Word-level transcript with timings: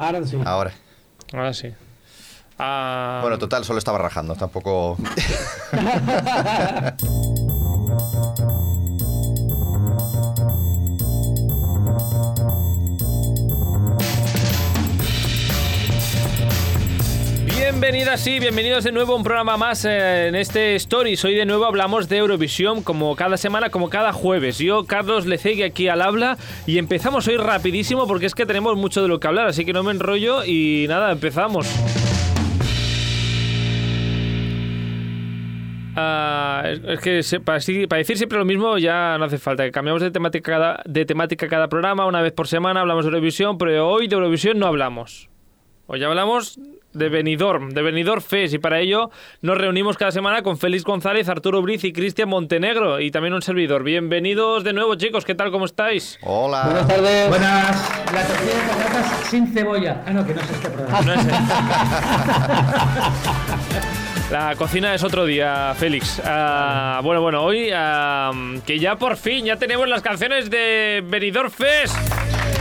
Ahora 0.00 0.26
sí. 0.26 0.38
Ahora. 0.44 0.72
Ahora 1.32 1.52
sí. 1.52 1.68
Ah, 2.58 3.18
Bueno, 3.22 3.38
total, 3.38 3.64
solo 3.64 3.78
estaba 3.78 3.98
rajando, 3.98 4.34
tampoco... 4.34 4.96
Bienvenidas 17.80 18.26
y 18.26 18.38
bienvenidos 18.40 18.84
de 18.84 18.92
nuevo 18.92 19.14
a 19.14 19.16
un 19.16 19.22
programa 19.22 19.56
más 19.56 19.86
eh, 19.86 20.26
en 20.28 20.34
este 20.34 20.74
Stories. 20.74 21.24
Hoy 21.24 21.34
de 21.34 21.46
nuevo 21.46 21.64
hablamos 21.64 22.10
de 22.10 22.18
Eurovisión 22.18 22.82
como 22.82 23.16
cada 23.16 23.38
semana, 23.38 23.70
como 23.70 23.88
cada 23.88 24.12
jueves. 24.12 24.58
Yo, 24.58 24.84
Carlos 24.84 25.24
Lecegui, 25.24 25.62
aquí 25.62 25.88
al 25.88 26.02
habla 26.02 26.36
y 26.66 26.76
empezamos 26.76 27.26
hoy 27.26 27.38
rapidísimo 27.38 28.06
porque 28.06 28.26
es 28.26 28.34
que 28.34 28.44
tenemos 28.44 28.76
mucho 28.76 29.00
de 29.00 29.08
lo 29.08 29.18
que 29.18 29.28
hablar, 29.28 29.46
así 29.46 29.64
que 29.64 29.72
no 29.72 29.82
me 29.82 29.92
enrollo 29.92 30.44
y 30.44 30.84
nada, 30.90 31.10
empezamos. 31.10 31.66
Ah, 35.96 36.64
es, 36.66 37.00
que 37.00 37.40
para 37.40 37.98
decir 37.98 38.18
siempre 38.18 38.36
lo 38.36 38.44
mismo 38.44 38.76
ya 38.76 39.16
no 39.16 39.24
hace 39.24 39.38
falta. 39.38 39.64
que 39.64 39.70
Cambiamos 39.70 40.02
de 40.02 40.10
temática, 40.10 40.52
cada, 40.52 40.82
de 40.84 41.06
temática 41.06 41.48
cada 41.48 41.68
programa, 41.68 42.04
una 42.04 42.20
vez 42.20 42.34
por 42.34 42.46
semana 42.46 42.82
hablamos 42.82 43.06
de 43.06 43.08
Eurovisión, 43.08 43.56
pero 43.56 43.88
hoy 43.88 44.06
de 44.06 44.16
Eurovisión 44.16 44.58
no 44.58 44.66
hablamos. 44.66 45.30
Hoy 45.86 46.04
hablamos 46.04 46.60
de 46.92 47.08
Benidorm, 47.08 47.70
de 47.70 47.82
Benidorm 47.82 48.20
Fest, 48.20 48.54
y 48.54 48.58
para 48.58 48.80
ello 48.80 49.10
nos 49.42 49.56
reunimos 49.58 49.96
cada 49.96 50.10
semana 50.10 50.42
con 50.42 50.58
Félix 50.58 50.84
González, 50.84 51.28
Arturo 51.28 51.62
Briz 51.62 51.84
y 51.84 51.92
Cristian 51.92 52.28
Montenegro, 52.28 53.00
y 53.00 53.10
también 53.10 53.34
un 53.34 53.42
servidor. 53.42 53.84
Bienvenidos 53.84 54.64
de 54.64 54.72
nuevo, 54.72 54.94
chicos, 54.96 55.24
¿qué 55.24 55.34
tal? 55.34 55.50
¿Cómo 55.50 55.66
estáis? 55.66 56.18
Buenas 56.22 56.66
Hola. 56.66 56.86
tardes. 56.86 57.28
Buenas, 57.28 57.90
la 58.12 58.22
tortilla 58.24 58.54
de 58.54 58.68
patatas 58.68 59.26
sin 59.28 59.52
cebolla. 59.52 60.02
Ah, 60.06 60.10
no, 60.12 60.26
que 60.26 60.34
no 60.34 60.40
es 60.40 60.50
este 60.50 60.68
programa. 60.70 61.00
No 61.02 61.12
es- 61.14 61.26
La 64.30 64.54
cocina 64.54 64.94
es 64.94 65.02
otro 65.02 65.24
día, 65.26 65.74
Félix. 65.76 66.22
Ah, 66.24 67.00
bueno, 67.02 67.20
bueno, 67.20 67.42
hoy 67.42 67.70
ah, 67.74 68.30
que 68.64 68.78
ya 68.78 68.94
por 68.96 69.16
fin 69.16 69.44
ya 69.44 69.56
tenemos 69.56 69.88
las 69.88 70.02
canciones 70.02 70.48
de 70.50 71.02
Benidorm 71.04 71.50
Fest. 71.50 71.96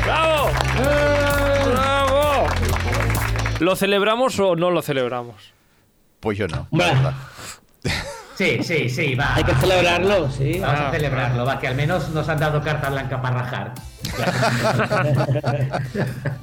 ¡Bravo! 0.03 0.50
¡Bravo! 0.81 1.28
¿Lo 3.60 3.76
celebramos 3.76 4.40
o 4.40 4.56
no 4.56 4.72
lo 4.72 4.82
celebramos? 4.82 5.54
Pues 6.20 6.38
yo 6.38 6.48
no, 6.48 6.58
la 6.58 6.68
Bueno. 6.72 6.94
verdad. 6.94 7.14
Sí, 8.36 8.64
sí, 8.64 8.90
sí, 8.90 9.16
va. 9.16 9.36
Hay 9.36 9.44
que 9.44 9.54
celebrarlo, 9.56 10.32
sí. 10.32 10.60
Vamos 10.60 10.80
Ah, 10.80 10.88
a 10.88 10.92
celebrarlo, 10.92 11.46
va, 11.46 11.60
que 11.60 11.68
al 11.68 11.76
menos 11.76 12.08
nos 12.10 12.28
han 12.30 12.40
dado 12.40 12.62
carta 12.62 12.90
blanca 12.90 13.22
para 13.22 13.40
rajar. 13.40 13.74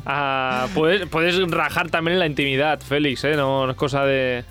Ah, 0.09 0.69
puedes, 0.75 1.07
puedes 1.09 1.51
rajar 1.51 1.91
también 1.91 2.15
en 2.15 2.19
la 2.21 2.27
intimidad, 2.27 2.81
Félix, 2.81 3.25
¿eh? 3.25 3.35
No, 3.37 3.65
no 3.67 3.73
es 3.73 3.77
cosa 3.77 4.05
de... 4.05 4.45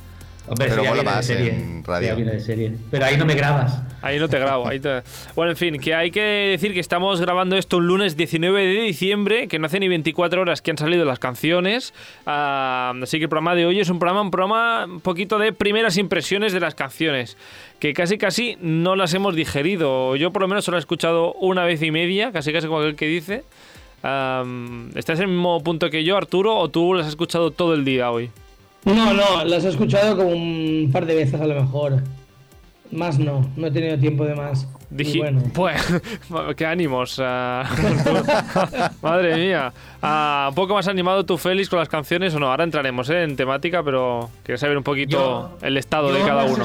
Hombre, 0.48 0.68
Pero 0.70 0.84
mola 0.84 0.98
de 0.98 1.04
más 1.04 1.26
serie. 1.26 1.50
en 1.56 1.84
radio. 1.84 2.10
Ya 2.10 2.14
viene 2.16 2.32
de 2.34 2.40
serie. 2.40 2.72
Pero 2.92 3.06
ahí 3.06 3.18
no 3.18 3.26
me 3.26 3.34
grabas. 3.34 3.82
Ahí 4.04 4.20
no 4.20 4.30
te 4.30 4.38
grabo. 4.38 4.68
Ahí 4.68 4.80
te- 4.80 5.02
Bueno, 5.36 5.52
en 5.52 5.58
fin, 5.58 5.80
que 5.80 5.96
hay 5.96 6.12
que 6.12 6.22
decir 6.22 6.72
que 6.74 6.80
estamos 6.80 7.20
grabando 7.20 7.56
esto 7.58 7.78
un 7.78 7.88
lunes 7.88 8.16
19 8.16 8.64
de 8.64 8.82
diciembre, 8.84 9.48
que 9.48 9.58
no 9.58 9.66
hace 9.66 9.80
ni 9.80 9.88
24 9.88 10.42
horas 10.42 10.62
que 10.62 10.70
han 10.70 10.78
salido 10.78 11.04
las 11.04 11.18
canciones. 11.18 11.96
Ah, 12.28 12.94
así 13.02 13.18
que 13.18 13.24
el 13.24 13.30
programa 13.30 13.56
de 13.56 13.66
hoy 13.66 13.80
es 13.80 13.90
un 13.90 13.98
programa, 13.98 14.22
un 14.22 14.30
programa 14.30 14.86
un 14.86 15.00
poquito 15.02 15.40
de 15.40 15.52
primeras 15.52 15.98
impresiones 15.98 16.54
de 16.54 16.60
las 16.60 16.76
canciones, 16.76 17.38
que 17.80 17.94
casi 17.94 18.20
casi 18.20 18.58
no 18.62 18.96
las 18.96 19.16
hemos 19.16 19.36
digerido. 19.36 20.16
Yo 20.16 20.32
por 20.32 20.44
lo 20.44 20.48
menos 20.48 20.66
solo 20.66 20.78
he 20.78 20.80
escuchado 20.80 21.34
una 21.34 21.64
vez 21.64 21.82
y 21.82 21.90
media, 21.90 22.32
casi 22.32 22.54
casi 22.54 22.68
como 22.68 22.82
aquel 22.82 22.96
que 22.96 23.08
dice. 23.08 23.44
Ah, 24.04 24.44
¿Estás 24.94 25.18
en 25.18 25.24
el 25.24 25.32
mismo 25.32 25.64
punto 25.64 25.90
que 25.90 26.04
yo, 26.04 26.16
Arturo, 26.18 26.56
o 26.56 26.70
tú 26.70 26.94
las 26.94 27.08
has 27.08 27.14
escuchado 27.14 27.50
todo 27.50 27.74
el 27.74 27.84
día 27.84 28.12
hoy? 28.12 28.30
No, 28.86 29.14
no, 29.14 29.44
las 29.44 29.66
he 29.66 29.70
escuchado 29.70 30.16
como 30.16 30.30
un 30.30 30.90
par 30.94 31.06
de 31.06 31.16
veces 31.16 31.42
a 31.42 31.48
lo 31.48 31.56
mejor. 31.56 32.04
Más 32.92 33.18
no, 33.18 33.50
no 33.56 33.68
he 33.68 33.72
tenido 33.72 33.98
tiempo 33.98 34.26
de 34.26 34.36
más. 34.36 34.68
Dije, 34.90 35.18
bueno. 35.18 35.42
pues, 35.54 35.82
qué 36.56 36.66
ánimos. 36.66 37.20
ah, 37.22 37.64
madre 39.02 39.36
mía. 39.36 39.74
Ah, 40.02 40.48
¿Un 40.50 40.56
poco 40.56 40.76
más 40.76 40.88
animado 40.88 41.26
tú, 41.26 41.38
Félix, 41.38 41.70
con 41.70 41.80
las 41.80 41.90
canciones 41.90 42.34
o 42.36 42.40
no? 42.40 42.50
Ahora 42.50 42.64
entraremos 42.64 43.10
¿eh? 43.10 43.24
en 43.24 43.36
temática, 43.36 43.84
pero 43.84 44.30
quiero 44.44 44.58
saber 44.58 44.78
un 44.78 44.84
poquito 44.84 45.58
el 45.62 45.78
estado 45.78 46.14
de 46.14 46.22
cada 46.22 46.46
uno. 46.46 46.64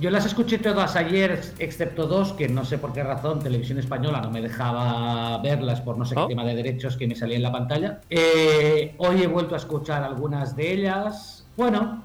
yo 0.00 0.10
las 0.10 0.26
escuché 0.26 0.58
todas 0.58 0.94
ayer, 0.96 1.40
excepto 1.58 2.06
dos, 2.06 2.32
que 2.32 2.48
no 2.48 2.64
sé 2.64 2.78
por 2.78 2.92
qué 2.92 3.02
razón 3.02 3.40
Televisión 3.40 3.78
Española 3.78 4.20
no 4.20 4.30
me 4.30 4.40
dejaba 4.40 5.38
verlas 5.38 5.80
por 5.80 5.98
no 5.98 6.04
sé 6.04 6.14
¿Oh? 6.16 6.22
qué 6.22 6.34
tema 6.34 6.44
de 6.44 6.54
derechos 6.54 6.96
que 6.96 7.06
me 7.06 7.16
salía 7.16 7.36
en 7.36 7.42
la 7.42 7.52
pantalla. 7.52 8.00
Eh, 8.08 8.94
hoy 8.98 9.22
he 9.22 9.26
vuelto 9.26 9.54
a 9.54 9.58
escuchar 9.58 10.04
algunas 10.04 10.54
de 10.54 10.72
ellas. 10.72 11.37
Bueno, 11.58 12.04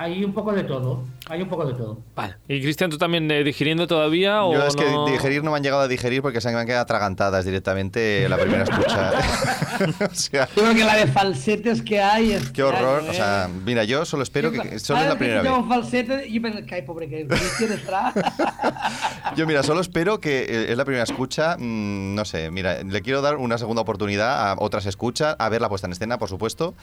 hay 0.00 0.24
un 0.24 0.32
poco 0.32 0.52
de 0.52 0.62
todo. 0.62 1.02
Hay 1.28 1.42
un 1.42 1.48
poco 1.48 1.66
de 1.66 1.74
todo. 1.74 1.98
Vale. 2.14 2.36
¿Y 2.46 2.62
Cristian, 2.62 2.88
tú 2.88 2.98
también 2.98 3.28
eh, 3.32 3.42
digiriendo 3.42 3.88
todavía? 3.88 4.44
o 4.44 4.52
Yo 4.54 4.64
es 4.64 4.76
que 4.76 4.84
no? 4.84 5.06
digerir 5.06 5.42
no 5.42 5.50
me 5.50 5.56
han 5.56 5.62
llegado 5.64 5.82
a 5.82 5.88
digerir 5.88 6.22
porque 6.22 6.40
se 6.40 6.50
me 6.52 6.58
han 6.58 6.66
quedado 6.66 6.82
atragantadas 6.82 7.44
directamente 7.44 8.28
la 8.28 8.38
primera 8.38 8.62
escucha. 8.62 9.10
o 10.10 10.14
sea, 10.14 10.48
Yo 10.54 10.62
creo 10.62 10.74
que 10.74 10.84
la 10.84 10.96
de 10.96 11.08
falsetes 11.08 11.82
que 11.82 12.00
hay 12.00 12.32
es. 12.32 12.50
qué 12.50 12.62
horror. 12.62 13.02
O 13.08 13.12
sea, 13.12 13.50
mira, 13.64 13.82
yo 13.82 14.04
solo 14.04 14.22
espero 14.22 14.52
que 14.52 14.78
solo 14.78 15.00
es 15.00 15.08
la 15.08 15.18
primera 15.18 15.42
vez. 15.42 15.52
falsete 15.68 16.28
y 16.28 16.38
pensé 16.38 16.64
que 16.64 16.76
ay, 16.76 16.82
pobre 16.82 17.08
que 17.08 17.26
Cristian 17.26 17.72
está. 17.78 18.14
Yo, 19.36 19.46
mira, 19.46 19.64
solo 19.64 19.80
espero 19.80 20.20
que 20.20 20.42
eh, 20.42 20.66
es 20.72 20.76
la 20.76 20.84
primera 20.84 21.02
escucha. 21.04 21.56
mm, 21.58 22.14
no 22.14 22.24
sé, 22.24 22.50
mira, 22.52 22.82
le 22.84 23.02
quiero 23.02 23.20
dar 23.20 23.36
una 23.36 23.58
segunda 23.58 23.82
oportunidad 23.82 24.50
a 24.52 24.56
otras 24.58 24.86
escuchas, 24.86 25.34
a 25.38 25.48
ver 25.48 25.60
la 25.60 25.68
puesta 25.68 25.88
en 25.88 25.92
escena, 25.92 26.18
por 26.18 26.28
supuesto. 26.28 26.74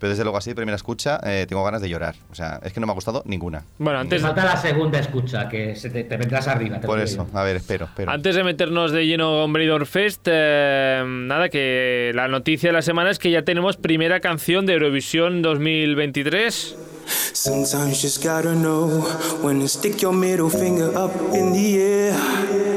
Pero 0.00 0.10
desde 0.10 0.24
luego, 0.24 0.38
así, 0.38 0.50
de 0.50 0.56
primera 0.56 0.76
escucha, 0.76 1.20
eh, 1.24 1.46
tengo 1.48 1.64
ganas 1.64 1.80
de 1.80 1.88
llorar. 1.88 2.16
O 2.30 2.34
sea, 2.34 2.60
es 2.64 2.72
que 2.72 2.80
no 2.80 2.86
me 2.86 2.92
ha 2.92 2.94
gustado 2.94 3.22
ninguna. 3.26 3.62
Bueno, 3.78 3.98
Te 4.00 4.02
antes, 4.02 4.22
falta 4.22 4.44
la 4.44 4.56
segunda 4.56 4.98
escucha, 4.98 5.48
que 5.48 5.76
se 5.76 5.90
te, 5.90 6.04
te 6.04 6.16
vendrás 6.16 6.48
arriba. 6.48 6.80
te 6.80 6.86
Por 6.86 6.98
eso, 6.98 7.26
a 7.34 7.42
ver, 7.42 7.56
espero, 7.56 7.84
espero. 7.86 8.10
antes 8.10 8.34
de 8.34 8.42
meternos 8.42 8.90
de 8.90 9.06
lleno 9.06 9.42
con 9.42 9.52
Benidorm 9.52 9.86
Fest, 9.86 10.26
eh, 10.30 11.04
nada, 11.06 11.48
que 11.48 12.10
la 12.14 12.26
noticia 12.28 12.70
de 12.70 12.72
la 12.72 12.82
semana 12.82 13.10
es 13.10 13.18
que 13.18 13.30
ya 13.30 13.42
tenemos 13.42 13.76
primera 13.76 14.20
canción 14.20 14.66
de 14.66 14.72
Eurovisión 14.72 15.42
2023. 15.42 16.76
Sometimes 17.34 18.00
just 18.00 18.24
gotta 18.24 18.54
know 18.54 19.04
when 19.42 19.60
to 19.60 19.68
stick 19.68 20.00
your 20.00 20.14
middle 20.14 20.48
finger 20.48 20.88
up 20.96 21.12
in 21.34 21.52
the 21.52 21.76
air. 21.78 22.73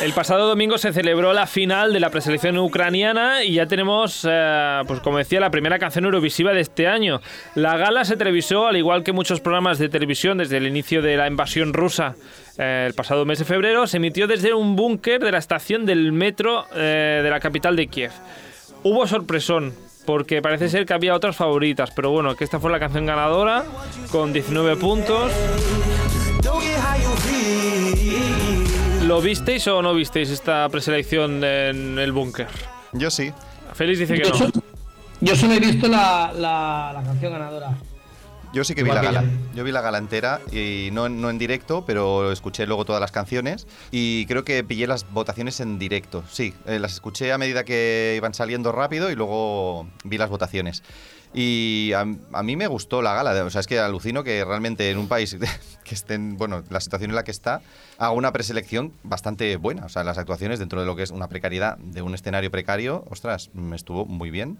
El 0.00 0.12
pasado 0.12 0.48
domingo 0.48 0.78
se 0.78 0.92
celebró 0.92 1.34
la 1.34 1.46
final 1.46 1.92
de 1.92 2.00
la 2.00 2.08
preselección 2.08 2.56
ucraniana 2.56 3.44
y 3.44 3.54
ya 3.54 3.66
tenemos, 3.66 4.26
eh, 4.28 4.80
pues 4.86 5.00
como 5.00 5.18
decía, 5.18 5.38
la 5.38 5.50
primera 5.50 5.78
canción 5.78 6.06
eurovisiva 6.06 6.52
de 6.52 6.60
este 6.60 6.88
año. 6.88 7.20
La 7.54 7.76
gala 7.76 8.04
se 8.04 8.16
televisó, 8.16 8.66
al 8.66 8.76
igual 8.76 9.02
que 9.02 9.12
muchos 9.12 9.40
programas 9.40 9.78
de 9.78 9.90
televisión 9.90 10.38
desde 10.38 10.56
el 10.56 10.66
inicio 10.66 11.02
de 11.02 11.16
la 11.16 11.26
invasión 11.26 11.74
rusa 11.74 12.14
eh, 12.56 12.84
el 12.86 12.94
pasado 12.94 13.26
mes 13.26 13.38
de 13.38 13.44
febrero, 13.44 13.86
se 13.86 13.98
emitió 13.98 14.26
desde 14.26 14.54
un 14.54 14.76
búnker 14.76 15.22
de 15.22 15.32
la 15.32 15.38
estación 15.38 15.84
del 15.84 16.12
metro 16.12 16.66
eh, 16.74 17.20
de 17.22 17.30
la 17.30 17.40
capital 17.40 17.76
de 17.76 17.88
Kiev. 17.88 18.12
Hubo 18.82 19.06
sorpresón, 19.06 19.74
porque 20.06 20.40
parece 20.40 20.70
ser 20.70 20.86
que 20.86 20.94
había 20.94 21.14
otras 21.14 21.36
favoritas, 21.36 21.90
pero 21.90 22.10
bueno, 22.10 22.34
que 22.34 22.44
esta 22.44 22.60
fue 22.60 22.70
la 22.70 22.80
canción 22.80 23.04
ganadora, 23.04 23.64
con 24.10 24.32
19 24.32 24.76
puntos. 24.76 25.32
¿Lo 29.06 29.20
visteis 29.20 29.66
o 29.68 29.82
no 29.82 29.94
visteis 29.94 30.30
esta 30.30 30.68
preselección 30.68 31.44
en 31.44 31.98
el 31.98 32.12
búnker? 32.12 32.46
Yo 32.92 33.10
sí. 33.10 33.32
Félix 33.74 33.98
dice 33.98 34.14
que 34.14 34.24
Yo, 34.24 34.30
no. 34.30 34.36
so- 34.36 34.50
yo 35.20 35.36
solo 35.36 35.54
he 35.54 35.60
visto 35.60 35.88
la, 35.88 36.32
la, 36.34 36.92
la 36.94 37.02
canción 37.02 37.32
ganadora. 37.32 37.76
Yo 38.54 38.62
sí 38.62 38.74
que 38.74 38.82
vi 38.84 38.90
la 38.90 39.02
gala. 39.02 39.24
yo. 39.54 39.64
Vi 39.64 39.72
la 39.72 39.80
gala 39.80 39.98
entera 39.98 40.40
y 40.52 40.88
no, 40.92 41.06
en- 41.06 41.20
no 41.20 41.28
en 41.28 41.38
directo, 41.38 41.84
pero 41.86 42.30
escuché 42.32 42.66
luego 42.66 42.84
todas 42.84 43.00
las 43.00 43.10
canciones 43.10 43.66
y 43.90 44.26
creo 44.26 44.44
que 44.44 44.62
pillé 44.64 44.86
las 44.86 45.10
votaciones 45.10 45.58
en 45.60 45.78
directo. 45.78 46.22
Sí, 46.30 46.54
eh, 46.66 46.78
las 46.78 46.92
escuché 46.94 47.32
a 47.32 47.38
medida 47.38 47.64
que 47.64 48.14
iban 48.16 48.32
saliendo 48.32 48.70
rápido 48.72 49.10
y 49.10 49.16
luego 49.16 49.86
vi 50.04 50.18
las 50.18 50.30
votaciones. 50.30 50.82
Y 51.34 51.92
a, 51.94 52.06
a 52.32 52.42
mí 52.44 52.54
me 52.56 52.68
gustó 52.68 53.02
la 53.02 53.12
gala, 53.14 53.44
o 53.44 53.50
sea, 53.50 53.60
es 53.60 53.66
que 53.66 53.80
alucino 53.80 54.22
que 54.22 54.44
realmente 54.44 54.88
en 54.90 54.98
un 54.98 55.08
país 55.08 55.36
que 55.84 55.94
esté 55.94 56.14
en, 56.14 56.36
bueno, 56.36 56.62
la 56.70 56.80
situación 56.80 57.10
en 57.10 57.16
la 57.16 57.24
que 57.24 57.32
está, 57.32 57.60
haga 57.98 58.10
una 58.12 58.32
preselección 58.32 58.92
bastante 59.02 59.56
buena. 59.56 59.84
O 59.84 59.88
sea, 59.88 60.04
las 60.04 60.16
actuaciones 60.16 60.60
dentro 60.60 60.80
de 60.80 60.86
lo 60.86 60.94
que 60.94 61.02
es 61.02 61.10
una 61.10 61.28
precariedad 61.28 61.76
de 61.78 62.02
un 62.02 62.14
escenario 62.14 62.50
precario, 62.52 63.04
ostras, 63.10 63.50
me 63.52 63.74
estuvo 63.76 64.06
muy 64.06 64.30
bien. 64.30 64.58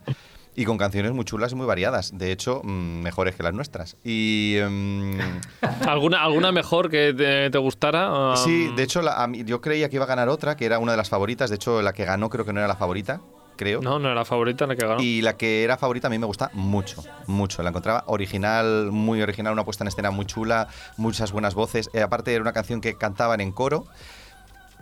Y 0.57 0.65
con 0.67 0.79
canciones 0.79 1.11
muy 1.13 1.25
chulas 1.25 1.51
y 1.51 1.57
muy 1.57 1.67
variadas. 1.67 2.17
De 2.17 2.31
hecho, 2.31 2.61
mm, 2.63 3.03
mejores 3.03 3.35
que 3.35 3.43
las 3.43 3.53
nuestras. 3.55 3.97
Y. 4.05 4.55
em, 4.59 5.19
¿Alguna, 5.87 6.23
¿Alguna 6.23 6.53
mejor 6.53 6.89
que 6.91 7.13
te, 7.13 7.51
te 7.51 7.59
gustara? 7.59 8.33
Um, 8.33 8.37
sí, 8.37 8.71
de 8.77 8.85
hecho, 8.85 9.03
la- 9.03 9.21
a 9.21 9.27
mí- 9.27 9.43
yo 9.45 9.61
creía 9.61 9.89
que 9.89 9.97
iba 9.97 10.05
a 10.05 10.09
ganar 10.09 10.29
otra, 10.29 10.57
que 10.57 10.65
era 10.65 10.79
una 10.79 10.93
de 10.93 10.99
las 10.99 11.09
favoritas. 11.09 11.51
De 11.51 11.57
hecho, 11.57 11.83
la 11.83 11.93
que 11.93 12.05
ganó 12.05 12.31
creo 12.31 12.45
que 12.45 12.53
no 12.53 12.61
era 12.61 12.69
la 12.69 12.77
favorita, 12.77 13.21
creo. 13.57 13.81
No, 13.81 13.99
no 13.99 14.07
era 14.07 14.15
la 14.15 14.25
favorita 14.25 14.67
la 14.67 14.77
que 14.77 14.87
ganó. 14.87 15.03
Y 15.03 15.23
la 15.23 15.37
que 15.37 15.65
era 15.65 15.77
favorita 15.77 16.09
a 16.09 16.11
mí 16.11 16.19
me 16.19 16.27
gusta 16.27 16.51
mucho, 16.55 17.03
mucho. 17.27 17.63
La 17.63 17.71
encontraba 17.71 18.05
original, 18.07 18.91
muy 18.93 19.23
original, 19.23 19.53
una 19.53 19.65
puesta 19.65 19.85
en 19.85 19.89
escena 19.89 20.11
muy 20.11 20.27
chula, 20.27 20.69
muchas 20.97 21.33
buenas 21.33 21.55
voces. 21.55 21.91
Eh, 21.93 22.03
aparte 22.03 22.33
era 22.33 22.43
una 22.43 22.53
canción 22.53 22.81
que 22.81 22.97
cantaban 22.97 23.41
en 23.41 23.53
coro. 23.53 23.87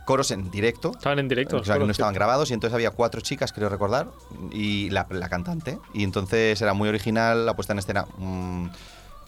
coros 0.05 0.31
en 0.33 0.51
directo. 0.51 0.91
Estaban 0.93 1.21
en 1.21 1.29
directo. 1.29 1.59
O 1.59 1.65
sea, 1.65 1.79
que 1.79 1.85
no 1.85 1.93
estaban 1.93 2.15
grabados 2.15 2.51
y 2.51 2.55
entonces 2.55 2.75
había 2.75 2.91
cuatro 2.91 3.21
chicas, 3.21 3.53
creo 3.53 3.69
recordar, 3.69 4.09
y 4.51 4.91
la, 4.91 5.07
la 5.11 5.29
cantante. 5.29 5.79
Y 5.95 6.03
entonces 6.03 6.61
era 6.61 6.75
muy 6.75 6.89
original, 6.89 7.47
la 7.47 7.55
puesta 7.55 7.73
en 7.73 7.79
escena 7.79 8.07
mm, 8.19 8.67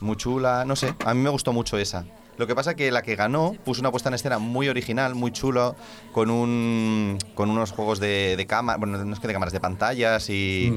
muy 0.00 0.16
chula, 0.16 0.64
no 0.64 0.74
sé, 0.74 0.94
a 1.04 1.14
mí 1.14 1.20
me 1.20 1.30
gustó 1.30 1.52
mucho 1.52 1.78
esa. 1.78 2.04
Lo 2.36 2.46
que 2.46 2.54
pasa 2.54 2.74
que 2.74 2.90
la 2.90 3.02
que 3.02 3.16
ganó 3.16 3.54
puso 3.64 3.80
una 3.80 3.90
puesta 3.90 4.08
en 4.08 4.14
escena 4.14 4.38
muy 4.38 4.68
original, 4.68 5.14
muy 5.14 5.30
chulo, 5.30 5.76
con 6.12 6.30
un 6.30 7.18
con 7.34 7.50
unos 7.50 7.70
juegos 7.72 8.00
de, 8.00 8.36
de 8.36 8.46
cámara, 8.46 8.78
bueno, 8.78 9.02
no 9.04 9.14
es 9.14 9.20
que 9.20 9.26
de 9.26 9.32
cámaras, 9.32 9.52
de 9.52 9.60
pantallas 9.60 10.28
y, 10.30 10.72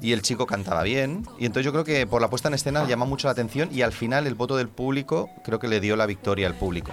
y 0.00 0.12
el 0.12 0.22
chico 0.22 0.46
cantaba 0.46 0.82
bien. 0.82 1.26
Y 1.38 1.46
entonces 1.46 1.64
yo 1.64 1.72
creo 1.72 1.84
que 1.84 2.06
por 2.06 2.20
la 2.22 2.30
puesta 2.30 2.48
en 2.48 2.54
escena 2.54 2.86
llama 2.86 3.04
mucho 3.04 3.28
la 3.28 3.32
atención 3.32 3.68
y 3.72 3.82
al 3.82 3.92
final 3.92 4.26
el 4.26 4.34
voto 4.34 4.56
del 4.56 4.68
público 4.68 5.28
creo 5.44 5.58
que 5.58 5.68
le 5.68 5.80
dio 5.80 5.96
la 5.96 6.06
victoria 6.06 6.46
al 6.46 6.54
público. 6.54 6.92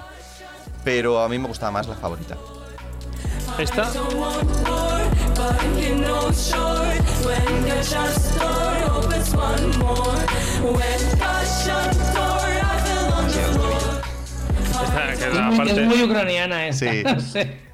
Pero 0.84 1.22
a 1.22 1.30
mí 1.30 1.38
me 1.38 1.48
gustaba 1.48 1.72
más 1.72 1.88
la 1.88 1.96
favorita. 1.96 2.38
¿Esta? 3.58 3.92
Es 15.38 15.42
muy, 15.42 15.58
parte- 15.58 15.72
es 15.82 15.88
muy 15.88 16.04
ucraniana 16.04 16.68
esta. 16.68 16.92
Sí. 16.92 17.04
no 17.06 17.20
sé. 17.20 17.70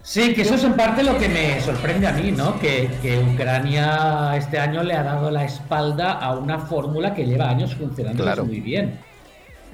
Sí, 0.00 0.32
que 0.32 0.42
eso 0.42 0.54
es 0.54 0.64
en 0.64 0.74
parte 0.74 1.02
lo 1.02 1.18
que 1.18 1.28
me 1.28 1.60
sorprende 1.60 2.06
a 2.06 2.12
mí, 2.12 2.30
¿no? 2.32 2.58
Que, 2.58 2.88
que 3.02 3.18
Ucrania 3.18 4.32
este 4.36 4.58
año 4.58 4.82
le 4.82 4.94
ha 4.94 5.02
dado 5.02 5.30
la 5.30 5.44
espalda 5.44 6.12
a 6.12 6.34
una 6.36 6.58
fórmula 6.60 7.12
que 7.12 7.26
lleva 7.26 7.50
años 7.50 7.74
funcionando 7.74 8.22
Claro. 8.22 8.44
muy 8.46 8.60
bien. 8.60 8.98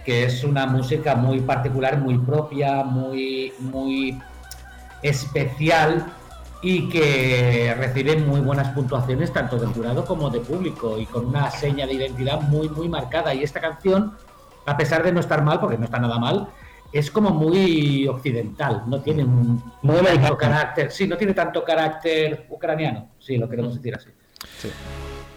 Que 0.04 0.24
es 0.24 0.42
una 0.42 0.66
música 0.66 1.14
muy 1.14 1.40
particular, 1.40 1.98
muy 1.98 2.18
propia, 2.18 2.82
muy, 2.82 3.52
muy 3.60 4.18
especial 5.02 6.06
y 6.62 6.88
que 6.88 7.74
recibe 7.76 8.16
muy 8.16 8.40
buenas 8.40 8.68
puntuaciones 8.68 9.32
tanto 9.32 9.56
del 9.58 9.68
jurado 9.68 10.04
como 10.04 10.30
de 10.30 10.40
público 10.40 10.98
y 10.98 11.04
con 11.06 11.26
una 11.26 11.50
seña 11.50 11.86
de 11.86 11.92
identidad 11.94 12.40
muy, 12.40 12.68
muy 12.70 12.88
marcada. 12.88 13.34
Y 13.34 13.42
esta 13.42 13.60
canción, 13.60 14.14
a 14.66 14.76
pesar 14.76 15.02
de 15.02 15.12
no 15.12 15.20
estar 15.20 15.42
mal, 15.42 15.60
porque 15.60 15.76
no 15.76 15.84
está 15.84 15.98
nada 15.98 16.18
mal, 16.18 16.48
es 16.94 17.10
como 17.10 17.30
muy 17.30 18.06
occidental, 18.06 18.84
no 18.86 19.00
tiene 19.00 19.24
un 19.24 19.62
Muy 19.82 19.96
tanto 19.96 20.08
americano. 20.10 20.38
carácter, 20.38 20.90
sí, 20.92 21.08
no 21.08 21.16
tiene 21.16 21.34
tanto 21.34 21.64
carácter 21.64 22.46
ucraniano, 22.48 23.10
sí, 23.18 23.36
lo 23.36 23.48
queremos 23.48 23.74
decir 23.74 23.94
así. 23.96 24.10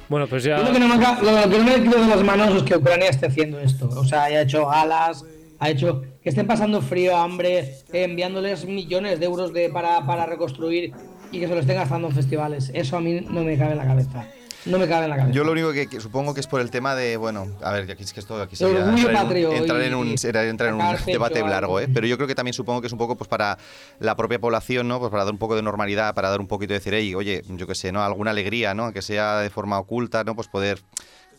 Bueno, 0.07 0.27
pues 0.27 0.43
Yo 0.43 0.51
ya. 0.51 0.59
Lo 0.59 0.71
que, 0.71 0.79
no 0.79 0.87
me, 0.87 0.95
lo, 0.97 1.41
lo 1.41 1.49
que 1.49 1.57
no 1.57 1.63
me 1.65 1.83
quito 1.83 1.99
de 1.99 2.07
las 2.07 2.23
manos 2.23 2.55
es 2.55 2.63
que 2.63 2.77
Ucrania 2.77 3.09
esté 3.09 3.25
haciendo 3.25 3.59
esto. 3.59 3.89
O 3.89 4.05
sea, 4.05 4.25
haya 4.25 4.41
hecho 4.43 4.67
galas, 4.67 5.25
ha 5.59 5.69
hecho 5.69 6.03
que 6.21 6.29
estén 6.29 6.45
pasando 6.47 6.81
frío, 6.81 7.17
hambre, 7.17 7.59
eh, 7.59 8.03
enviándoles 8.03 8.65
millones 8.65 9.19
de 9.19 9.25
euros 9.25 9.51
de, 9.51 9.69
para, 9.69 10.05
para 10.05 10.25
reconstruir 10.25 10.93
y 11.31 11.39
que 11.39 11.47
se 11.47 11.53
lo 11.53 11.59
estén 11.59 11.75
gastando 11.75 12.07
en 12.07 12.13
festivales. 12.13 12.71
Eso 12.73 12.97
a 12.97 13.01
mí 13.01 13.19
no 13.29 13.43
me 13.43 13.57
cabe 13.57 13.71
en 13.71 13.77
la 13.79 13.87
cabeza. 13.87 14.27
No 14.67 14.77
me 14.77 14.87
cabe 14.87 15.05
en 15.05 15.09
la 15.11 15.17
cabeza. 15.17 15.33
Yo 15.33 15.43
lo 15.43 15.51
único 15.53 15.71
que, 15.71 15.87
que 15.87 15.99
supongo 15.99 16.33
que 16.33 16.39
es 16.41 16.47
por 16.47 16.61
el 16.61 16.69
tema 16.69 16.95
de, 16.95 17.17
bueno, 17.17 17.47
a 17.61 17.71
ver, 17.71 17.89
aquí 17.89 18.03
es 18.03 18.13
que 18.13 18.19
esto 18.19 18.41
aquí 18.41 18.55
sería 18.55 18.79
entrar, 18.79 18.99
en 19.09 19.13
patrio 19.13 19.49
un, 19.49 19.55
entrar 19.55 19.81
en 19.81 19.95
un, 19.95 20.15
era 20.23 20.43
entrar 20.45 20.73
en 20.73 20.79
sacarse 20.79 21.03
un 21.05 21.13
debate 21.13 21.41
largo. 21.41 21.79
¿eh? 21.79 21.87
Pero 21.93 22.05
yo 22.07 22.17
creo 22.17 22.27
que 22.27 22.35
también 22.35 22.53
supongo 22.53 22.81
que 22.81 22.87
es 22.87 22.93
un 22.93 22.99
poco 22.99 23.15
pues 23.15 23.27
para 23.27 23.57
la 23.99 24.15
propia 24.15 24.39
población, 24.39 24.87
¿no? 24.87 24.99
Pues 24.99 25.09
para 25.11 25.23
dar 25.23 25.33
un 25.33 25.39
poco 25.39 25.55
de 25.55 25.61
normalidad, 25.61 26.13
para 26.13 26.29
dar 26.29 26.39
un 26.39 26.47
poquito 26.47 26.73
de 26.73 26.79
decir, 26.79 26.93
"Ey, 26.93 27.15
oye, 27.15 27.43
yo 27.47 27.65
qué 27.67 27.75
sé, 27.75 27.91
¿no? 27.91 28.03
Alguna 28.03 28.31
alegría, 28.31 28.73
¿no? 28.73 28.91
Que 28.93 29.01
sea 29.01 29.39
de 29.39 29.49
forma 29.49 29.79
oculta, 29.79 30.23
¿no? 30.23 30.35
Pues 30.35 30.47
poder 30.47 30.81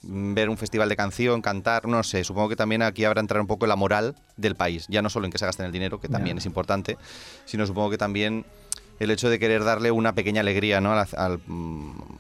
mm, 0.03 0.35
ver 0.35 0.49
un 0.49 0.57
festival 0.57 0.89
de 0.89 0.97
canción, 0.97 1.43
cantar, 1.43 1.87
no 1.87 2.03
sé, 2.03 2.25
supongo 2.25 2.49
que 2.49 2.57
también 2.57 2.83
aquí 2.83 3.05
habrá 3.05 3.21
entrar 3.21 3.41
un 3.41 3.47
poco 3.47 3.65
en 3.67 3.71
la 3.71 3.77
moral 3.77 4.15
del 4.37 4.55
país, 4.55 4.87
ya 4.89 5.03
no 5.03 5.11
solo 5.11 5.27
en 5.27 5.33
que 5.33 5.39
se 5.39 5.45
gasten 5.47 5.67
el 5.67 5.73
dinero, 5.73 5.99
que 6.01 6.09
también 6.09 6.39
es 6.39 6.47
importante, 6.47 6.97
sino 7.45 7.67
supongo 7.67 7.91
que 7.91 7.99
también 7.99 8.45
el 8.99 9.11
hecho 9.11 9.29
de 9.31 9.39
querer 9.39 9.65
darle 9.65 9.91
una 9.91 10.15
pequeña 10.15 10.41
alegría 10.41 10.81
¿no? 10.81 10.93
al, 10.93 11.07
al, 11.17 11.41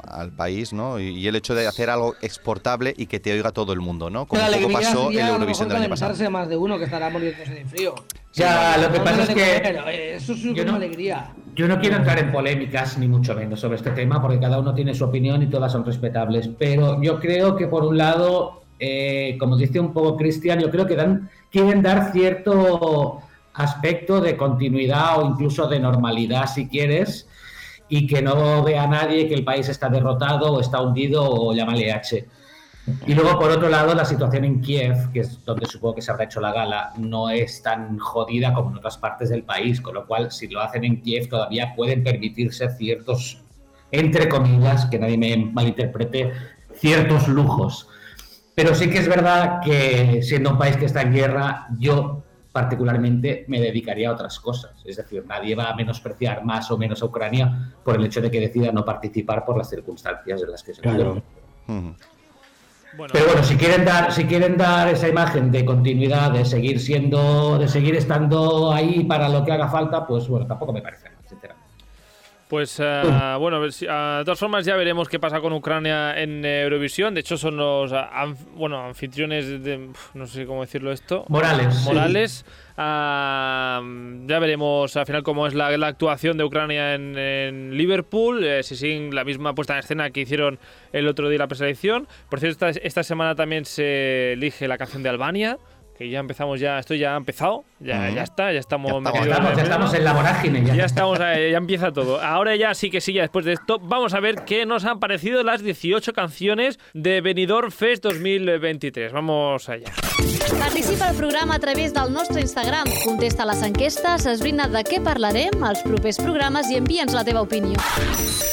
al 0.07 0.33
país 0.33 0.73
¿no? 0.73 0.99
y, 1.01 1.09
y 1.09 1.27
el 1.29 1.37
hecho 1.37 1.55
de 1.55 1.67
hacer 1.67 1.91
algo 1.91 2.15
exportable 2.23 2.95
y 2.97 3.07
que 3.07 3.21
te 3.21 3.33
oiga 3.33 3.53
todo 3.53 3.73
el 3.73 3.81
mundo, 3.81 4.11
¿no? 4.11 4.27
como 4.27 4.41
un 4.43 4.53
poco 4.63 4.73
pasó 4.73 5.11
en 5.11 5.19
Eurovisión 5.27 5.69
del 5.69 5.79
año 5.79 5.89
pasado. 5.89 6.31
más 6.31 6.49
de 6.49 6.57
uno 6.57 6.79
que 6.79 6.85
estará 6.85 7.11
muriéndose 7.11 7.53
de 7.55 7.65
frío. 7.65 7.95
Ya, 8.35 8.77
lo 8.77 8.93
que 8.93 8.99
No 8.99 9.05
pasa 9.05 9.23
es 9.23 9.29
que 9.31 9.57
eh, 9.57 10.15
Eso 10.17 10.33
es 10.33 10.41
yo 10.41 10.53
una 10.53 10.65
no- 10.65 10.77
alegría. 10.77 11.33
yo 11.57 11.67
no 11.67 11.81
quiero 11.81 11.97
entrar 11.97 12.19
en 12.21 12.31
polémicas 12.31 12.97
ni 12.99 13.09
mucho 13.09 13.35
menos 13.35 13.59
sobre 13.61 13.77
este 13.77 13.91
tema 13.91 14.21
porque 14.23 14.39
cada 14.39 14.59
uno 14.61 14.75
tiene 14.75 14.95
su 14.95 15.05
opinión 15.05 15.43
y 15.43 15.47
todas 15.47 15.73
son 15.73 15.85
respetables, 15.85 16.49
pero 16.59 17.03
yo 17.03 17.19
creo 17.19 17.57
que 17.57 17.67
por 17.67 17.85
un 17.85 17.97
lado, 17.99 18.63
eh, 18.79 19.37
como 19.41 19.57
dice 19.57 19.81
un 19.81 19.93
poco 19.93 20.17
Cristian, 20.17 20.61
yo 20.61 20.71
creo 20.71 20.87
que 20.87 20.95
dan, 20.95 21.29
quieren 21.51 21.83
dar 21.83 22.13
cierto 22.13 23.21
aspecto 23.59 24.21
de 24.21 24.37
continuidad 24.37 25.19
o 25.19 25.27
incluso 25.27 25.69
de 25.69 25.81
normalidad 25.81 26.47
si 26.47 26.69
quieres 26.69 27.29
y 27.89 28.07
que 28.07 28.23
no 28.23 28.63
vea 28.63 28.87
nadie 28.87 29.29
que 29.29 29.35
el 29.35 29.45
país 29.45 29.69
está 29.69 29.89
derrotado 29.89 30.53
o 30.53 30.61
está 30.61 30.81
hundido 30.81 31.29
o 31.29 31.53
llámale 31.53 31.93
H. 31.93 32.27
Y 33.07 33.15
luego, 33.15 33.39
por 33.39 33.51
otro 33.51 33.69
lado, 33.69 33.95
la 33.95 34.05
situación 34.05 34.45
en 34.45 34.61
Kiev, 34.61 35.13
que 35.13 35.21
es 35.21 35.45
donde 35.45 35.67
supongo 35.67 35.97
que 35.97 36.03
se 36.03 36.11
habrá 36.11 36.25
hecho 36.25 36.41
la 36.41 36.53
gala, 36.53 36.93
no 36.97 37.29
es 37.29 37.63
tan 37.63 37.99
jodida 37.99 38.55
como 38.55 38.71
en 38.71 38.79
otras 38.79 38.97
partes 38.97 39.29
del 39.29 39.43
país, 39.43 39.81
con 39.81 39.95
lo 39.95 40.07
cual, 40.07 40.31
si 40.33 40.49
lo 40.49 40.61
hacen 40.61 40.85
en 40.85 41.03
Kiev, 41.03 41.29
todavía 41.29 41.75
pueden 41.77 42.03
permitirse 42.03 42.71
ciertos, 42.71 43.43
entre 43.91 44.29
comillas, 44.29 44.87
que 44.87 44.99
nadie 44.99 45.19
me 45.19 45.37
malinterprete, 45.37 46.33
ciertos 46.75 47.29
lujos. 47.29 47.89
Pero 48.55 48.75
sí 48.75 48.89
que 48.89 48.99
es 48.99 49.09
verdad 49.09 49.61
que, 49.63 50.23
siendo 50.23 50.51
un 50.51 50.59
país 50.59 50.77
que 50.77 50.87
está 50.87 51.03
en 51.03 51.13
guerra, 51.13 51.69
yo 51.79 52.23
particularmente 52.59 53.45
me 53.47 53.61
dedicaría 53.61 54.09
a 54.09 54.13
otras 54.15 54.41
cosas. 54.41 54.73
Es 54.85 54.97
decir, 54.97 55.25
nadie 55.29 55.55
va 55.55 55.71
a 55.71 55.77
menospreciar 55.77 56.45
más 56.45 56.69
o 56.73 56.77
menos 56.77 57.01
a 57.01 57.07
Ucrania 57.07 57.73
por 57.85 57.95
el 57.95 58.05
hecho 58.05 58.21
de 58.21 58.33
que 58.33 58.41
decida 58.41 58.73
no 58.73 58.85
participar 58.85 59.45
por 59.45 59.57
las 59.57 59.71
circunstancias 59.71 60.43
en 60.43 60.51
las 60.51 60.65
que 60.65 60.75
se 60.75 60.81
encuentra. 60.81 61.23
Bueno, 62.97 63.13
Pero 63.13 63.27
bueno, 63.27 63.45
si 63.45 63.55
quieren 63.55 63.85
dar, 63.85 64.11
si 64.13 64.25
quieren 64.25 64.57
dar 64.57 64.89
esa 64.89 65.07
imagen 65.07 65.53
de 65.53 65.65
continuidad, 65.65 66.33
de 66.33 66.45
seguir 66.45 66.81
siendo, 66.81 67.59
de 67.59 67.69
seguir 67.69 67.95
estando 67.95 68.73
ahí 68.73 69.05
para 69.05 69.29
lo 69.29 69.45
que 69.45 69.53
haga 69.53 69.69
falta, 69.69 70.05
pues 70.05 70.27
bueno, 70.27 70.45
tampoco 70.45 70.73
me 70.73 70.83
parece 70.83 71.07
sinceramente. 71.29 71.68
Pues 72.49 72.81
eh, 72.83 73.03
bueno, 73.39 73.61
de 73.61 73.71
todas 74.25 74.39
formas 74.39 74.65
ya 74.65 74.75
veremos 74.75 75.07
qué 75.09 75.19
pasa 75.21 75.39
con 75.41 75.53
Ucrania 75.53 76.19
en 76.19 76.43
Eurovisión. 76.45 77.13
De 77.13 77.21
hecho 77.21 77.37
son 77.37 77.59
los 77.59 77.93
ah, 77.93 78.09
anf- 78.25 78.47
bueno 78.55 78.83
anfitriones 78.87 79.63
de 79.63 79.91
no 80.15 80.27
sé 80.27 80.47
cómo 80.47 80.63
decirlo 80.63 80.91
esto. 80.91 81.27
Morales. 81.29 81.75
sí. 81.75 81.85
Morales. 81.89 82.47
Ah, 82.79 83.83
ya 84.27 84.39
veremos 84.39 84.97
al 84.97 85.05
final 85.05 85.23
cómo 85.23 85.47
es 85.47 85.53
la, 85.55 85.77
la 85.77 85.89
actuación 85.89 86.39
de 86.39 86.45
Ucrania 86.45 86.95
en, 86.95 87.19
en 87.19 87.77
Liverpool, 87.77 88.43
eh, 88.45 88.63
si 88.63 88.77
siguen 88.77 89.15
la 89.15 89.25
misma 89.25 89.55
puesta 89.55 89.75
en 89.75 89.81
escena 89.81 90.11
que 90.11 90.21
hicieron 90.21 90.59
el 90.93 91.07
otro 91.07 91.29
día 91.29 91.41
la 91.41 91.49
preselección. 91.49 92.09
Por 92.31 92.41
cierto, 92.41 92.67
esta, 92.67 92.81
esta 92.81 93.03
semana 93.03 93.35
también 93.35 93.65
se 93.67 94.33
elige 94.33 94.69
la 94.69 94.79
canción 94.79 95.03
de 95.03 95.11
Albania, 95.11 95.59
que 95.99 96.09
ya 96.09 96.21
empezamos 96.21 96.61
ya, 96.61 96.79
esto 96.79 96.95
ya 96.95 97.15
ha 97.15 97.17
empezado, 97.17 97.65
ya, 97.81 98.05
Ujú. 98.07 98.15
ya 98.15 98.23
está, 98.23 98.53
ya 98.53 98.61
estamos 98.61 98.93
Ya 98.93 98.99
estamos. 98.99 99.27
estamos, 99.27 99.51
en 99.51 99.57
ya 99.57 99.63
estamos 99.65 99.95
en 99.95 100.05
la 100.05 100.13
vorágine 100.13 100.65
ya. 100.65 100.75
Ya 100.77 100.85
estamos, 100.85 101.19
ahí, 101.21 101.51
ya 101.51 101.59
empieza 101.59 101.93
todo. 101.93 102.21
Ahora 102.21 102.55
ya 102.55 102.73
sí 102.75 102.89
que 102.89 103.01
sí, 103.01 103.13
ya 103.13 103.23
después 103.23 103.45
de 103.45 103.55
esto, 103.55 103.79
vamos 103.81 104.15
a 104.15 104.21
ver 104.21 104.45
qué 104.47 104.65
nos 104.65 104.85
han 104.85 105.01
parecido 105.01 105.43
las 105.43 105.63
18 105.63 106.13
canciones 106.13 106.79
de 106.95 107.21
Benidorm 107.21 107.73
Fest 107.73 108.05
2023. 108.05 109.13
Vamos 109.13 109.69
allá. 109.69 109.93
Participa 110.59 111.09
al 111.09 111.17
programa 111.17 111.57
a 111.57 111.59
través 111.59 111.93
del 111.93 112.13
nostre 112.13 112.41
Instagram. 112.43 112.87
Contesta 113.05 113.45
les 113.45 113.63
enquestes, 113.63 114.27
esbrina 114.27 114.69
de 114.69 114.85
què 114.85 115.03
parlarem 115.03 115.63
als 115.67 115.83
propers 115.83 116.19
programes 116.23 116.71
i 116.71 116.79
envia'ns 116.79 117.15
la 117.15 117.25
teva 117.27 117.43
opinió. 117.43 117.75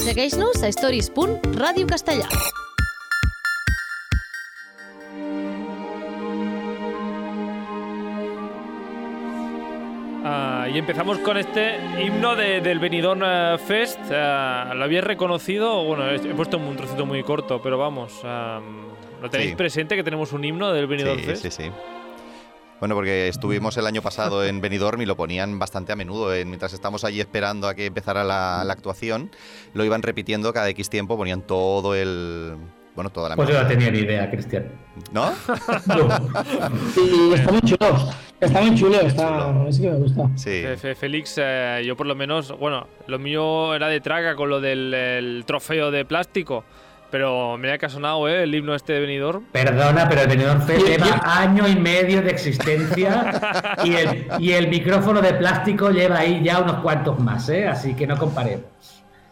Segueix-nos 0.01 0.63
a 0.63 0.69
stories.radiocastellà. 0.73 2.25
Ah, 2.31 2.64
y 10.75 10.79
empezamos 10.79 11.19
con 11.19 11.37
este 11.37 11.77
himno 12.03 12.35
de- 12.35 12.59
del 12.59 12.79
Benidorm 12.79 13.21
eh, 13.25 13.57
Fest. 13.65 13.97
Ah, 14.11 14.73
¿Lo 14.75 14.83
habíais 14.83 15.05
reconocido? 15.05 15.83
Bueno, 15.85 16.09
he 16.09 16.15
he 16.15 16.33
puesto 16.33 16.57
un 16.57 16.75
trocito 16.75 17.05
muy 17.05 17.23
corto, 17.23 17.61
pero 17.61 17.77
vamos. 17.77 18.11
ah, 18.25 18.59
¿Lo 19.21 19.29
tenéis 19.29 19.51
Sí. 19.51 19.55
presente 19.55 19.95
que 19.95 20.03
tenemos 20.03 20.33
un 20.33 20.43
himno 20.43 20.71
del 20.73 20.85
Benidorm 20.87 21.19
Sí, 21.19 21.25
Fest? 21.25 21.41
sí, 21.43 21.51
sí. 21.51 21.71
Bueno, 22.81 22.93
porque 22.93 23.29
estuvimos 23.29 23.77
el 23.77 23.87
año 23.87 24.01
pasado 24.01 24.45
en 24.45 24.59
Benidorm 24.59 25.01
y 25.01 25.05
lo 25.05 25.15
ponían 25.15 25.57
bastante 25.57 25.93
a 25.93 25.95
menudo. 25.95 26.33
eh, 26.35 26.43
Mientras 26.43 26.73
estamos 26.73 27.05
allí 27.05 27.21
esperando 27.21 27.69
a 27.69 27.73
que 27.73 27.85
empezara 27.85 28.25
la, 28.25 28.63
la 28.65 28.73
actuación, 28.73 29.31
lo 29.73 29.85
iban 29.85 30.03
repitiendo 30.03 30.51
cada 30.51 30.67
X 30.69 30.89
tiempo, 30.89 31.15
ponían 31.15 31.41
todo 31.41 31.95
el... 31.95 32.57
Bueno, 32.95 33.09
toda 33.09 33.29
la... 33.29 33.35
Pues 33.35 33.49
yo 33.49 33.61
no 33.61 33.67
tenía 33.67 33.91
ni 33.91 33.99
idea, 33.99 34.29
Cristian. 34.31 34.65
¿No? 35.11 35.31
Y 36.95 37.33
está 37.33 37.51
muy 37.51 37.61
chulo. 37.61 38.09
Está 38.39 38.61
muy 38.61 38.75
chulo. 38.75 39.01
Está, 39.01 39.27
chulo. 39.47 39.67
es 39.67 39.79
que 39.79 39.89
me 39.89 39.97
gusta. 39.97 40.29
Sí. 40.35 40.63
Félix, 40.95 41.35
eh, 41.37 41.83
yo 41.85 41.97
por 41.97 42.05
lo 42.07 42.15
menos, 42.15 42.57
bueno, 42.57 42.87
lo 43.07 43.19
mío 43.19 43.75
era 43.75 43.87
de 43.89 43.99
traga 43.99 44.35
con 44.35 44.49
lo 44.49 44.61
del 44.61 44.93
el 44.93 45.43
trofeo 45.45 45.91
de 45.91 46.05
plástico, 46.05 46.63
Pero 47.11 47.57
mira 47.57 47.77
que 47.77 47.85
ha 47.85 47.89
sonado, 47.89 48.27
¿eh? 48.27 48.43
El 48.43 48.55
himno 48.55 48.73
este 48.75 48.93
de 48.93 48.99
venidor. 49.01 49.41
Perdona, 49.51 50.07
pero 50.09 50.21
el 50.21 50.27
Benidorm 50.27 50.61
Fest 50.61 50.85
lleva 50.87 51.21
año 51.23 51.67
y 51.67 51.75
medio 51.75 52.21
de 52.21 52.31
existencia 52.31 53.77
y 53.83 53.93
el, 53.95 54.27
y 54.39 54.51
el 54.53 54.67
micrófono 54.69 55.21
de 55.21 55.33
plástico 55.33 55.91
lleva 55.91 56.19
ahí 56.19 56.41
ya 56.43 56.59
unos 56.59 56.77
cuantos 56.81 57.19
más, 57.19 57.47
¿eh? 57.49 57.67
Así 57.67 57.93
que 57.93 58.07
no 58.07 58.17
comparemos. 58.17 58.65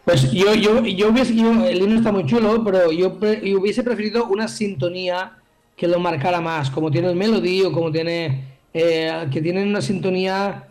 Pues 0.05 0.31
yo, 0.31 0.53
yo, 0.53 0.83
yo 0.83 1.09
hubiese, 1.09 1.33
yo- 1.35 1.65
el 1.65 1.81
himno 1.81 1.95
está 1.97 2.11
muy 2.11 2.25
chulo, 2.25 2.61
pero 2.63 2.91
yo, 2.91 3.17
pre- 3.17 3.41
yo 3.49 3.59
hubiese 3.59 3.83
preferido 3.83 4.25
una 4.25 4.47
sintonía 4.47 5.37
que 5.77 5.87
lo 5.87 5.99
marcara 5.99 6.41
más, 6.41 6.69
como 6.69 6.91
tiene 6.91 7.09
el 7.09 7.15
melodía 7.15 7.67
o 7.67 7.71
como 7.71 7.91
tiene, 7.91 8.43
eh, 8.73 9.27
que 9.31 9.41
tienen 9.41 9.69
una 9.69 9.81
sintonía 9.81 10.67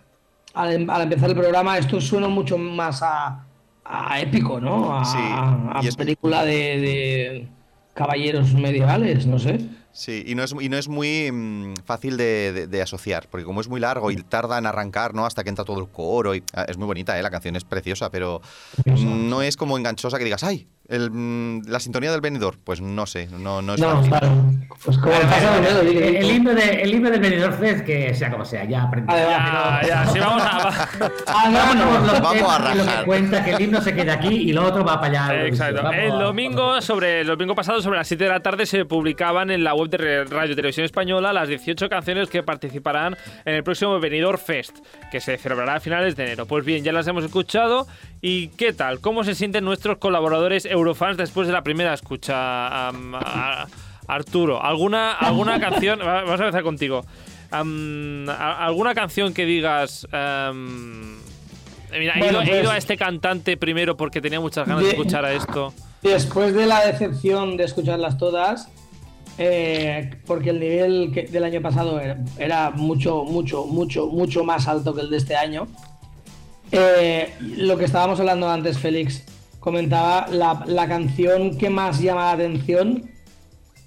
al, 0.54 0.88
al 0.90 1.02
empezar 1.02 1.30
el 1.30 1.36
programa, 1.36 1.78
esto 1.78 2.00
suena 2.00 2.28
mucho 2.28 2.58
más 2.58 3.02
a, 3.02 3.44
a 3.84 4.20
épico, 4.20 4.60
¿no? 4.60 4.94
A, 4.98 5.04
Sí, 5.04 5.18
a 5.18 5.80
es- 5.82 5.96
película 5.96 6.44
de, 6.44 6.52
de 6.52 7.48
caballeros 7.94 8.52
medievales, 8.54 9.26
no 9.26 9.38
sé. 9.38 9.58
Sí, 9.94 10.22
y 10.26 10.34
no 10.34 10.42
es, 10.42 10.54
y 10.58 10.68
no 10.70 10.78
es 10.78 10.88
muy 10.88 11.30
mm, 11.30 11.74
fácil 11.84 12.16
de, 12.16 12.52
de- 12.52 12.66
de 12.66 12.82
asociar, 12.82 13.28
porque 13.30 13.44
como 13.44 13.60
es 13.60 13.68
muy 13.68 13.78
largo 13.78 14.10
y 14.10 14.16
tarda 14.16 14.56
en 14.58 14.64
arrancar, 14.66 15.12
¿no? 15.14 15.26
Hasta 15.26 15.44
que 15.44 15.50
entra 15.50 15.64
todo 15.66 15.80
el 15.80 15.88
coro. 15.88 16.34
Y, 16.34 16.42
ah, 16.54 16.64
es 16.66 16.78
muy 16.78 16.86
bonita, 16.86 17.18
¿eh? 17.18 17.22
La 17.22 17.30
canción 17.30 17.56
es 17.56 17.64
preciosa, 17.64 18.10
pero 18.10 18.40
mm, 18.86 19.28
no 19.28 19.42
es 19.42 19.56
como 19.58 19.76
enganchosa 19.76 20.16
que 20.18 20.24
digas, 20.24 20.44
¡ay! 20.44 20.66
El, 20.92 21.10
mm, 21.10 21.62
la 21.68 21.80
sintonía 21.80 22.12
del 22.12 22.20
venidor. 22.20 22.58
Pues 22.62 22.80
no 22.82 23.06
sé, 23.06 23.26
no, 23.26 23.62
no 23.62 23.74
es 23.74 23.80
No, 23.80 24.02
claro. 24.02 24.28
Pues 24.84 24.98
como 24.98 25.14
el, 25.14 26.30
himno 26.30 26.54
de, 26.54 26.82
el 26.82 26.94
himno 26.94 27.10
del 27.10 27.20
Benidorm 27.20 27.54
Fest, 27.58 27.84
que 27.84 28.12
sea 28.14 28.30
como 28.30 28.44
sea, 28.44 28.64
ya 28.64 28.82
aprendí. 28.82 29.12
Ya, 29.12 29.80
ya, 29.86 30.06
sí, 30.06 30.18
vamos 30.18 30.42
a. 30.42 30.88
Ah, 31.26 31.48
los 32.06 32.20
Vamos 32.20 32.42
a 32.42 32.72
y 32.74 32.76
lo 32.76 32.84
que 32.84 32.90
rajar. 32.90 33.04
cuenta 33.04 33.44
que 33.44 33.52
el 33.52 33.62
himno 33.62 33.80
se 33.80 33.94
quede 33.94 34.10
aquí 34.10 34.34
y 34.34 34.52
lo 34.52 34.66
otro 34.66 34.84
va 34.84 35.00
para 35.00 35.26
allá. 35.26 35.46
Exacto. 35.46 35.82
Vamos 35.82 35.96
El 35.98 36.18
domingo, 36.18 36.80
sobre, 36.80 37.20
el 37.20 37.26
domingo 37.26 37.54
pasado, 37.54 37.80
sobre 37.80 37.98
las 37.98 38.08
7 38.08 38.24
de 38.24 38.30
la 38.30 38.40
tarde, 38.40 38.66
se 38.66 38.84
publicaban 38.84 39.50
en 39.50 39.64
la 39.64 39.74
web 39.74 39.88
de 39.88 40.24
Radio 40.24 40.54
Televisión 40.54 40.84
Española 40.84 41.32
las 41.32 41.48
18 41.48 41.88
canciones 41.88 42.28
que 42.28 42.42
participarán 42.42 43.16
en 43.44 43.54
el 43.54 43.64
próximo 43.64 43.98
Benidorm 43.98 44.38
Fest, 44.38 44.78
que 45.10 45.20
se 45.20 45.38
celebrará 45.38 45.76
a 45.76 45.80
finales 45.80 46.16
de 46.16 46.24
enero. 46.24 46.46
Pues 46.46 46.64
bien, 46.64 46.84
ya 46.84 46.92
las 46.92 47.06
hemos 47.06 47.24
escuchado. 47.24 47.86
¿Y 48.24 48.48
qué 48.50 48.72
tal? 48.72 49.00
¿Cómo 49.00 49.24
se 49.24 49.34
sienten 49.34 49.64
nuestros 49.64 49.98
colaboradores 49.98 50.64
Eurofans 50.64 51.16
después 51.16 51.48
de 51.48 51.52
la 51.52 51.62
primera 51.64 51.92
escucha? 51.92 52.34
A- 52.88 53.66
Arturo, 54.06 54.62
¿alguna, 54.62 55.12
alguna 55.12 55.58
canción? 55.58 55.98
va- 56.00 56.22
Vamos 56.22 56.40
a 56.40 56.44
empezar 56.44 56.62
contigo. 56.62 57.04
A- 57.50 58.64
¿Alguna 58.64 58.94
canción 58.94 59.34
que 59.34 59.44
digas... 59.44 60.06
am, 60.12 61.16
Mira, 61.98 62.14
he, 62.14 62.18
Bueno, 62.20 62.42
ido, 62.42 62.52
he 62.52 62.54
ido 62.54 62.62
pues- 62.62 62.74
a 62.74 62.76
este 62.78 62.96
cantante 62.96 63.56
primero 63.56 63.96
porque 63.96 64.20
tenía 64.22 64.40
muchas 64.40 64.66
ganas 64.68 64.84
de 64.84 64.90
escuchar 64.90 65.24
a 65.26 65.32
esto. 65.32 65.74
Después 66.00 66.54
de 66.54 66.66
la 66.66 66.86
decepción 66.86 67.56
de 67.56 67.64
escucharlas 67.64 68.16
todas, 68.18 68.68
eh, 69.36 70.10
porque 70.26 70.50
el 70.50 70.60
nivel 70.60 71.10
que- 71.12 71.24
del 71.24 71.42
año 71.44 71.60
pasado 71.60 72.00
era, 72.00 72.18
era 72.38 72.70
mucho, 72.70 73.24
mucho, 73.24 73.66
mucho, 73.66 74.06
mucho 74.06 74.42
más 74.44 74.68
alto 74.68 74.94
que 74.94 75.00
el 75.02 75.10
de 75.10 75.16
este 75.18 75.34
año. 75.36 75.66
Eh, 76.72 77.34
lo 77.40 77.76
que 77.76 77.84
estábamos 77.84 78.18
hablando 78.18 78.50
antes, 78.50 78.78
Félix, 78.78 79.24
comentaba 79.60 80.26
la, 80.30 80.64
la 80.66 80.88
canción 80.88 81.56
que 81.56 81.70
más 81.70 82.00
llama 82.00 82.24
la 82.24 82.32
atención, 82.32 83.10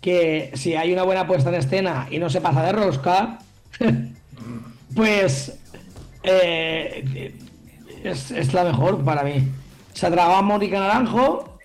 que 0.02 0.52
si 0.54 0.76
hay 0.76 0.94
una 0.94 1.04
buena 1.04 1.28
puesta 1.28 1.50
en 1.50 1.56
escena 1.56 2.08
y 2.12 2.20
no 2.20 2.30
se 2.30 2.40
pasa 2.42 2.64
de 2.64 2.72
rosca, 2.72 3.40
pues 4.96 5.58
eh, 6.24 7.34
es, 8.04 8.32
es 8.32 8.54
la 8.54 8.64
mejor 8.64 9.04
para 9.04 9.24
mí. 9.24 9.48
Se 9.94 10.10
tragó 10.12 10.36
a 10.36 10.42
Mónica 10.42 10.80
Naranjo, 10.80 11.58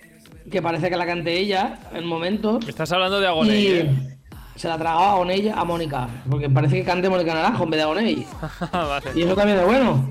que 0.49 0.61
parece 0.61 0.89
que 0.89 0.97
la 0.97 1.05
cante 1.05 1.37
ella 1.37 1.79
en 1.93 2.05
momentos. 2.05 2.63
Me 2.65 2.71
estás 2.71 2.91
hablando 2.91 3.19
de 3.19 3.27
Agoney, 3.27 3.67
¿eh? 3.67 4.17
se 4.55 4.67
la 4.67 4.77
tragaba 4.77 5.11
a 5.11 5.15
Onella 5.15 5.55
a 5.55 5.63
Mónica, 5.63 6.07
porque 6.29 6.49
parece 6.49 6.77
que 6.77 6.83
cante 6.83 7.09
Mónica 7.09 7.33
Naranjo 7.33 7.63
en 7.63 7.69
vez 7.69 7.77
de 7.77 7.83
Agoney. 7.83 8.27
Vale. 8.71 9.11
Y 9.15 9.21
eso 9.21 9.35
también 9.35 9.59
es 9.59 9.65
bueno. 9.65 10.09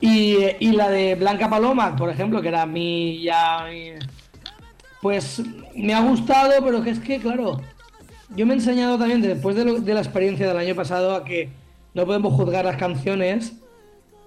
Y, 0.00 0.36
y 0.60 0.72
la 0.72 0.88
de 0.90 1.14
Blanca 1.16 1.50
Paloma, 1.50 1.96
por 1.96 2.08
ejemplo, 2.10 2.40
que 2.40 2.48
era 2.48 2.66
mi 2.66 3.22
ya. 3.22 3.66
mi- 3.68 3.92
pues 5.00 5.40
me 5.76 5.94
ha 5.94 6.00
gustado, 6.00 6.52
pero 6.64 6.82
que 6.82 6.90
es 6.90 6.98
que, 6.98 7.18
claro, 7.18 7.60
yo 8.34 8.46
me 8.46 8.52
he 8.54 8.56
enseñado 8.56 8.98
también 8.98 9.22
después 9.22 9.54
de, 9.56 9.64
lo- 9.64 9.78
de 9.80 9.94
la 9.94 10.00
experiencia 10.00 10.48
del 10.48 10.56
año 10.56 10.74
pasado 10.74 11.14
a 11.14 11.24
que 11.24 11.48
no 11.94 12.04
podemos 12.06 12.32
juzgar 12.34 12.64
las 12.64 12.76
canciones. 12.76 13.52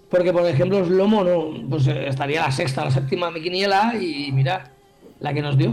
Porque, 0.09 0.33
por 0.33 0.45
ejemplo, 0.45 0.83
Slomo 0.85 1.23
no, 1.23 1.69
pues 1.69 1.87
eh, 1.87 2.07
estaría 2.07 2.41
la 2.41 2.51
sexta, 2.51 2.83
la 2.83 2.91
séptima 2.91 3.27
de 3.27 3.33
mi 3.33 3.41
quiniela 3.41 3.93
y 3.95 4.29
mira, 4.33 4.71
la 5.21 5.33
que 5.33 5.41
nos 5.41 5.57
dio. 5.57 5.71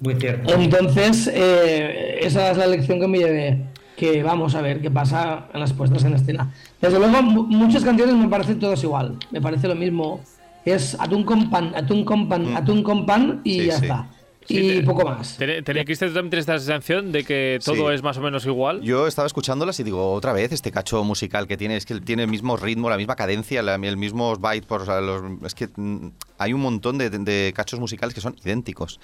Muy 0.00 0.14
cierto. 0.18 0.52
Entonces, 0.54 1.30
eh, 1.32 2.18
esa 2.22 2.50
es 2.50 2.56
la 2.58 2.66
lección 2.66 3.00
que 3.00 3.06
me 3.08 3.18
llevé. 3.18 3.58
Que 4.00 4.22
vamos 4.22 4.54
a 4.54 4.62
ver 4.62 4.80
qué 4.80 4.90
pasa 4.90 5.48
en 5.52 5.60
las 5.60 5.74
puestas 5.74 6.02
en 6.04 6.14
escena. 6.14 6.50
Desde 6.80 6.98
luego, 6.98 7.20
mu- 7.22 7.42
muchas 7.46 7.84
canciones 7.84 8.14
me 8.14 8.28
parecen 8.28 8.58
todas 8.58 8.82
igual. 8.82 9.18
Me 9.30 9.42
parece 9.42 9.68
lo 9.68 9.74
mismo. 9.74 10.22
Es 10.64 10.96
atún 10.98 11.22
con 11.22 11.50
pan, 11.50 11.72
atún 11.76 12.06
con 12.06 12.26
pan, 12.26 12.56
atún 12.56 12.82
con 12.82 13.04
pan 13.04 13.42
y 13.44 13.60
Sí, 13.60 13.66
ya 13.66 13.76
sí. 13.76 13.82
está. 13.84 14.06
Sí, 14.46 14.56
y 14.56 14.68
te- 14.80 14.82
poco 14.84 15.04
más. 15.04 15.36
¿Tenía 15.36 15.62
tenía 15.62 15.84
Cristian 15.84 16.08
tú 16.10 16.14
también 16.14 16.30
tienes 16.30 16.44
esta 16.48 16.58
sensación 16.58 17.12
de 17.12 17.24
que 17.24 17.58
todo 17.62 17.88
Sí. 17.90 17.94
es 17.94 18.02
más 18.02 18.16
o 18.16 18.22
menos 18.22 18.46
igual? 18.46 18.80
Yo 18.80 19.06
estaba 19.06 19.26
escuchándolas 19.26 19.78
y 19.80 19.82
digo, 19.84 20.12
otra 20.12 20.32
vez, 20.32 20.50
este 20.50 20.70
cacho 20.72 21.04
musical 21.04 21.46
que 21.46 21.58
tiene, 21.58 21.76
es 21.76 21.84
que 21.84 22.00
tiene 22.00 22.22
el 22.22 22.30
mismo 22.30 22.56
ritmo, 22.56 22.88
la 22.88 22.96
misma 22.96 23.16
cadencia, 23.16 23.62
la- 23.62 23.74
el 23.74 23.96
mismo 23.98 24.34
byte, 24.36 24.66
por, 24.66 24.80
o 24.80 24.84
sea, 24.86 25.02
los- 25.02 25.22
es 25.44 25.54
que 25.54 25.68
mm, 25.76 26.06
hay 26.38 26.54
un 26.54 26.62
montón 26.62 26.96
de, 26.96 27.10
de 27.10 27.52
cachos 27.54 27.78
musicales 27.78 28.14
que 28.14 28.22
son 28.22 28.34
idénticos. 28.42 28.98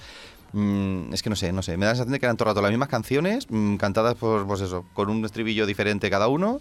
Mm, 0.52 1.12
es 1.12 1.22
que 1.22 1.30
no 1.30 1.36
sé, 1.36 1.52
no 1.52 1.62
sé, 1.62 1.76
me 1.76 1.84
da 1.86 1.92
la 1.92 1.96
sensación 1.96 2.12
de 2.12 2.20
que 2.20 2.26
eran 2.26 2.36
todo 2.36 2.48
el 2.48 2.54
rato 2.54 2.62
las 2.62 2.70
mismas 2.70 2.88
canciones, 2.88 3.46
mm, 3.50 3.76
cantadas 3.76 4.14
por, 4.14 4.46
pues 4.46 4.60
eso, 4.60 4.84
con 4.94 5.10
un 5.10 5.24
estribillo 5.24 5.66
diferente 5.66 6.08
cada 6.10 6.28
uno, 6.28 6.60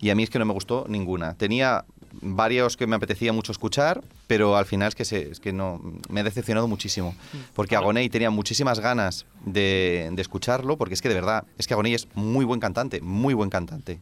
y 0.00 0.10
a 0.10 0.14
mí 0.14 0.22
es 0.22 0.30
que 0.30 0.38
no 0.38 0.44
me 0.44 0.52
gustó 0.52 0.84
ninguna. 0.88 1.34
Tenía 1.34 1.84
varios 2.22 2.76
que 2.76 2.86
me 2.86 2.96
apetecía 2.96 3.32
mucho 3.32 3.50
escuchar, 3.52 4.02
pero 4.28 4.56
al 4.56 4.64
final 4.64 4.88
es 4.88 4.94
que, 4.94 5.04
se- 5.04 5.30
es 5.32 5.40
que 5.40 5.52
no, 5.52 5.80
me 6.08 6.20
he 6.20 6.24
decepcionado 6.24 6.68
muchísimo. 6.68 7.14
Porque 7.54 7.74
Agoney 7.76 8.08
tenía 8.08 8.30
muchísimas 8.30 8.78
ganas 8.80 9.26
de, 9.44 10.08
de 10.12 10.22
escucharlo, 10.22 10.76
porque 10.76 10.94
es 10.94 11.02
que 11.02 11.08
de 11.08 11.14
verdad, 11.16 11.44
es 11.58 11.66
que 11.66 11.74
Agoney 11.74 11.94
es 11.94 12.06
muy 12.14 12.44
buen 12.44 12.60
cantante, 12.60 13.00
muy 13.00 13.34
buen 13.34 13.50
cantante. 13.50 13.98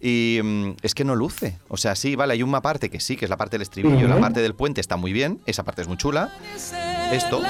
Y 0.00 0.40
mm, 0.42 0.76
es 0.82 0.94
que 0.94 1.04
no 1.04 1.14
luce. 1.14 1.58
O 1.68 1.76
sea, 1.76 1.94
sí, 1.94 2.16
vale, 2.16 2.32
hay 2.32 2.42
una 2.42 2.62
parte 2.62 2.88
que 2.88 2.98
sí, 3.00 3.16
que 3.16 3.26
es 3.26 3.30
la 3.30 3.36
parte 3.36 3.56
del 3.56 3.62
estribillo, 3.62 4.08
la 4.08 4.14
Ujú. 4.14 4.22
parte 4.22 4.40
del 4.40 4.54
puente 4.54 4.80
está 4.80 4.96
muy 4.96 5.12
bien, 5.12 5.40
esa 5.44 5.62
parte 5.64 5.82
es 5.82 5.88
muy 5.88 5.96
chula. 5.98 6.32
Esto, 7.12 7.40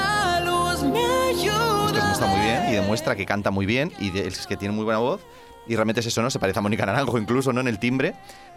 esto 0.84 2.12
está 2.12 2.26
muy 2.26 2.40
bien 2.40 2.68
y 2.68 2.72
demuestra 2.72 3.16
que 3.16 3.26
canta 3.26 3.50
muy 3.50 3.66
bien 3.66 3.92
y 3.98 4.16
es 4.16 4.46
que 4.46 4.56
tiene 4.56 4.74
muy 4.74 4.84
buena 4.84 5.00
voz. 5.00 5.20
Y 5.66 5.74
realmente 5.74 6.00
es 6.00 6.06
eso, 6.06 6.22
¿no? 6.22 6.30
Se 6.30 6.38
parece 6.38 6.60
a 6.60 6.62
Mónica 6.62 6.86
Naranjo 6.86 7.18
incluso, 7.18 7.52
¿no? 7.52 7.60
En 7.60 7.68
el 7.68 7.78
timbre. 7.78 8.14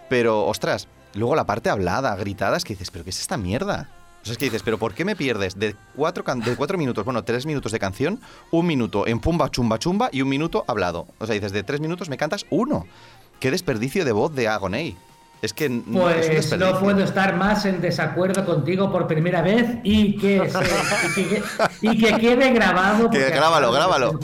Pero, 0.10 0.46
ostras, 0.46 0.88
luego 1.14 1.36
la 1.36 1.46
parte 1.46 1.70
hablada, 1.70 2.16
gritada, 2.16 2.58
es 2.58 2.64
que 2.64 2.74
dices, 2.74 2.92
¿pero 2.92 3.04
qué 3.04 3.10
es 3.10 3.20
esta 3.20 3.38
mierda? 3.38 3.90
O 4.22 4.26
sea, 4.26 4.34
es 4.34 4.38
que 4.38 4.46
dices, 4.46 4.62
¿pero 4.64 4.78
por 4.78 4.94
qué 4.94 5.04
me 5.04 5.16
pierdes 5.16 5.58
de 5.58 5.76
cuatro, 5.96 6.24
de 6.36 6.56
cuatro 6.56 6.78
minutos, 6.78 7.04
bueno, 7.04 7.24
tres 7.24 7.46
minutos 7.46 7.72
de 7.72 7.80
canción, 7.80 8.20
un 8.52 8.68
minuto 8.68 9.08
en 9.08 9.20
pumba, 9.20 9.50
chumba, 9.50 9.80
chumba 9.80 10.10
y 10.12 10.22
un 10.22 10.30
minuto 10.30 10.64
hablado? 10.68 11.08
O 11.18 11.26
sea, 11.26 11.34
dices, 11.34 11.52
de 11.52 11.64
tres 11.64 11.82
minutos 11.82 12.08
me 12.08 12.18
cantas 12.18 12.46
uno. 12.50 12.86
¡Qué 13.40 13.50
desperdicio 13.50 14.06
de 14.06 14.12
voz 14.12 14.34
de 14.36 14.48
Agoney! 14.48 14.96
Es 15.42 15.54
que 15.54 15.66
n- 15.66 15.78
es 15.80 15.86
un 15.86 15.92
Pues 15.92 16.60
no 16.60 16.80
puedo 16.80 17.04
estar 17.04 17.36
más 17.36 17.66
en 17.66 17.82
desacuerdo 17.82 18.46
contigo 18.46 18.92
por 18.92 19.08
primera 19.08 19.42
vez 19.42 19.66
y 19.84 20.16
que, 20.18 20.48
se- 20.50 21.20
y 21.22 21.26
que, 21.26 21.44
y 21.82 21.98
que 21.98 22.18
quede 22.20 22.52
grabado. 22.52 23.10
Que 23.10 23.30
grábalo, 23.32 23.72
grábalo. 23.72 24.20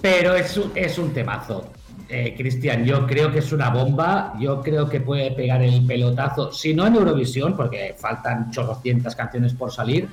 Pero 0.00 0.34
es 0.34 0.56
un, 0.56 0.72
es 0.74 0.98
un 0.98 1.12
temazo. 1.12 1.70
Eh, 2.08 2.34
Cristian, 2.36 2.84
yo 2.84 3.06
creo 3.06 3.32
que 3.32 3.38
es 3.38 3.52
una 3.52 3.70
bomba. 3.70 4.34
Yo 4.38 4.60
creo 4.60 4.88
que 4.88 5.00
puede 5.00 5.30
pegar 5.32 5.62
el 5.62 5.84
pelotazo, 5.86 6.52
si 6.52 6.74
no 6.74 6.86
en 6.86 6.94
Eurovisión, 6.96 7.56
porque 7.56 7.94
faltan 7.98 8.50
chorrocientas 8.50 9.16
canciones 9.16 9.54
por 9.54 9.72
salir. 9.72 10.08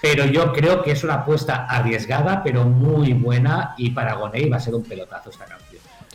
Pero 0.00 0.24
yo 0.24 0.52
creo 0.52 0.82
que 0.82 0.90
es 0.92 1.04
una 1.04 1.14
apuesta 1.14 1.66
arriesgada, 1.66 2.42
pero 2.42 2.64
muy 2.64 3.12
buena. 3.12 3.74
Y 3.78 3.90
para 3.90 4.14
Gonei 4.14 4.48
va 4.48 4.56
a 4.56 4.60
ser 4.60 4.74
un 4.74 4.82
pelotazo 4.82 5.30
esta 5.30 5.44
canción. 5.44 5.71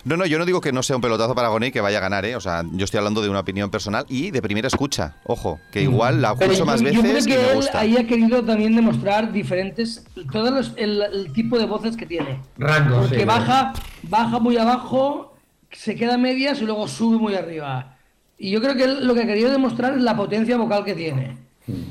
No, 0.07 0.15
no, 0.15 0.25
yo 0.25 0.39
no 0.39 0.45
digo 0.45 0.61
que 0.61 0.71
no 0.71 0.81
sea 0.83 0.95
un 0.95 1.01
pelotazo 1.01 1.35
para 1.35 1.47
Agoney 1.49 1.69
que 1.71 1.81
vaya 1.81 1.97
a 1.97 2.01
ganar, 2.01 2.23
¿eh? 2.25 2.35
O 2.37 2.39
sea, 2.39 2.63
yo 2.71 2.85
estoy 2.85 2.97
hablando 2.99 3.21
de 3.21 3.29
una 3.29 3.41
opinión 3.41 3.69
personal 3.69 4.05
y 4.07 4.31
de 4.31 4.41
primera 4.41 4.67
escucha. 4.67 5.15
Ojo, 5.25 5.59
que 5.71 5.81
igual 5.81 6.21
la 6.21 6.31
escucho 6.31 6.65
más 6.65 6.81
yo, 6.81 6.87
yo 6.91 7.01
creo 7.01 7.13
veces 7.13 7.27
y 7.27 7.31
que 7.31 7.37
me 7.37 7.49
él 7.49 7.55
gusta. 7.55 7.79
ahí 7.79 7.97
ha 7.97 8.07
querido 8.07 8.41
también 8.43 8.73
demostrar 8.75 9.33
diferentes, 9.33 10.05
todos 10.31 10.51
los- 10.51 10.73
el, 10.77 11.01
el 11.01 11.33
tipo 11.33 11.59
de 11.59 11.65
voces 11.65 11.97
que 11.97 12.05
tiene. 12.05 12.39
Rango, 12.57 13.01
Porque 13.01 13.19
sí, 13.19 13.25
baja, 13.25 13.73
baja 14.03 14.39
muy 14.39 14.55
abajo, 14.57 15.35
se 15.71 15.95
queda 15.95 16.13
a 16.13 16.17
medias 16.17 16.61
y 16.61 16.65
luego 16.65 16.87
sube 16.87 17.17
muy 17.17 17.35
arriba. 17.35 17.97
Y 18.37 18.51
yo 18.51 18.61
creo 18.61 18.75
que 18.75 18.83
él 18.85 19.05
lo 19.05 19.13
que 19.13 19.23
ha 19.23 19.27
querido 19.27 19.51
demostrar 19.51 19.95
es 19.97 20.01
la 20.03 20.15
potencia 20.15 20.55
vocal 20.55 20.85
que 20.85 20.93
tiene. 20.95 21.37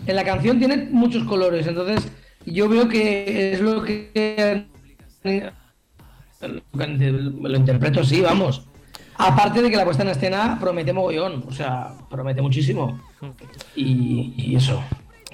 En 0.06 0.16
la 0.16 0.24
canción 0.24 0.58
tiene 0.58 0.88
muchos 0.90 1.24
colores, 1.24 1.66
entonces 1.66 2.10
yo 2.46 2.66
veo 2.66 2.88
que 2.88 3.52
es 3.52 3.60
lo 3.60 3.82
que 3.82 4.64
lo 6.40 7.56
interpreto 7.56 8.00
así, 8.00 8.20
vamos. 8.20 8.66
Aparte 9.18 9.62
de 9.62 9.70
que 9.70 9.76
la 9.76 9.84
puesta 9.84 10.02
en 10.02 10.10
escena 10.10 10.58
promete 10.60 10.92
mogollón, 10.92 11.44
o 11.48 11.52
sea, 11.52 11.94
promete 12.10 12.42
muchísimo. 12.42 13.00
Y, 13.74 14.34
y 14.36 14.56
eso. 14.56 14.82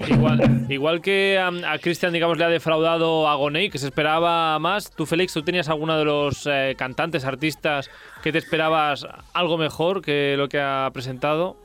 Igual, 0.07 0.65
igual 0.69 1.01
que 1.01 1.37
a, 1.37 1.49
a 1.71 1.77
Cristian, 1.77 2.13
digamos, 2.13 2.37
le 2.37 2.45
ha 2.45 2.49
defraudado 2.49 3.27
a 3.27 3.35
Gonei, 3.35 3.69
que 3.69 3.77
se 3.77 3.87
esperaba 3.87 4.57
más. 4.57 4.89
Tú, 4.89 5.05
Félix, 5.05 5.33
¿tú 5.33 5.43
tenías 5.43 5.69
alguno 5.69 5.97
de 5.97 6.05
los 6.05 6.47
eh, 6.49 6.75
cantantes, 6.77 7.25
artistas 7.25 7.89
que 8.23 8.31
te 8.31 8.37
esperabas 8.37 9.05
algo 9.33 9.57
mejor 9.57 10.01
que 10.01 10.35
lo 10.37 10.49
que 10.49 10.59
ha 10.59 10.89
presentado? 10.93 11.57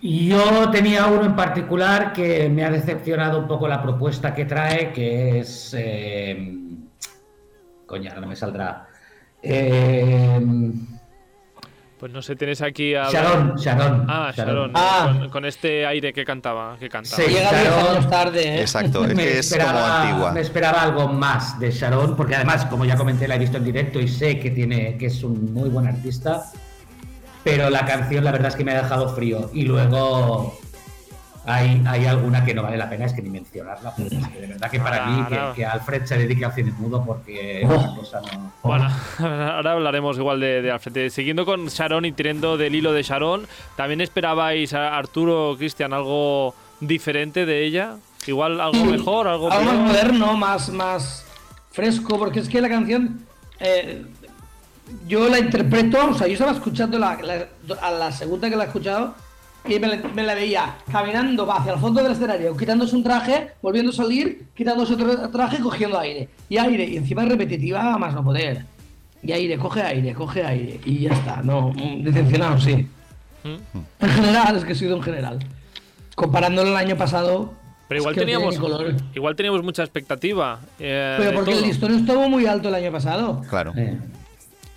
Yo 0.00 0.68
tenía 0.70 1.06
uno 1.06 1.24
en 1.24 1.36
particular 1.36 2.12
que 2.12 2.48
me 2.48 2.64
ha 2.64 2.70
decepcionado 2.70 3.38
un 3.38 3.48
poco 3.48 3.66
la 3.66 3.82
propuesta 3.82 4.34
que 4.34 4.44
trae, 4.44 4.92
que 4.92 5.40
es... 5.40 5.74
Eh, 5.78 6.58
coño, 7.92 8.08
ahora 8.08 8.22
no 8.22 8.26
me 8.28 8.36
saldrá. 8.36 8.86
Eh, 9.42 10.40
Pues 11.98 12.10
no 12.10 12.20
sé, 12.22 12.34
tienes 12.36 12.60
aquí 12.62 12.94
a... 12.96 13.10
Sharon, 13.10 13.54
Sharon. 13.56 14.06
Ah, 14.08 14.32
Sharon, 14.34 14.72
Ah. 14.74 15.14
Con, 15.20 15.28
con 15.30 15.44
este 15.44 15.84
aire 15.86 16.12
que 16.14 16.24
cantaba. 16.24 16.76
Que 16.80 16.88
cantaba. 16.88 17.22
Sí. 17.22 17.28
Llega 17.30 17.50
10 17.52 17.62
Sharon- 17.64 17.90
años 17.90 18.10
tarde, 18.10 18.42
¿eh? 18.56 18.60
Exacto, 18.62 19.04
es 19.04 19.14
me, 19.14 19.22
que 19.22 19.38
es 19.38 19.48
como 19.50 19.60
esperaba, 19.62 20.02
antigua. 20.02 20.32
me 20.32 20.40
esperaba 20.40 20.82
algo 20.82 21.08
más 21.08 21.60
de 21.60 21.70
Sharon, 21.70 22.16
porque 22.16 22.34
además, 22.34 22.64
como 22.64 22.84
ya 22.86 22.96
comenté, 22.96 23.28
la 23.28 23.36
he 23.36 23.38
visto 23.38 23.58
en 23.58 23.64
directo 23.64 24.00
y 24.00 24.08
sé 24.08 24.40
que 24.40 24.50
tiene 24.50 24.96
que 24.96 25.06
es 25.06 25.22
un 25.22 25.52
muy 25.52 25.68
buen 25.68 25.86
artista. 25.86 26.44
Pero 27.44 27.68
la 27.70 27.84
canción, 27.84 28.24
la 28.24 28.32
verdad 28.32 28.48
es 28.48 28.56
que 28.56 28.64
me 28.64 28.72
ha 28.72 28.82
dejado 28.82 29.14
frío. 29.14 29.50
Y 29.52 29.62
luego 29.64 30.58
hay, 31.44 31.82
hay 31.86 32.06
alguna 32.06 32.44
que 32.44 32.54
no 32.54 32.62
vale 32.62 32.76
la 32.76 32.88
pena, 32.88 33.04
es 33.06 33.12
que 33.12 33.22
ni 33.22 33.30
mencionarla. 33.30 33.94
porque 33.96 34.16
es 34.16 34.28
que 34.28 34.40
de 34.40 34.46
verdad 34.46 34.70
que 34.70 34.78
para 34.80 35.04
Ahora, 35.04 35.16
mí, 35.16 35.26
que, 35.28 35.38
ahora. 35.38 35.54
que 35.54 35.66
Alfred 35.66 36.04
se 36.04 36.18
dedique 36.18 36.44
al 36.44 36.52
cine 36.54 36.72
mudo, 36.78 37.04
porque 37.04 37.66
Oh. 37.68 37.74
esa 37.74 37.94
cosa 37.96 38.20
no. 38.32 38.52
Bueno, 38.62 38.88
ahora 39.18 39.72
hablaremos 39.72 40.16
igual 40.18 40.38
de, 40.40 40.62
de 40.62 40.70
Alfred. 40.70 41.10
Siguiendo 41.10 41.44
con 41.44 41.66
Sharon 41.66 42.04
y 42.04 42.12
tirando 42.12 42.56
del 42.56 42.74
hilo 42.74 42.92
de 42.92 43.02
Sharon, 43.02 43.46
¿también 43.76 44.00
esperabais 44.00 44.72
a 44.74 44.96
Arturo, 44.96 45.54
Cristian, 45.58 45.92
algo 45.92 46.54
diferente 46.80 47.44
de 47.46 47.64
ella? 47.64 47.96
Igual 48.26 48.60
algo 48.60 48.84
mejor, 48.84 49.26
algo 49.26 49.50
Algo 49.50 49.64
más 49.72 49.76
moderno, 49.88 50.36
más, 50.36 50.68
más 50.68 51.24
fresco, 51.72 52.18
porque 52.18 52.38
es 52.38 52.48
que 52.48 52.60
la 52.60 52.68
canción 52.68 53.26
eh, 53.58 54.04
yo 55.08 55.28
la 55.28 55.38
interpreto, 55.40 56.10
o 56.10 56.14
sea, 56.14 56.26
yo 56.28 56.34
estaba 56.34 56.52
escuchando 56.52 56.98
la, 57.00 57.18
la- 57.20 57.48
a 57.80 57.90
la 57.90 58.12
segunda 58.12 58.48
que 58.48 58.54
la 58.56 58.64
he 58.64 58.66
escuchado 58.68 59.14
y 59.68 59.78
me 59.78 59.86
la, 59.86 59.96
me 60.14 60.22
la 60.22 60.34
veía 60.34 60.74
caminando 60.90 61.46
va 61.46 61.56
hacia 61.56 61.74
el 61.74 61.78
fondo 61.80 62.02
del 62.02 62.12
escenario, 62.12 62.56
quitándose 62.56 62.96
un 62.96 63.02
traje, 63.04 63.50
volviendo 63.62 63.90
a 63.92 63.94
salir, 63.94 64.46
quitándose 64.54 64.94
otro 64.94 65.30
traje, 65.30 65.60
cogiendo 65.60 65.98
aire. 65.98 66.28
Y 66.48 66.58
aire, 66.58 66.84
y 66.84 66.96
encima 66.96 67.22
es 67.22 67.28
repetitiva 67.28 67.96
más 67.98 68.14
no 68.14 68.24
poder. 68.24 68.64
Y 69.22 69.30
aire, 69.32 69.56
coge 69.56 69.82
aire, 69.82 70.12
coge 70.14 70.44
aire. 70.44 70.80
Y 70.84 71.00
ya 71.00 71.12
está, 71.12 71.42
no, 71.42 71.68
mm, 71.70 72.02
decepcionado, 72.02 72.58
sí. 72.60 72.88
¿Mm? 73.44 73.78
En 74.04 74.08
general, 74.10 74.56
es 74.56 74.64
que 74.64 74.72
he 74.72 74.76
sido 74.76 74.96
en 74.96 75.02
general. 75.02 75.38
Comparándolo 76.16 76.70
el 76.70 76.76
año 76.76 76.96
pasado. 76.96 77.52
Pero 77.88 78.00
igual 78.00 78.14
es 78.14 78.18
que 78.18 78.24
teníamos, 78.24 78.58
color. 78.58 78.94
igual 79.14 79.36
teníamos 79.36 79.62
mucha 79.62 79.82
expectativa. 79.82 80.58
eh, 80.80 81.14
Pero 81.18 81.34
porque 81.34 81.52
el 81.52 81.62
listón 81.62 81.94
estuvo 81.94 82.28
muy 82.28 82.46
alto 82.46 82.68
el 82.68 82.74
año 82.74 82.90
pasado. 82.90 83.42
Claro. 83.48 83.72
Eh. 83.76 83.96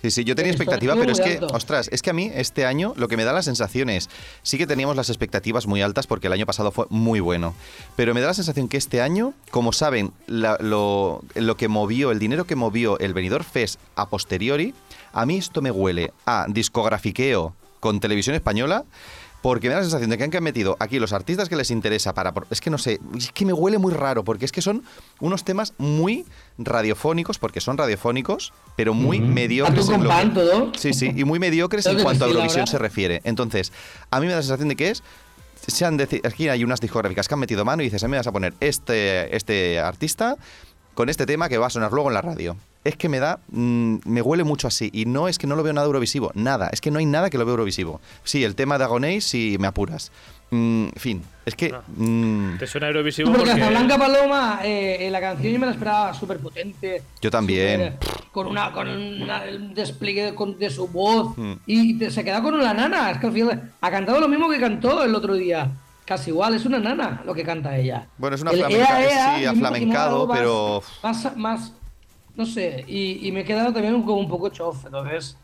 Sí, 0.06 0.22
sí, 0.22 0.24
yo 0.24 0.34
tenía 0.36 0.52
expectativa, 0.52 0.94
pero 0.94 1.12
es 1.12 1.20
que, 1.20 1.38
ostras, 1.54 1.88
es 1.92 2.00
que 2.02 2.10
a 2.10 2.12
mí 2.12 2.30
este 2.34 2.64
año 2.64 2.92
lo 2.96 3.08
que 3.08 3.16
me 3.16 3.24
da 3.24 3.32
la 3.32 3.42
sensación 3.42 3.90
es, 3.90 4.08
sí 4.42 4.56
que 4.58 4.66
teníamos 4.66 4.94
las 4.94 5.08
expectativas 5.08 5.66
muy 5.66 5.82
altas 5.82 6.06
porque 6.06 6.28
el 6.28 6.32
año 6.32 6.46
pasado 6.46 6.70
fue 6.70 6.86
muy 6.90 7.18
bueno, 7.20 7.54
pero 7.96 8.14
me 8.14 8.20
da 8.20 8.28
la 8.28 8.34
sensación 8.34 8.68
que 8.68 8.76
este 8.76 9.00
año, 9.02 9.34
como 9.50 9.72
saben, 9.72 10.12
la- 10.26 10.58
lo, 10.60 11.22
lo 11.34 11.56
que 11.56 11.68
movió, 11.68 12.10
el 12.12 12.18
dinero 12.18 12.44
que 12.44 12.54
movió 12.54 12.98
el 13.00 13.14
Benidorm 13.14 13.44
Fest 13.44 13.80
a 13.96 14.08
posteriori, 14.08 14.74
a 15.12 15.26
mí 15.26 15.38
esto 15.38 15.60
me 15.62 15.70
huele 15.70 16.12
a 16.26 16.46
discografiqueo 16.48 17.54
con 17.80 18.00
televisión 18.00 18.36
española. 18.36 18.84
Porque 19.46 19.68
me 19.68 19.74
da 19.74 19.78
la 19.78 19.84
sensación 19.84 20.10
de 20.10 20.18
que 20.18 20.24
han 20.24 20.42
metido 20.42 20.76
aquí 20.80 20.98
los 20.98 21.12
artistas 21.12 21.48
que 21.48 21.54
les 21.54 21.70
interesa 21.70 22.12
para... 22.14 22.34
Es 22.50 22.60
que 22.60 22.68
no 22.68 22.78
sé, 22.78 22.98
es 23.16 23.30
que 23.30 23.46
me 23.46 23.52
huele 23.52 23.78
muy 23.78 23.94
raro, 23.94 24.24
porque 24.24 24.44
es 24.44 24.50
que 24.50 24.60
son 24.60 24.82
unos 25.20 25.44
temas 25.44 25.72
muy 25.78 26.26
radiofónicos, 26.58 27.38
porque 27.38 27.60
son 27.60 27.78
radiofónicos, 27.78 28.52
pero 28.74 28.92
muy 28.92 29.20
mediocres. 29.20 29.86
En 29.86 29.92
con 29.92 30.02
lo 30.02 30.10
que- 30.10 30.16
pan, 30.16 30.34
todo. 30.34 30.72
Sí, 30.76 30.92
sí, 30.92 31.12
y 31.14 31.22
muy 31.22 31.38
mediocres 31.38 31.86
en 31.86 32.02
cuanto 32.02 32.24
a 32.24 32.28
Eurovisión 32.28 32.66
se 32.66 32.76
refiere. 32.76 33.20
Entonces, 33.22 33.72
a 34.10 34.18
mí 34.18 34.26
me 34.26 34.32
da 34.32 34.38
la 34.38 34.42
sensación 34.42 34.68
de 34.68 34.74
que 34.74 34.90
es. 34.90 35.04
Se 35.64 35.84
han 35.84 35.96
aquí 36.00 36.48
hay 36.48 36.64
unas 36.64 36.80
discográficas 36.80 37.28
que 37.28 37.34
han 37.34 37.40
metido 37.40 37.64
mano 37.64 37.82
y 37.82 37.84
dices, 37.84 38.02
a 38.02 38.08
mí 38.08 38.10
me 38.10 38.16
vas 38.16 38.26
a 38.26 38.32
poner 38.32 38.54
este, 38.58 39.36
este 39.36 39.78
artista 39.78 40.38
con 40.96 41.08
este 41.08 41.26
tema 41.26 41.48
que 41.48 41.58
va 41.58 41.68
a 41.68 41.70
sonar 41.70 41.92
luego 41.92 42.08
en 42.08 42.14
la 42.14 42.22
radio. 42.22 42.56
Es 42.82 42.96
que 42.96 43.08
me 43.08 43.18
da, 43.20 43.38
mm, 43.48 43.96
me 44.04 44.22
huele 44.22 44.42
mucho 44.44 44.66
así. 44.66 44.90
Y 44.92 45.04
no 45.06 45.28
es 45.28 45.38
que 45.38 45.46
no 45.46 45.54
lo 45.54 45.62
veo 45.62 45.72
nada 45.72 45.86
eurovisivo, 45.86 46.32
nada. 46.34 46.68
Es 46.72 46.80
que 46.80 46.90
no 46.90 46.98
hay 46.98 47.06
nada 47.06 47.30
que 47.30 47.36
lo 47.38 47.44
veo 47.44 47.52
eurovisivo. 47.54 48.00
Sí, 48.24 48.42
el 48.44 48.54
tema 48.54 48.78
de 48.78 48.84
Agonéis, 48.84 49.24
si 49.24 49.56
me 49.60 49.66
apuras. 49.68 50.10
Mm, 50.50 50.84
en 50.86 50.92
fin, 51.00 51.22
es 51.44 51.54
que... 51.56 51.72
Ah. 51.74 51.82
mm, 51.96 52.58
Te 52.58 52.66
suena 52.68 52.86
Eurovisivo 52.86 53.32
Porque 53.32 53.46
porque... 53.50 53.60
hasta 53.60 53.68
Blanca 53.70 53.98
Paloma, 53.98 54.60
eh, 54.62 54.98
en 55.00 55.12
la 55.12 55.20
canción 55.20 55.52
yo 55.52 55.58
me 55.58 55.66
la 55.66 55.72
esperaba 55.72 56.14
súper 56.14 56.38
potente. 56.38 57.02
Yo 57.20 57.30
también. 57.30 57.96
con 58.32 58.46
una, 58.46 58.70
con 58.72 58.88
una- 58.88 59.42
un 59.54 59.74
despliegue 59.74 60.34
con- 60.36 60.56
de 60.58 60.70
su 60.70 60.86
voz. 60.88 61.36
Mm. 61.36 61.52
Y 61.66 61.98
te- 61.98 62.10
se 62.12 62.22
queda 62.24 62.40
con 62.42 62.54
una 62.54 62.72
nana. 62.72 63.10
Es 63.10 63.18
que 63.18 63.26
al 63.26 63.32
final 63.32 63.72
ha 63.80 63.90
cantado 63.90 64.20
lo 64.20 64.28
mismo 64.28 64.48
que 64.48 64.60
cantó 64.60 65.02
el 65.02 65.14
otro 65.16 65.34
día. 65.34 65.68
Casi 66.06 66.30
igual, 66.30 66.54
es 66.54 66.64
una 66.64 66.78
nana 66.78 67.20
lo 67.26 67.34
que 67.34 67.42
canta 67.42 67.76
ella. 67.76 68.06
Bueno, 68.16 68.36
es 68.36 68.42
una 68.42 68.52
El 68.52 68.58
flamenca- 68.60 69.02
ea, 69.02 69.10
ea, 69.10 69.38
sí, 69.38 69.44
aflamencado, 69.44 70.26
más- 70.26 70.38
pero- 70.38 70.82
Más, 71.02 71.36
más, 71.36 71.72
no 72.36 72.46
sé, 72.46 72.84
y, 72.86 73.26
y 73.26 73.32
me 73.32 73.40
he 73.40 73.44
quedado 73.44 73.72
también 73.72 73.94
un- 73.94 74.04
como 74.04 74.20
un 74.20 74.28
poco 74.28 74.48
chof, 74.50 74.86
entonces 74.86 75.36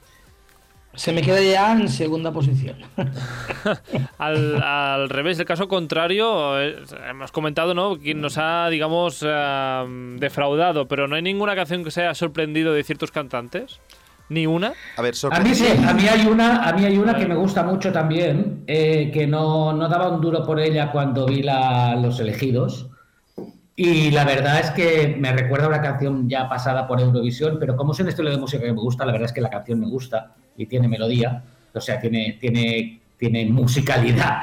se 0.95 1.13
me 1.13 1.21
queda 1.23 1.41
ya 1.41 1.73
en 1.73 1.89
segunda 1.89 2.31
posición. 2.33 2.77
Al, 4.19 4.63
al 4.63 5.09
revés, 5.09 5.39
el 5.39 5.47
caso 5.47 5.67
contrario, 5.67 6.61
eh, 6.61 6.77
hemos 7.09 7.33
comentado, 7.33 7.75
¿no? 7.75 7.99
Quien 7.99 8.21
nos 8.21 8.39
ha, 8.39 8.69
digamos, 8.69 9.25
eh, 9.27 10.15
defraudado, 10.19 10.87
pero 10.87 11.09
no 11.09 11.17
hay 11.17 11.23
ninguna 11.23 11.55
canción 11.57 11.83
que 11.83 11.91
se 11.91 12.03
haya 12.03 12.15
sorprendido 12.15 12.73
de 12.73 12.85
ciertos 12.85 13.11
cantantes. 13.11 13.81
Ni 14.33 14.47
una. 14.47 14.73
a 14.97 15.03
ver, 15.03 15.15
A 15.31 15.41
mí 15.41 15.55
sí, 15.55 15.67
a 15.87 15.93
mí 15.93 16.07
hay 16.09 16.27
una, 16.27 16.63
a 16.69 16.73
mí 16.73 16.85
hay 16.85 16.97
una 16.97 17.15
que 17.17 17.27
me 17.27 17.35
gusta 17.35 17.63
mucho 17.63 17.93
también, 17.93 18.65
eh, 18.67 19.11
que 19.13 19.27
no, 19.27 19.73
no 19.75 19.89
daba 19.89 20.09
un 20.09 20.21
duro 20.21 20.45
por 20.45 20.59
ella 20.59 20.91
cuando 20.91 21.27
vi 21.27 21.43
la- 21.43 21.95
los 21.97 22.19
elegidos. 22.19 22.89
Y 23.77 24.11
la 24.11 24.25
verdad 24.25 24.61
es 24.61 24.71
que 24.71 25.17
me 25.19 25.33
recuerda 25.33 25.67
a 25.67 25.69
una 25.69 25.81
canción 25.83 26.29
ya 26.29 26.49
pasada 26.49 26.87
por 26.87 27.01
Eurovisión, 27.01 27.57
pero 27.59 27.77
como 27.77 27.93
es 27.93 28.01
un 28.01 28.09
estilo 28.09 28.31
de 28.31 28.37
música 28.39 28.63
que 28.63 28.73
me 28.73 28.81
gusta, 28.81 29.05
la 29.05 29.13
verdad 29.13 29.27
es 29.27 29.33
que 29.33 29.41
la 29.41 29.51
canción 29.51 29.81
me 29.81 29.87
gusta 29.87 30.35
y 30.57 30.67
tiene 30.67 30.89
melodía, 30.89 31.43
o 31.75 31.81
sea, 31.81 31.99
tiene, 31.99 32.37
tiene, 32.41 33.01
tiene 33.19 33.47
musicalidad. 33.47 34.43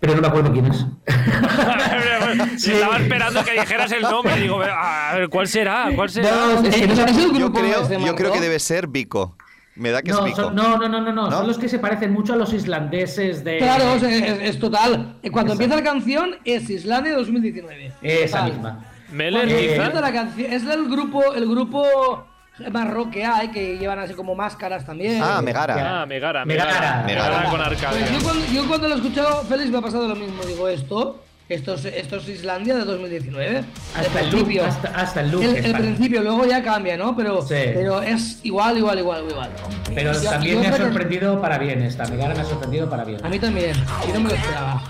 Pero 0.00 0.14
no 0.14 0.22
me 0.22 0.28
acuerdo 0.28 0.52
quién 0.52 0.66
es. 0.66 0.86
Estaba 2.66 2.96
esperando 2.98 3.44
que 3.44 3.52
dijeras 3.52 3.92
el 3.92 4.02
nombre. 4.02 4.36
Digo, 4.40 4.60
a 4.62 5.12
ver, 5.14 5.28
¿cuál 5.28 5.46
será? 5.46 5.90
¿Cuál 5.94 6.08
será? 6.10 6.30
No, 6.30 6.52
es 6.66 6.74
que 6.74 6.86
no 6.86 6.92
¿Es 6.94 6.98
el 7.00 7.14
Yo 7.16 7.32
grupo 7.34 7.60
creo, 7.60 7.88
yo 8.06 8.14
creo 8.14 8.32
que 8.32 8.40
debe 8.40 8.58
ser 8.58 8.86
Vico. 8.88 9.36
Me 9.76 9.90
da 9.90 10.02
que 10.02 10.10
es 10.10 10.16
No, 10.16 10.24
Vico. 10.24 10.36
son- 10.36 10.54
no, 10.54 10.76
no, 10.78 10.88
no, 10.88 11.00
no, 11.00 11.12
no, 11.12 11.30
son 11.30 11.46
los 11.46 11.58
que 11.58 11.68
se 11.68 11.78
parecen 11.78 12.12
mucho 12.12 12.32
a 12.34 12.36
los 12.36 12.52
islandeses 12.52 13.44
de... 13.44 13.58
Claro, 13.58 13.94
es, 13.94 14.02
es- 14.02 14.38
es 14.42 14.58
total. 14.58 15.16
Cuando 15.32 15.52
empieza 15.52 15.76
la 15.76 15.82
canción 15.82 16.36
es 16.44 16.68
Islandia 16.68 17.14
2019. 17.14 17.92
Esa 18.02 18.38
Total. 18.38 18.52
misma. 18.52 18.84
Meller, 19.12 19.48
Eh, 19.48 19.76
la 19.94 20.12
canción, 20.12 20.52
es 20.52 20.64
el 20.64 20.88
grupo, 20.88 21.34
el 21.34 21.48
grupo 21.48 22.26
marroquí 22.70 23.10
que 23.12 23.24
hay, 23.24 23.48
que 23.48 23.78
llevan 23.78 23.98
así 23.98 24.14
como 24.14 24.34
máscaras 24.34 24.84
también. 24.84 25.22
Ah, 25.22 25.40
Megara. 25.42 26.02
Ah, 26.02 26.06
Megara, 26.06 26.44
Megara. 26.44 26.70
Megara. 26.74 27.02
Megara. 27.06 27.30
Megara 27.30 27.50
con 27.50 27.58
Pues 27.60 27.82
Arcadia. 27.84 28.06
yo, 28.12 28.22
cuando, 28.22 28.46
yo 28.46 28.68
cuando 28.68 28.88
lo 28.88 28.94
he 28.94 28.96
escuchado, 28.98 29.42
Félix 29.44 29.70
me 29.70 29.78
ha 29.78 29.82
pasado 29.82 30.06
lo 30.08 30.14
mismo. 30.16 30.42
Digo, 30.44 30.68
esto, 30.68 31.22
esto 31.48 31.74
es, 31.74 31.84
esto 31.86 32.16
es 32.16 32.28
Islandia 32.28 32.74
de 32.76 32.84
2019. 32.84 33.64
Hasta 33.96 34.20
El 34.20 34.26
el 34.26 34.30
look, 34.30 34.40
principio. 34.44 34.66
hasta, 34.66 34.88
hasta 34.88 35.20
el 35.22 35.30
look. 35.30 35.42
El, 35.42 35.72
principio, 35.74 36.22
luego 36.22 36.44
ya 36.44 36.62
cambia, 36.62 36.96
¿no? 36.96 37.16
Pero, 37.16 37.40
Sí. 37.42 37.54
pero 37.74 38.02
es 38.02 38.40
igual, 38.44 38.76
igual, 38.78 38.98
igual, 38.98 39.24
igual. 39.28 39.50
Pero 39.94 40.12
también 40.20 40.60
me 40.60 40.66
ha 40.68 40.70
que- 40.72 40.76
sorprendido 40.76 41.40
para 41.40 41.56
bien 41.58 41.82
esta. 41.82 42.06
Megara 42.08 42.34
me 42.34 42.40
ha 42.42 42.44
sorprendido 42.44 42.88
para 42.90 43.04
bien. 43.04 43.24
A 43.24 43.28
mí 43.28 43.38
también, 43.38 43.72
y 44.08 44.12
no 44.12 44.20
me 44.20 44.28
lo 44.30 44.34
esperaba. 44.34 44.82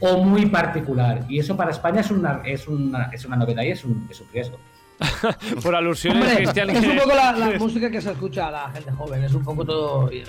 o 0.01 0.19
muy 0.19 0.47
particular. 0.47 1.25
Y 1.29 1.38
eso 1.38 1.57
para 1.57 1.71
España 1.71 2.01
es 2.01 2.11
una, 2.11 2.42
es 2.45 2.69
una, 2.69 3.11
es 3.12 3.25
una 3.25 3.37
novedad 3.37 3.62
y 3.62 3.71
es 3.71 3.79
es 3.79 3.85
un 3.85 4.29
riesgo. 4.33 4.59
Por 5.63 5.75
alusiones, 5.75 6.23
Hombre, 6.23 6.37
Cristian. 6.37 6.71
es 6.71 6.87
un 6.87 6.97
poco 6.97 7.15
la, 7.15 7.33
la 7.33 7.51
música 7.59 7.91
que 7.91 8.01
se 8.01 8.13
escucha 8.13 8.49
a 8.49 8.51
la 8.51 8.71
gente 8.71 8.91
joven, 8.93 9.25
es 9.25 9.35
un 9.35 9.45
poco 9.45 9.65
todo 9.65 10.11
el 10.11 10.27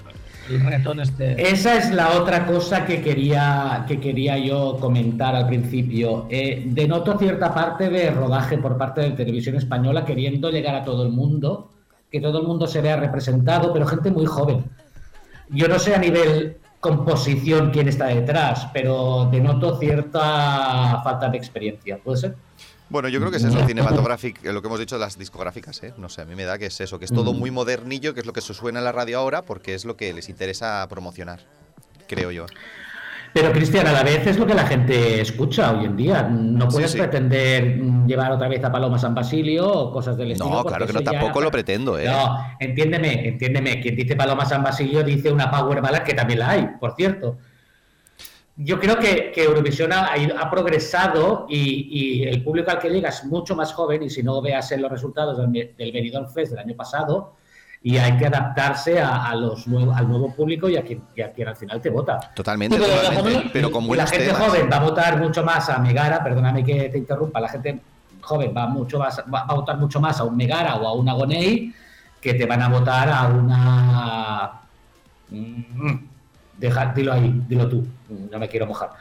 reggaetón 0.63 0.99
este. 0.99 1.49
Esa 1.49 1.75
es 1.77 1.91
la 1.91 2.11
otra 2.11 2.45
cosa 2.45 2.85
que 2.85 3.01
quería, 3.01 3.85
que 3.87 3.99
quería 3.99 4.37
yo 4.37 4.77
comentar 4.79 5.35
al 5.35 5.47
principio. 5.47 6.27
Eh, 6.29 6.63
denoto 6.67 7.17
cierta 7.17 7.53
parte 7.53 7.89
de 7.89 8.11
rodaje 8.11 8.57
por 8.57 8.77
parte 8.77 9.01
de 9.01 9.11
Televisión 9.11 9.55
Española 9.55 10.05
queriendo 10.05 10.49
llegar 10.49 10.75
a 10.75 10.83
todo 10.83 11.03
el 11.03 11.09
mundo, 11.09 11.69
que 12.11 12.21
todo 12.21 12.39
el 12.39 12.47
mundo 12.47 12.67
se 12.67 12.81
vea 12.81 12.95
representado, 12.97 13.73
pero 13.73 13.85
gente 13.85 14.11
muy 14.11 14.25
joven. 14.25 14.65
Yo 15.49 15.67
no 15.67 15.79
sé 15.79 15.95
a 15.95 15.99
nivel 15.99 16.57
composición 16.79 17.71
quién 17.71 17.87
está 17.87 18.07
detrás, 18.07 18.67
pero 18.73 19.27
denoto 19.31 19.77
cierta 19.79 21.01
falta 21.03 21.29
de 21.29 21.37
experiencia. 21.37 21.99
¿Puede 22.03 22.17
ser? 22.17 22.35
Bueno, 22.89 23.09
yo 23.09 23.19
creo 23.19 23.31
que 23.31 23.37
es 23.37 23.43
eso, 23.43 23.65
cinematográfico, 23.67 24.39
lo 24.51 24.61
que 24.61 24.67
hemos 24.67 24.79
dicho 24.79 24.95
de 24.95 25.01
las 25.01 25.17
discográficas, 25.19 25.83
¿eh? 25.83 25.93
No 25.97 26.07
sé, 26.07 26.21
a 26.21 26.25
mí 26.25 26.35
me 26.35 26.45
da 26.45 26.57
que 26.57 26.67
es 26.67 26.79
eso, 26.81 26.97
que 26.99 27.05
es 27.05 27.11
todo 27.13 27.33
Mm. 27.33 27.37
muy 27.39 27.51
modernillo, 27.51 28.13
que 28.13 28.21
es 28.21 28.25
lo 28.25 28.31
que 28.33 28.39
se 28.41 28.53
suena 28.53 28.79
en 28.79 28.85
la 28.85 28.93
radio 28.93 29.19
ahora, 29.19 29.41
porque 29.41 29.73
es 29.73 29.83
lo 29.83 29.97
que 29.97 30.13
les 30.13 30.29
interesa 30.29 30.85
promocionar, 30.89 31.41
creo 32.07 32.31
yo. 32.31 32.45
Pero 33.33 33.51
Cristian, 33.51 33.85
a 33.85 33.91
la 33.91 34.03
vez 34.03 34.25
es 34.25 34.39
lo 34.39 34.47
que 34.47 34.53
la 34.55 34.65
gente 34.65 35.19
escucha 35.21 35.71
hoy 35.73 35.85
en 35.85 35.97
día. 35.97 36.23
No 36.23 36.69
puedes 36.69 36.91
sí. 36.91 36.97
pretender 36.97 37.75
mm, 37.77 38.07
llevar 38.07 38.31
otra 38.31 38.47
vez 38.47 38.63
a 38.63 38.71
Paloma 38.71 38.97
San 38.97 39.13
Basilio 39.13 39.67
o 39.69 39.91
cosas 39.91 40.15
del 40.17 40.31
estilo. 40.31 40.49
No, 40.49 40.63
claro 40.63 40.87
que 40.87 40.93
no, 40.93 41.01
ya- 41.01 41.11
tampoco 41.11 41.41
lo 41.41 41.51
pretendo, 41.51 41.99
¿eh? 41.99 42.05
No, 42.05 42.37
entiéndeme, 42.57 43.27
entiéndeme. 43.27 43.81
Quien 43.81 43.95
dice 43.97 44.15
Paloma 44.15 44.45
San 44.45 44.63
Basilio 44.63 45.03
dice 45.03 45.29
una 45.31 45.51
power 45.51 45.81
ballad 45.81 46.03
que 46.03 46.13
también 46.13 46.39
la 46.39 46.51
hay, 46.51 46.67
por 46.79 46.95
cierto. 46.95 47.37
Yo 48.59 48.79
creo 48.79 48.97
que, 48.97 49.31
que 49.31 49.43
Eurovisión 49.43 49.93
ha, 49.93 50.17
ido- 50.17 50.35
ha 50.37 50.49
progresado 50.49 51.45
y, 51.47 51.89
y 51.91 52.23
el 52.23 52.43
público 52.43 52.71
al 52.71 52.79
que 52.79 52.89
llega 52.89 53.09
es 53.09 53.23
mucho 53.25 53.55
más 53.55 53.71
joven 53.73 54.01
y 54.03 54.09
si 54.09 54.23
no 54.23 54.41
veas 54.41 54.71
en 54.71 54.81
los 54.81 54.91
resultados 54.91 55.37
del, 55.37 55.75
del 55.77 55.91
Benidorm 55.91 56.27
Fest 56.29 56.51
del 56.51 56.59
año 56.61 56.75
pasado 56.75 57.33
y 57.83 57.97
hay 57.97 58.17
que 58.17 58.25
adaptarse 58.25 58.99
a, 58.99 59.27
a 59.27 59.35
los 59.35 59.67
nuevo- 59.67 59.93
al 59.93 60.09
nuevo 60.09 60.33
público 60.33 60.67
y 60.67 60.75
a 60.75 60.81
quien, 60.81 61.03
y 61.15 61.21
a 61.21 61.31
quien 61.31 61.47
al 61.49 61.55
final 61.55 61.79
te 61.79 61.91
vota. 61.91 62.19
Totalmente, 62.33 62.75
pero 62.75 62.87
la 62.87 62.95
totalmente, 63.09 63.31
joven- 63.37 63.49
pero 63.53 63.71
con 63.71 63.95
la 63.95 64.07
gente 64.07 64.25
temas. 64.25 64.41
joven 64.47 64.69
va 64.71 64.77
a 64.77 64.83
votar 64.83 65.19
mucho 65.19 65.43
más 65.43 65.69
a 65.69 65.77
Megara, 65.77 66.23
perdóname 66.23 66.63
que 66.63 66.89
te 66.89 66.97
interrumpa, 66.97 67.39
la 67.39 67.49
gente 67.49 67.79
joven 68.21 68.53
va 68.57 68.65
mucho 68.65 68.97
más, 68.97 69.23
va 69.31 69.41
a 69.47 69.53
votar 69.53 69.77
mucho 69.77 70.01
más 70.01 70.19
a 70.19 70.23
un 70.23 70.35
Megara 70.35 70.75
o 70.77 70.87
a 70.87 70.93
un 70.93 71.07
Agonei 71.07 71.71
que 72.19 72.33
te 72.33 72.47
van 72.47 72.63
a 72.63 72.69
votar 72.69 73.07
a 73.09 73.27
una 73.27 74.51
Mm, 75.29 75.97
deja, 76.57 76.93
dilo 76.93 77.13
ahí, 77.13 77.41
dilo 77.47 77.67
tú, 77.67 77.87
no 78.31 78.39
me 78.39 78.47
quiero 78.47 78.65
mojar. 78.65 78.91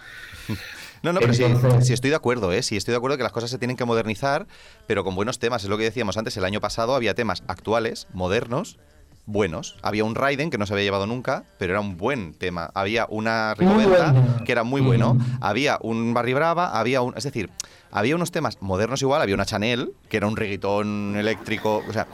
No, 1.02 1.12
no, 1.12 1.20
pero 1.20 1.34
sí, 1.34 1.44
sí 1.82 1.92
estoy 1.92 2.10
de 2.10 2.16
acuerdo, 2.16 2.52
¿eh? 2.52 2.62
Sí 2.62 2.76
estoy 2.76 2.90
de 2.90 2.96
acuerdo 2.96 3.16
que 3.16 3.22
las 3.22 3.30
cosas 3.30 3.50
se 3.50 3.58
tienen 3.58 3.76
que 3.76 3.84
modernizar, 3.84 4.46
pero 4.88 5.04
con 5.04 5.14
buenos 5.14 5.38
temas. 5.38 5.62
Es 5.62 5.68
lo 5.68 5.78
que 5.78 5.84
decíamos 5.84 6.16
antes, 6.16 6.36
el 6.36 6.44
año 6.44 6.60
pasado 6.60 6.96
había 6.96 7.14
temas 7.14 7.44
actuales, 7.46 8.08
modernos, 8.12 8.78
buenos. 9.26 9.76
Había 9.82 10.04
un 10.04 10.14
Raiden 10.14 10.50
que 10.50 10.58
no 10.58 10.66
se 10.66 10.72
había 10.72 10.84
llevado 10.84 11.06
nunca, 11.06 11.44
pero 11.58 11.74
era 11.74 11.80
un 11.80 11.96
buen 11.96 12.32
tema. 12.32 12.70
Había 12.74 13.06
una 13.08 13.54
Muy 13.58 13.66
Rigoberta 13.68 14.12
bueno. 14.12 14.44
que 14.44 14.52
era 14.52 14.64
muy 14.64 14.80
bueno. 14.80 15.14
Mm. 15.14 15.20
Había 15.40 15.78
un 15.82 16.14
Barry 16.14 16.32
Brava, 16.32 16.78
había 16.78 17.02
un... 17.02 17.16
Es 17.16 17.24
decir, 17.24 17.50
había 17.90 18.16
unos 18.16 18.30
temas 18.30 18.58
modernos 18.60 19.02
igual, 19.02 19.20
había 19.20 19.34
una 19.34 19.44
Chanel, 19.44 19.92
que 20.08 20.16
era 20.16 20.26
un 20.26 20.36
reggaetón 20.36 21.14
eléctrico, 21.16 21.84
o 21.88 21.92
sea, 21.92 22.06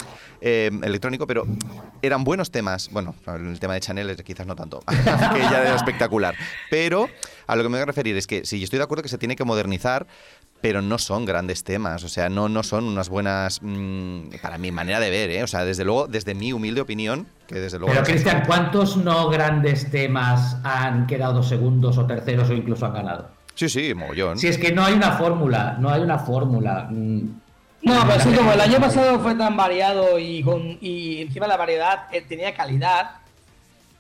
eh, 0.45 0.71
electrónico, 0.83 1.27
pero 1.27 1.47
eran 2.03 2.25
buenos 2.25 2.51
temas. 2.51 2.91
Bueno, 2.91 3.15
el 3.27 3.59
tema 3.61 3.75
de 3.75 3.81
Chanel 3.81 4.11
es- 4.11 4.23
quizás 4.23 4.47
no 4.47 4.57
tanto, 4.57 4.81
que 4.89 5.41
ya 5.41 5.63
era 5.63 5.77
espectacular. 5.77 6.35
Pero 6.71 7.09
a 7.47 7.57
lo 7.57 7.63
que 7.63 7.69
me 7.69 7.77
voy 7.77 7.83
a 7.83 7.87
referir 7.87 8.17
es 8.17 8.27
que 8.27 8.45
sí, 8.45 8.59
yo 8.59 8.65
estoy 8.65 8.79
de 8.79 8.85
acuerdo 8.85 9.03
que 9.03 9.09
se 9.09 9.19
tiene 9.19 9.37
que 9.37 9.45
modernizar, 9.45 10.07
pero 10.61 10.81
no 10.83 10.99
son 10.99 11.25
grandes 11.25 11.65
temas, 11.65 12.05
o 12.05 12.09
sea, 12.09 12.29
no, 12.29 12.49
no 12.49 12.63
son 12.63 12.85
unas 12.85 13.09
buenas, 13.09 13.61
mm, 13.63 14.29
para 14.43 14.59
mi 14.59 14.71
manera 14.71 15.01
de 15.01 15.11
ver, 15.11 15.31
¿eh? 15.31 15.43
o 15.43 15.47
sea, 15.49 15.65
desde 15.65 15.85
luego, 15.85 16.07
desde 16.07 16.35
mi 16.35 16.53
humilde 16.53 16.81
opinión, 16.81 17.27
que 17.49 17.57
desde 17.61 17.79
luego... 17.81 17.93
Pero 17.93 18.05
Cristian, 18.07 18.45
¿cuántos 18.47 18.97
no 18.97 19.29
grandes 19.29 19.91
temas 19.91 20.57
han 20.63 21.07
quedado 21.09 21.43
segundos 21.43 21.99
o 21.99 22.07
terceros 22.07 22.49
o 22.51 22.53
incluso 22.53 22.87
han 22.87 22.95
ganado? 22.95 23.31
Sí, 23.55 23.69
sí, 23.69 23.93
mogollón. 23.93 24.39
Si 24.39 24.47
es 24.49 24.57
que 24.57 24.73
no 24.73 24.85
hay 24.85 24.95
una 24.95 25.13
fórmula, 25.13 25.77
no 25.81 25.91
hay 25.91 26.01
una 26.01 26.19
fórmula. 26.19 26.89
No, 27.83 28.01
pero 28.07 28.31
la 28.31 28.37
como 28.37 28.53
el 28.53 28.61
año 28.61 28.79
pasado 28.79 29.19
fue 29.19 29.35
tan 29.35 29.57
variado 29.57 30.19
y, 30.19 30.43
con, 30.43 30.79
y 30.81 31.23
encima 31.23 31.49
la 31.49 31.57
variedad 31.57 32.07
eh, 32.13 32.21
tenía 32.21 32.55
calidad, 32.55 33.17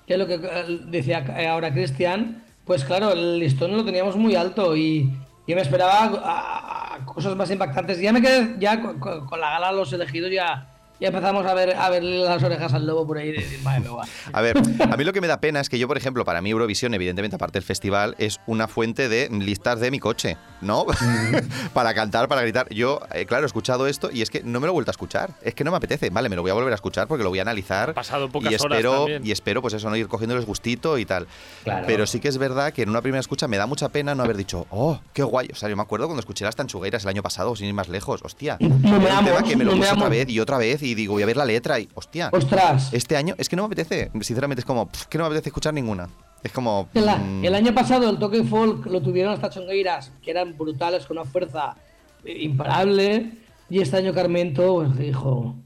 que 0.06 0.14
es 0.14 0.18
lo 0.18 0.26
que 0.26 0.34
eh, 0.34 0.78
decía 0.86 1.24
eh, 1.36 1.48
ahora 1.48 1.72
Cristian, 1.72 2.44
pues 2.64 2.84
claro, 2.84 3.10
el 3.12 3.40
listón 3.40 3.76
lo 3.76 3.84
teníamos 3.84 4.16
muy 4.16 4.36
alto 4.36 4.76
y 4.76 5.10
yo 5.48 5.56
me 5.56 5.62
esperaba 5.62 7.00
cosas 7.04 7.34
más 7.34 7.50
impactantes. 7.50 8.00
Ya 8.00 8.12
me 8.12 8.22
quedé, 8.22 8.54
ya 8.60 8.80
con 8.80 9.40
la 9.40 9.50
gala 9.50 9.72
de 9.72 9.76
los 9.76 9.92
elegidos 9.92 10.30
ya, 10.30 10.71
ya 11.02 11.08
empezamos 11.08 11.44
a 11.44 11.52
ver 11.52 11.74
a 11.74 11.90
verle 11.90 12.18
las 12.18 12.42
orejas 12.42 12.72
al 12.72 12.86
lobo 12.86 13.04
por 13.04 13.18
ahí 13.18 13.30
y 13.30 13.32
decir, 13.32 13.60
madre 13.62 13.80
mía, 13.80 13.90
guau". 13.90 14.06
A 14.32 14.40
ver, 14.40 14.56
a 14.56 14.96
mí 14.96 15.02
lo 15.02 15.12
que 15.12 15.20
me 15.20 15.26
da 15.26 15.40
pena 15.40 15.60
es 15.60 15.68
que 15.68 15.76
yo, 15.78 15.88
por 15.88 15.96
ejemplo, 15.96 16.24
para 16.24 16.40
mí 16.40 16.50
Eurovisión, 16.50 16.94
evidentemente, 16.94 17.34
aparte 17.34 17.58
del 17.58 17.64
festival, 17.64 18.14
es 18.18 18.40
una 18.46 18.68
fuente 18.68 19.08
de 19.08 19.28
listas 19.30 19.80
de 19.80 19.90
mi 19.90 19.98
coche, 19.98 20.36
¿no? 20.60 20.86
para 21.74 21.92
cantar, 21.92 22.28
para 22.28 22.42
gritar. 22.42 22.68
Yo, 22.68 23.00
eh, 23.12 23.26
claro, 23.26 23.44
he 23.44 23.46
escuchado 23.46 23.88
esto 23.88 24.10
y 24.12 24.22
es 24.22 24.30
que 24.30 24.42
no 24.44 24.60
me 24.60 24.66
lo 24.66 24.72
he 24.72 24.74
vuelto 24.74 24.90
a 24.90 24.92
escuchar. 24.92 25.30
Es 25.42 25.54
que 25.54 25.64
no 25.64 25.72
me 25.72 25.76
apetece. 25.78 26.10
Vale, 26.10 26.28
me 26.28 26.36
lo 26.36 26.42
voy 26.42 26.52
a 26.52 26.54
volver 26.54 26.72
a 26.72 26.76
escuchar 26.76 27.08
porque 27.08 27.24
lo 27.24 27.30
voy 27.30 27.40
a 27.40 27.42
analizar. 27.42 27.90
Ha 27.90 27.94
pasado 27.94 28.30
pocas 28.30 28.52
y 28.52 28.54
horas 28.54 28.64
espero, 28.64 28.96
también. 28.98 29.26
Y 29.26 29.32
espero, 29.32 29.60
pues 29.60 29.74
eso, 29.74 29.90
no 29.90 29.96
ir 29.96 30.06
cogiéndoles 30.06 30.46
gustito 30.46 30.98
y 30.98 31.04
tal. 31.04 31.26
Claro. 31.64 31.84
Pero 31.86 32.06
sí 32.06 32.20
que 32.20 32.28
es 32.28 32.38
verdad 32.38 32.72
que 32.72 32.82
en 32.82 32.90
una 32.90 33.02
primera 33.02 33.20
escucha 33.20 33.48
me 33.48 33.56
da 33.56 33.66
mucha 33.66 33.88
pena 33.88 34.14
no 34.14 34.22
haber 34.22 34.36
dicho, 34.36 34.66
oh, 34.70 35.00
qué 35.12 35.24
guay. 35.24 35.48
O 35.52 35.56
sea, 35.56 35.68
yo 35.68 35.74
me 35.74 35.82
acuerdo 35.82 36.06
cuando 36.06 36.20
escuché 36.20 36.44
las 36.44 36.54
tanchugueiras 36.54 37.02
el 37.02 37.08
año 37.08 37.22
pasado, 37.24 37.56
sin 37.56 37.66
ir 37.66 37.74
más 37.74 37.88
lejos. 37.88 38.20
Hostia. 38.22 38.56
No 38.60 38.68
era 38.68 38.96
un 38.96 39.02
meamos, 39.02 39.24
tema 39.24 39.42
que 39.42 39.56
me 39.56 39.64
lo 39.64 39.72
no 39.72 39.78
puse 39.78 39.92
otra 39.92 40.08
vez 40.08 40.28
y 40.28 40.38
otra 40.38 40.58
vez 40.58 40.82
y 40.82 40.91
digo, 40.94 41.14
voy 41.14 41.22
a 41.22 41.26
ver 41.26 41.36
la 41.36 41.44
letra 41.44 41.78
y, 41.78 41.88
hostia. 41.94 42.30
Ostras, 42.32 42.92
Este 42.92 43.16
año 43.16 43.34
es 43.38 43.48
que 43.48 43.56
no 43.56 43.62
me 43.62 43.66
apetece. 43.66 44.10
Sinceramente 44.20 44.60
es 44.60 44.64
como, 44.64 44.88
pff, 44.88 45.06
que 45.06 45.18
no 45.18 45.24
me 45.24 45.28
apetece 45.28 45.50
escuchar 45.50 45.74
ninguna. 45.74 46.08
Es 46.42 46.52
como... 46.52 46.88
el, 46.94 47.04
mm, 47.04 47.44
el 47.44 47.54
año 47.54 47.74
pasado 47.74 48.10
el 48.10 48.18
toque 48.18 48.42
folk 48.42 48.86
lo 48.86 49.00
tuvieron 49.00 49.32
hasta 49.32 49.50
chongueiras, 49.50 50.12
que 50.22 50.30
eran 50.30 50.56
brutales, 50.56 51.06
con 51.06 51.18
una 51.18 51.26
fuerza 51.28 51.76
eh, 52.24 52.36
imparable, 52.42 53.32
y 53.70 53.80
este 53.80 53.96
año 53.96 54.12
Carmento 54.12 54.74
pues, 54.74 54.98
dijo, 54.98 55.56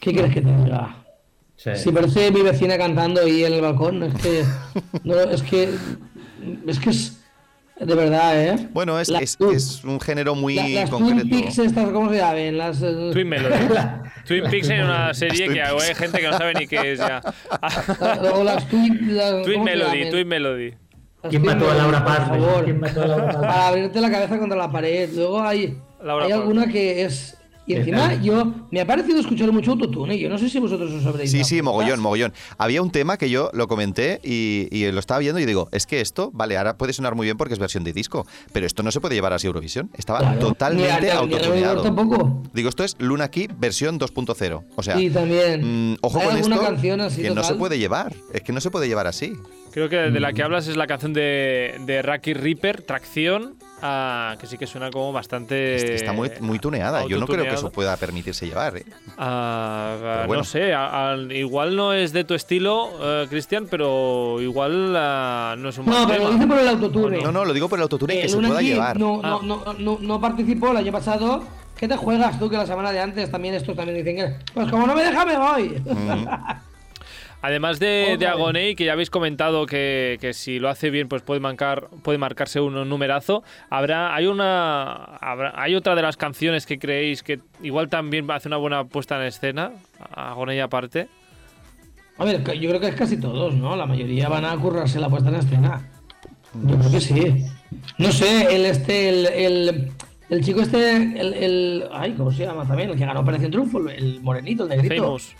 ¿qué 0.00 0.12
quieres 0.12 0.32
que 0.32 0.40
te 0.40 0.56
diga? 0.56 1.04
Sí. 1.56 1.70
Si 1.76 1.90
parece 1.90 2.30
mi 2.30 2.42
vecina 2.42 2.76
cantando 2.76 3.20
ahí 3.22 3.44
en 3.44 3.52
el 3.54 3.60
balcón, 3.60 4.02
es 4.02 4.14
que. 4.14 4.44
No, 5.04 5.14
es 5.18 5.42
que. 5.42 5.74
Es 6.66 6.78
que 6.78 6.90
es. 6.90 7.15
De 7.78 7.94
verdad, 7.94 8.42
¿eh? 8.42 8.68
Bueno, 8.72 8.98
es, 8.98 9.08
La- 9.10 9.18
es, 9.18 9.36
es 9.52 9.84
un 9.84 10.00
género 10.00 10.34
muy 10.34 10.54
La- 10.54 10.66
las 10.68 10.90
concreto. 10.90 11.20
Twin 11.28 11.42
Peaks 11.42 11.58
estas, 11.58 11.88
¿cómo 11.90 12.10
se 12.10 12.16
llaman? 12.16 12.56
Las. 12.56 12.80
eh, 12.82 13.10
Twin 13.12 13.28
Melody. 13.28 13.54
Twin 14.26 14.44
Peaks 14.50 14.70
es 14.70 14.82
una 14.82 15.12
serie 15.12 15.48
que 15.48 15.60
hay 15.62 15.94
gente 15.94 16.18
que 16.20 16.26
no 16.26 16.38
sabe 16.38 16.54
ni 16.54 16.66
qué 16.66 16.92
es 16.92 16.98
ya. 16.98 17.20
la- 18.00 18.32
o 18.34 18.42
las 18.44 18.66
Twin. 18.68 19.14
las- 19.16 19.42
Twin 19.42 19.58
¿cómo 19.58 19.66
se 19.66 19.74
Melody? 19.76 20.10
Twin 20.10 20.28
Melody. 20.28 20.74
¿Quién 21.28 21.42
mató 21.44 21.70
a 21.70 21.74
Laura 21.74 22.04
por 22.04 22.14
Palmer? 22.16 22.40
favor. 22.40 22.64
¿Quién 22.64 22.80
mató 22.80 23.02
a 23.02 23.06
Laura 23.08 23.26
Palmer? 23.32 23.48
Para 23.50 23.66
abrirte 23.68 24.00
la 24.00 24.10
cabeza 24.10 24.38
contra 24.38 24.56
la 24.56 24.70
pared. 24.70 25.10
Luego 25.14 25.42
hay. 25.42 25.78
Laura 26.02 26.24
hay 26.26 26.32
alguna 26.32 26.66
que 26.68 27.02
es. 27.04 27.36
Y 27.66 27.74
encima 27.74 28.14
yo. 28.14 28.52
Me 28.70 28.80
ha 28.80 28.86
parecido 28.86 29.18
escuchar 29.18 29.50
mucho 29.52 29.72
autotune. 29.72 30.18
Yo 30.18 30.28
no 30.28 30.38
sé 30.38 30.48
si 30.48 30.58
vosotros 30.60 30.92
os 30.92 31.04
habréis. 31.04 31.30
Sí, 31.32 31.38
dado 31.38 31.48
sí, 31.48 31.54
cuenta. 31.56 31.70
mogollón, 31.70 32.00
mogollón. 32.00 32.32
Había 32.58 32.80
un 32.82 32.90
tema 32.92 33.16
que 33.16 33.28
yo 33.28 33.50
lo 33.52 33.66
comenté 33.66 34.20
y, 34.22 34.68
y 34.70 34.90
lo 34.92 35.00
estaba 35.00 35.18
viendo 35.20 35.40
y 35.40 35.46
digo, 35.46 35.68
es 35.72 35.86
que 35.86 36.00
esto, 36.00 36.30
vale, 36.32 36.56
ahora 36.56 36.76
puede 36.78 36.92
sonar 36.92 37.14
muy 37.16 37.24
bien 37.26 37.36
porque 37.36 37.54
es 37.54 37.60
versión 37.60 37.82
de 37.84 37.92
disco, 37.92 38.26
pero 38.52 38.66
esto 38.66 38.82
no 38.82 38.90
se 38.92 39.00
puede 39.00 39.14
llevar 39.16 39.32
así 39.32 39.46
a 39.46 39.48
Eurovisión. 39.48 39.90
Estaba 39.96 40.20
Claro. 40.20 40.38
Totalmente 40.38 41.10
autotuneado. 41.10 41.82
tampoco. 41.82 42.42
Digo, 42.52 42.68
esto 42.68 42.84
es 42.84 42.94
Luna 43.00 43.28
Key 43.30 43.48
versión 43.58 43.98
2.0. 43.98 44.64
O 44.76 44.82
sea, 44.82 44.96
Sí, 44.96 45.10
también. 45.10 45.92
mm, 45.92 45.96
ojo 46.02 46.20
con 46.20 46.36
esto, 46.36 46.60
canción 46.60 47.00
así 47.00 47.22
que 47.22 47.30
no 47.30 47.42
se 47.42 47.54
puede 47.54 47.78
llevar. 47.78 48.14
Es 48.32 48.42
que 48.42 48.52
no 48.52 48.60
se 48.60 48.70
puede 48.70 48.86
llevar 48.88 49.06
así. 49.06 49.32
Creo 49.72 49.88
que 49.88 49.96
de 49.96 50.20
la 50.20 50.32
que 50.32 50.42
hablas 50.42 50.68
es 50.68 50.76
la 50.76 50.86
canción 50.86 51.12
de, 51.12 51.74
de 51.84 52.00
Rocky 52.00 52.32
Reaper, 52.32 52.80
Tracción, 52.82 53.56
ah, 53.82 54.36
que 54.40 54.46
sí 54.46 54.56
que 54.58 54.66
suena 54.66 54.90
como 54.90 55.12
bastante. 55.12 55.94
Está 55.94 56.12
muy, 56.12 56.30
muy 56.40 56.58
tuneada. 56.58 57.06
Yo 57.06 57.18
no 57.18 57.26
creo 57.26 57.44
que 57.44 57.54
eso 57.54 57.70
pueda 57.70 57.96
permitirse 57.96 58.46
llevar. 58.46 58.76
¿eh? 58.78 58.84
Ah, 59.18 60.24
bueno. 60.26 60.40
No 60.42 60.44
sé, 60.44 60.72
a- 60.74 61.12
a- 61.12 61.16
igual 61.16 61.76
no 61.76 61.92
es 61.92 62.12
de 62.12 62.24
tu 62.24 62.34
estilo, 62.34 62.90
eh, 63.00 63.26
Cristian, 63.28 63.66
pero 63.70 64.40
igual 64.40 64.94
ah, 64.96 65.54
no 65.58 65.68
es 65.68 65.78
un 65.78 65.86
No, 65.86 65.92
buen 65.96 66.08
pero 66.08 66.24
lo 66.24 66.30
dice 66.34 66.46
por 66.46 66.58
el 66.58 66.68
autotune. 66.68 67.22
No, 67.22 67.32
no, 67.32 67.44
lo 67.44 67.52
digo 67.52 67.68
por 67.68 67.78
el 67.78 67.82
autotune 67.84 68.18
Eh, 68.18 68.22
que 68.22 68.28
se 68.28 68.36
pueda 68.38 68.60
llevar. 68.62 68.98
No, 68.98 69.20
Ah. 69.22 69.38
no, 69.42 69.64
no, 69.64 69.72
no, 69.78 69.98
no 70.00 70.20
participó 70.20 70.70
el 70.70 70.78
año 70.78 70.92
pasado 70.92 71.42
¿qué 71.76 71.86
te 71.86 71.96
juegas 71.96 72.38
tú 72.38 72.48
que 72.48 72.56
la 72.56 72.66
semana 72.66 72.90
de 72.90 73.00
antes 73.00 73.30
también 73.30 73.54
estos 73.54 73.76
también 73.76 73.98
dicen 74.02 74.16
que, 74.16 74.52
pues 74.54 74.70
como 74.70 74.86
no 74.86 74.94
me 74.94 75.02
deja 75.04 75.24
me 75.26 75.36
voy? 75.36 75.82
Además 77.46 77.78
de, 77.78 78.16
vez. 78.18 78.28
Agoney, 78.28 78.74
que 78.74 78.84
ya 78.84 78.92
habéis 78.94 79.08
comentado 79.08 79.66
que, 79.66 80.18
que 80.20 80.32
si 80.34 80.58
lo 80.58 80.68
hace 80.68 80.90
bien, 80.90 81.06
pues 81.08 81.22
puede 81.22 81.38
marcar, 81.38 81.88
puede 82.02 82.18
marcarse 82.18 82.58
un, 82.58 82.88
numerazo. 82.88 83.44
Habrá, 83.70 84.16
hay 84.16 84.26
una, 84.26 84.92
habrá- 85.20 85.52
hay 85.54 85.76
otra 85.76 85.94
de 85.94 86.02
las 86.02 86.16
canciones 86.16 86.66
que 86.66 86.80
creéis 86.80 87.22
que 87.22 87.38
igual 87.62 87.88
también 87.88 88.28
hace 88.32 88.48
una 88.48 88.56
buena 88.56 88.82
puesta 88.84 89.16
en 89.20 89.28
escena, 89.28 89.70
Agoney 90.12 90.58
aparte. 90.58 91.06
A 92.18 92.24
ver, 92.24 92.42
yo 92.58 92.68
creo 92.70 92.80
que 92.80 92.88
es 92.88 92.96
casi 92.96 93.16
todos, 93.20 93.54
¿no? 93.54 93.76
La 93.76 93.86
mayoría 93.86 94.28
van 94.28 94.44
a 94.44 94.56
currarse 94.56 94.98
la 94.98 95.08
puesta 95.08 95.28
en 95.28 95.36
escena. 95.36 95.88
Yo 96.64 96.76
creo 96.78 96.90
que 96.90 97.00
sí. 97.00 97.44
No 97.98 98.10
sé, 98.10 98.56
el 98.56 98.66
este, 98.66 99.08
el, 99.08 99.26
el, 99.26 99.92
el 100.30 100.44
chico 100.44 100.62
este, 100.62 100.96
el, 100.96 101.32
el- 101.34 101.84
Ay, 101.92 102.12
¿cómo 102.14 102.32
se 102.32 102.44
llama 102.44 102.66
también? 102.66 102.90
El 102.90 102.96
que 102.98 103.06
ganó 103.06 103.20
Operación 103.20 103.52
Triunfo, 103.52 103.88
el 103.88 104.20
morenito, 104.20 104.64
el 104.64 104.70
negrito. 104.70 104.96
Famous. 105.04 105.36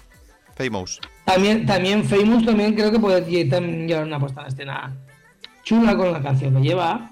Famous. 0.54 1.00
También, 1.26 1.66
también 1.66 2.04
Famous 2.04 2.46
también 2.46 2.74
creo 2.74 2.90
que 2.92 3.00
puede 3.00 3.20
llevar 3.22 4.04
una 4.04 4.20
puesta 4.20 4.42
en 4.42 4.46
escena 4.46 4.96
chula 5.64 5.96
con 5.96 6.12
la 6.12 6.22
canción 6.22 6.54
que 6.54 6.60
lleva. 6.62 7.10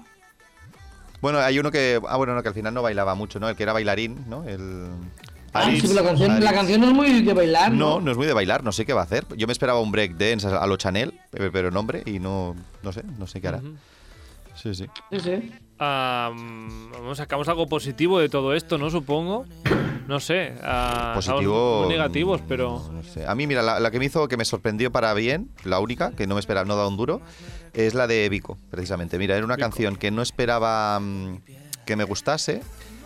Bueno, 1.21 1.39
hay 1.39 1.59
uno 1.59 1.69
que. 1.69 1.99
Ah, 2.07 2.15
bueno, 2.15 2.33
no, 2.33 2.41
que 2.41 2.47
al 2.47 2.53
final 2.53 2.73
no 2.73 2.81
bailaba 2.81 3.13
mucho, 3.13 3.39
¿no? 3.39 3.49
El 3.49 3.57
que 3.57 3.63
era 3.63 3.73
bailarín, 3.73 4.23
¿no? 4.29 4.45
El. 4.45 4.89
Ah, 5.53 5.65
Aritz, 5.65 5.87
sí, 5.87 5.93
la 5.93 6.03
canción, 6.03 6.41
la 6.41 6.53
canción 6.53 6.81
no 6.81 6.87
es 6.87 6.93
muy 6.93 7.21
de 7.21 7.33
bailar, 7.33 7.71
No, 7.71 7.95
¿no? 7.95 8.01
no 8.01 8.11
es 8.11 8.17
muy 8.17 8.25
de 8.27 8.33
bailar, 8.33 8.63
no 8.63 8.71
sé 8.71 8.85
qué 8.85 8.93
va 8.93 9.01
a 9.01 9.05
hacer. 9.05 9.25
Yo 9.35 9.47
me 9.47 9.53
esperaba 9.53 9.79
un 9.79 9.91
break 9.91 10.15
dance 10.15 10.47
a 10.47 10.65
lo 10.65 10.77
Chanel, 10.77 11.13
pero 11.31 11.51
pero 11.51 11.71
nombre, 11.71 12.03
y 12.05 12.19
no, 12.19 12.55
no 12.83 12.91
sé, 12.93 13.03
no 13.17 13.27
sé 13.27 13.41
qué 13.41 13.47
hará. 13.49 13.61
Sí, 14.55 14.73
sí. 14.75 14.87
Sí, 15.11 15.19
sí. 15.19 15.51
Mm, 15.77 16.91
vamos, 16.93 17.17
sacamos 17.17 17.47
algo 17.47 17.67
positivo 17.67 18.19
de 18.19 18.29
todo 18.29 18.53
esto, 18.53 18.77
¿no? 18.77 18.89
Supongo. 18.89 19.45
No 20.07 20.19
sé. 20.19 20.53
ah, 20.63 21.13
Positivo. 21.15 21.81
muy 21.81 21.89
negativos, 21.89 22.41
pero. 22.47 22.81
No 22.91 23.03
sé. 23.03 23.25
A 23.25 23.33
mí, 23.35 23.47
mira, 23.47 23.61
la, 23.61 23.79
la 23.79 23.91
que 23.91 23.99
me 23.99 24.05
hizo 24.05 24.27
que 24.27 24.37
me 24.37 24.45
sorprendió 24.45 24.91
para 24.91 25.13
bien, 25.13 25.49
la 25.63 25.79
única, 25.79 26.11
que 26.11 26.27
no 26.27 26.35
me 26.35 26.39
esperaba, 26.39 26.65
no 26.65 26.75
da 26.75 26.87
un 26.87 26.95
duro, 26.97 27.21
es 27.73 27.93
la 27.93 28.05
de 28.07 28.29
Vico, 28.29 28.57
precisamente. 28.69 29.17
Mira, 29.17 29.35
era 29.35 29.45
una 29.45 29.55
Vico. 29.55 29.65
canción 29.67 29.95
que 29.95 30.11
no 30.11 30.21
esperaba 30.21 30.99
mm, 30.99 31.37
que 31.85 31.95
me 31.95 32.03
gustase. 32.03 32.61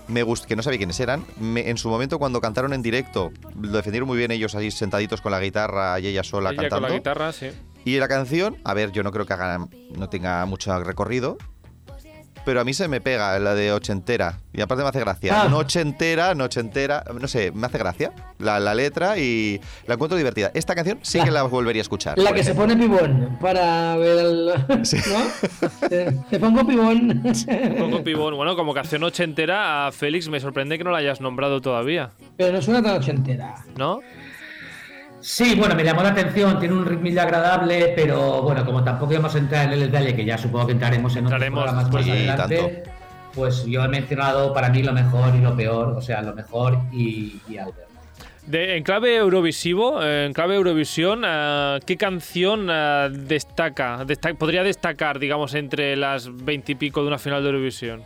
Me 0.10 0.24
gust 0.24 0.46
que 0.46 0.56
no 0.56 0.64
sabía 0.64 0.80
quiénes 0.80 1.00
eran. 1.00 1.24
Me- 1.40 1.70
en 1.70 1.78
su 1.78 1.88
momento, 1.88 2.18
cuando 2.18 2.42
cantaron 2.42 2.74
en 2.74 2.82
directo, 2.82 3.32
lo 3.62 3.70
defendieron 3.78 4.08
muy 4.08 4.18
bien 4.18 4.32
ellos 4.32 4.56
ahí 4.56 4.72
sentaditos 4.72 5.22
con 5.22 5.32
la 5.32 5.40
guitarra 5.40 6.00
y 6.00 6.08
ella 6.08 6.24
sola 6.24 6.50
Ella 6.50 6.62
cantando. 6.64 6.88
con 6.88 6.92
la 6.92 6.98
guitarra, 6.98 7.32
sí. 7.32 7.48
Y 7.86 7.98
la 8.00 8.08
canción, 8.08 8.58
a 8.64 8.74
ver, 8.74 8.92
yo 8.92 9.04
no 9.04 9.12
creo 9.12 9.26
que 9.28 9.34
haga, 9.34 9.68
no 9.96 10.10
tenga 10.10 10.44
mucho 10.48 10.78
recorrido, 10.84 11.38
pero 12.50 12.62
a 12.62 12.64
mí 12.64 12.74
se 12.74 12.88
me 12.88 13.00
pega 13.00 13.38
la 13.38 13.54
de 13.54 13.72
ochentera. 13.72 14.40
Y 14.54 14.62
aparte 14.62 14.82
me 14.82 14.90
hace 14.90 15.00
gracia. 15.02 15.44
Ah. 15.44 15.48
Noche 15.50 15.82
entera, 15.82 16.34
noche 16.34 16.60
entera, 16.60 17.04
no 17.14 17.28
sé, 17.28 17.52
me 17.52 17.68
hace 17.68 17.78
gracia 17.78 18.12
la, 18.40 18.60
la 18.60 18.74
letra 18.74 19.20
y 19.20 19.62
la 19.86 19.94
encuentro 19.94 20.18
divertida. 20.18 20.50
Esta 20.56 20.74
canción 20.74 20.98
sí 21.04 21.20
La- 21.20 21.26
que 21.26 21.30
la 21.30 21.44
volvería 21.44 21.82
a 21.82 21.84
escuchar. 21.84 22.18
La 22.18 22.34
que 22.34 22.44
se 22.44 22.56
pone 22.56 22.76
pibón 22.76 23.38
para 23.40 23.96
ver 23.98 24.18
el. 24.26 24.52
Sí. 24.84 24.98
¿No? 25.12 25.88
Te, 25.90 26.12
te 26.28 26.40
pongo 26.40 26.66
pibón. 26.66 27.22
Poco 27.78 28.04
pibón. 28.04 28.36
Bueno, 28.36 28.56
como 28.56 28.74
canción 28.74 29.04
ochentera, 29.04 29.86
a 29.86 29.92
Félix 29.92 30.28
me 30.28 30.40
sorprende 30.40 30.80
que 30.80 30.84
no 30.84 30.90
la 30.90 30.98
hayas 30.98 31.22
nombrado 31.22 31.62
todavía, 31.62 32.10
Pero 32.36 32.52
no 32.54 32.64
suena 32.64 32.82
tan 32.82 32.98
ochentera. 32.98 33.54
¿no? 33.78 34.00
Sí, 35.22 35.56
bueno, 35.56 35.76
me 35.76 35.84
llamó 35.84 36.02
la 36.02 36.10
atención, 36.10 36.60
tiene 36.60 36.76
un 36.76 36.86
ritmillo 36.86 37.22
agradable, 37.22 37.94
pero 37.96 38.42
bueno, 38.42 38.66
como 38.66 38.84
tampoco 38.84 39.12
íbamos 39.14 39.36
a 39.36 39.38
entrar 39.38 39.66
en 39.66 39.74
el 39.74 39.80
detalle, 39.82 40.16
que 40.16 40.24
ya 40.24 40.38
supongo 40.38 40.68
que 40.68 40.74
entraremos 40.74 41.16
en 41.16 41.26
otros 41.26 41.44
programas 41.44 41.92
más 41.92 42.04
sí, 42.06 42.12
adelante, 42.12 42.84
pues 43.36 43.66
yo 43.66 43.84
he 43.84 43.88
mencionado 43.90 44.54
para 44.54 44.70
mí 44.70 44.82
lo 44.82 44.94
mejor 44.94 45.36
y 45.36 45.40
lo 45.42 45.56
peor, 45.56 45.90
o 45.90 46.02
sea, 46.02 46.22
lo 46.22 46.34
mejor 46.34 46.78
y, 46.94 47.36
y 47.50 47.58
Albert. 47.58 47.90
De- 48.48 48.78
en 48.78 48.84
clave 48.84 49.18
Eurovisivo, 49.18 50.02
en 50.04 50.34
clave 50.34 50.56
Eurovisión, 50.56 51.24
eh, 51.26 51.80
¿qué 51.86 51.98
canción 51.98 52.68
eh, 52.72 53.10
destaca, 53.12 54.06
desta- 54.06 54.34
podría 54.34 54.64
destacar, 54.64 55.20
digamos, 55.20 55.54
entre 55.54 55.96
las 55.98 56.30
veintipico 56.34 57.02
de 57.02 57.08
una 57.10 57.20
final 57.20 57.44
de 57.44 57.50
Eurovisión? 57.50 58.02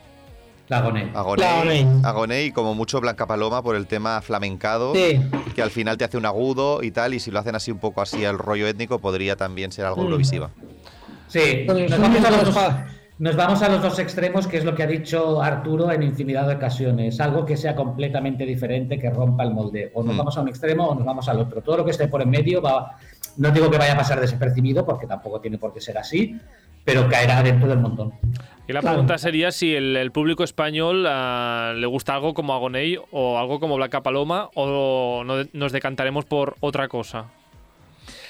La 0.70 0.82
Goné. 0.82 1.12
Agoney, 1.14 1.46
Agoney. 1.46 1.88
Agoney 2.04 2.46
y 2.46 2.52
como 2.52 2.74
mucho 2.74 3.02
Blanca 3.02 3.28
Paloma 3.28 3.62
por 3.62 3.76
el 3.76 3.86
tema 3.86 4.22
flamencado, 4.22 4.94
Sí. 4.96 5.20
que 5.54 5.62
al 5.62 5.72
final 5.72 5.98
te 5.98 6.06
hace 6.06 6.18
un 6.18 6.26
agudo 6.26 6.82
y 6.84 6.92
tal, 6.92 7.14
y 7.14 7.20
si 7.20 7.32
lo 7.32 7.40
hacen 7.40 7.56
así 7.56 7.70
un 7.72 7.80
poco 7.80 8.02
así 8.02 8.24
al 8.24 8.38
rollo 8.38 8.66
étnico, 8.68 9.00
podría 9.00 9.36
también 9.36 9.72
ser 9.72 9.86
algo 9.86 10.02
Mm. 10.02 10.06
eurovisiva. 10.06 10.50
Sí, 11.28 11.40
el 11.42 11.68
vamos, 11.90 12.24
a 12.26 12.32
los 12.32 12.46
dos, 12.54 12.64
nos 13.20 13.36
vamos 13.36 13.62
a 13.62 13.70
los 13.70 13.82
dos 13.82 14.00
extremos, 14.00 14.48
que 14.48 14.58
es 14.58 14.64
lo 14.64 14.74
que 14.74 14.84
ha 14.84 14.88
dicho 14.88 15.42
Arturo 15.42 15.92
en 15.92 16.02
infinidad 16.04 16.48
de 16.48 16.56
ocasiones. 16.56 17.20
Algo 17.20 17.46
que 17.46 17.58
sea 17.58 17.76
completamente 17.76 18.46
diferente, 18.46 18.98
que 19.00 19.10
rompa 19.10 19.44
el 19.44 19.52
molde. 19.54 19.92
O 19.96 20.04
nos 20.04 20.16
Mm. 20.16 20.18
vamos 20.18 20.38
a 20.38 20.42
un 20.42 20.48
extremo 20.50 20.88
o 20.88 20.96
nos 20.96 21.04
vamos 21.06 21.28
al 21.28 21.40
otro. 21.40 21.62
Todo 21.62 21.78
lo 21.78 21.86
que 21.86 21.92
esté 21.92 22.08
por 22.08 22.22
en 22.22 22.30
medio 22.30 22.62
va. 22.62 22.98
No 23.38 23.50
digo 23.52 23.70
que 23.70 23.78
vaya 23.80 23.94
a 23.94 23.98
pasar 23.98 24.22
desapercibido, 24.22 24.86
porque 24.86 25.08
tampoco 25.08 25.42
tiene 25.42 25.58
por 25.58 25.74
qué 25.74 25.82
ser 25.82 25.98
así, 25.98 26.40
pero 26.86 27.10
caerá 27.10 27.42
dentro 27.42 27.68
del 27.68 27.80
montón. 27.80 28.14
Y 28.68 28.72
la 28.72 28.80
Claro. 28.80 28.96
pregunta 28.96 29.18
sería 29.18 29.52
si 29.52 29.76
el, 29.76 29.98
el 29.98 30.12
público 30.12 30.44
español 30.44 31.06
ah, 31.08 31.74
le 31.76 31.86
gusta 31.86 32.16
algo 32.16 32.34
como 32.34 32.54
Agoney 32.54 32.98
o 33.12 33.38
algo 33.38 33.60
como 33.60 33.76
Blanca 33.76 34.02
Paloma 34.04 34.50
o 34.56 35.24
no- 35.26 35.46
nos 35.52 35.72
decantaremos 35.74 36.24
por 36.26 36.56
otra 36.62 36.88
cosa. 36.88 37.26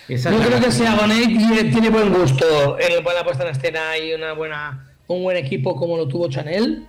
Yo 0.10 0.18
creo 0.46 0.60
que 0.60 0.72
si 0.72 0.86
Agoné 0.86 1.28
tiene, 1.28 1.64
tiene 1.66 1.90
buen 1.90 2.12
gusto 2.12 2.78
en 2.80 3.04
buena 3.04 3.24
puesta 3.24 3.44
en 3.44 3.52
escena 3.52 3.98
y 3.98 4.14
una 4.14 4.34
buena, 4.34 4.88
un 5.08 5.24
buen 5.24 5.38
equipo 5.38 5.76
como 5.76 5.98
lo 5.98 6.08
tuvo 6.08 6.28
Chanel, 6.30 6.86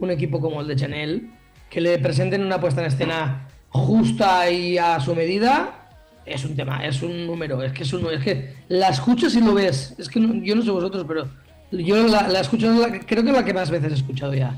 un 0.00 0.10
equipo 0.10 0.40
como 0.40 0.60
el 0.60 0.66
de 0.66 0.76
Chanel, 0.76 1.30
que 1.70 1.80
le 1.80 1.98
presenten 1.98 2.44
una 2.44 2.60
puesta 2.60 2.80
en 2.80 2.88
escena 2.88 3.48
justa 3.70 4.50
y 4.50 4.76
a 4.76 4.98
su 5.00 5.14
medida, 5.14 5.88
es 6.26 6.44
un 6.44 6.56
tema, 6.56 6.84
es 6.84 7.00
un 7.02 7.26
número, 7.26 7.62
es 7.62 7.72
que 7.72 7.84
es 7.84 7.92
un, 7.92 8.12
es 8.12 8.22
que 8.22 8.54
la 8.68 8.88
escuchas 8.88 9.34
y 9.34 9.40
lo 9.40 9.54
ves, 9.54 9.94
es 9.98 10.08
que 10.08 10.18
no- 10.20 10.34
yo 10.44 10.54
no 10.56 10.62
sé 10.62 10.70
vosotros, 10.70 11.04
pero 11.08 11.28
yo 11.70 12.06
la, 12.08 12.28
la 12.28 12.40
escucho, 12.40 12.72
la- 12.72 13.00
creo 13.00 13.22
que 13.22 13.30
es 13.30 13.36
la 13.36 13.44
que 13.44 13.54
más 13.54 13.70
veces 13.70 13.92
he 13.92 13.94
escuchado 13.96 14.34
ya. 14.34 14.54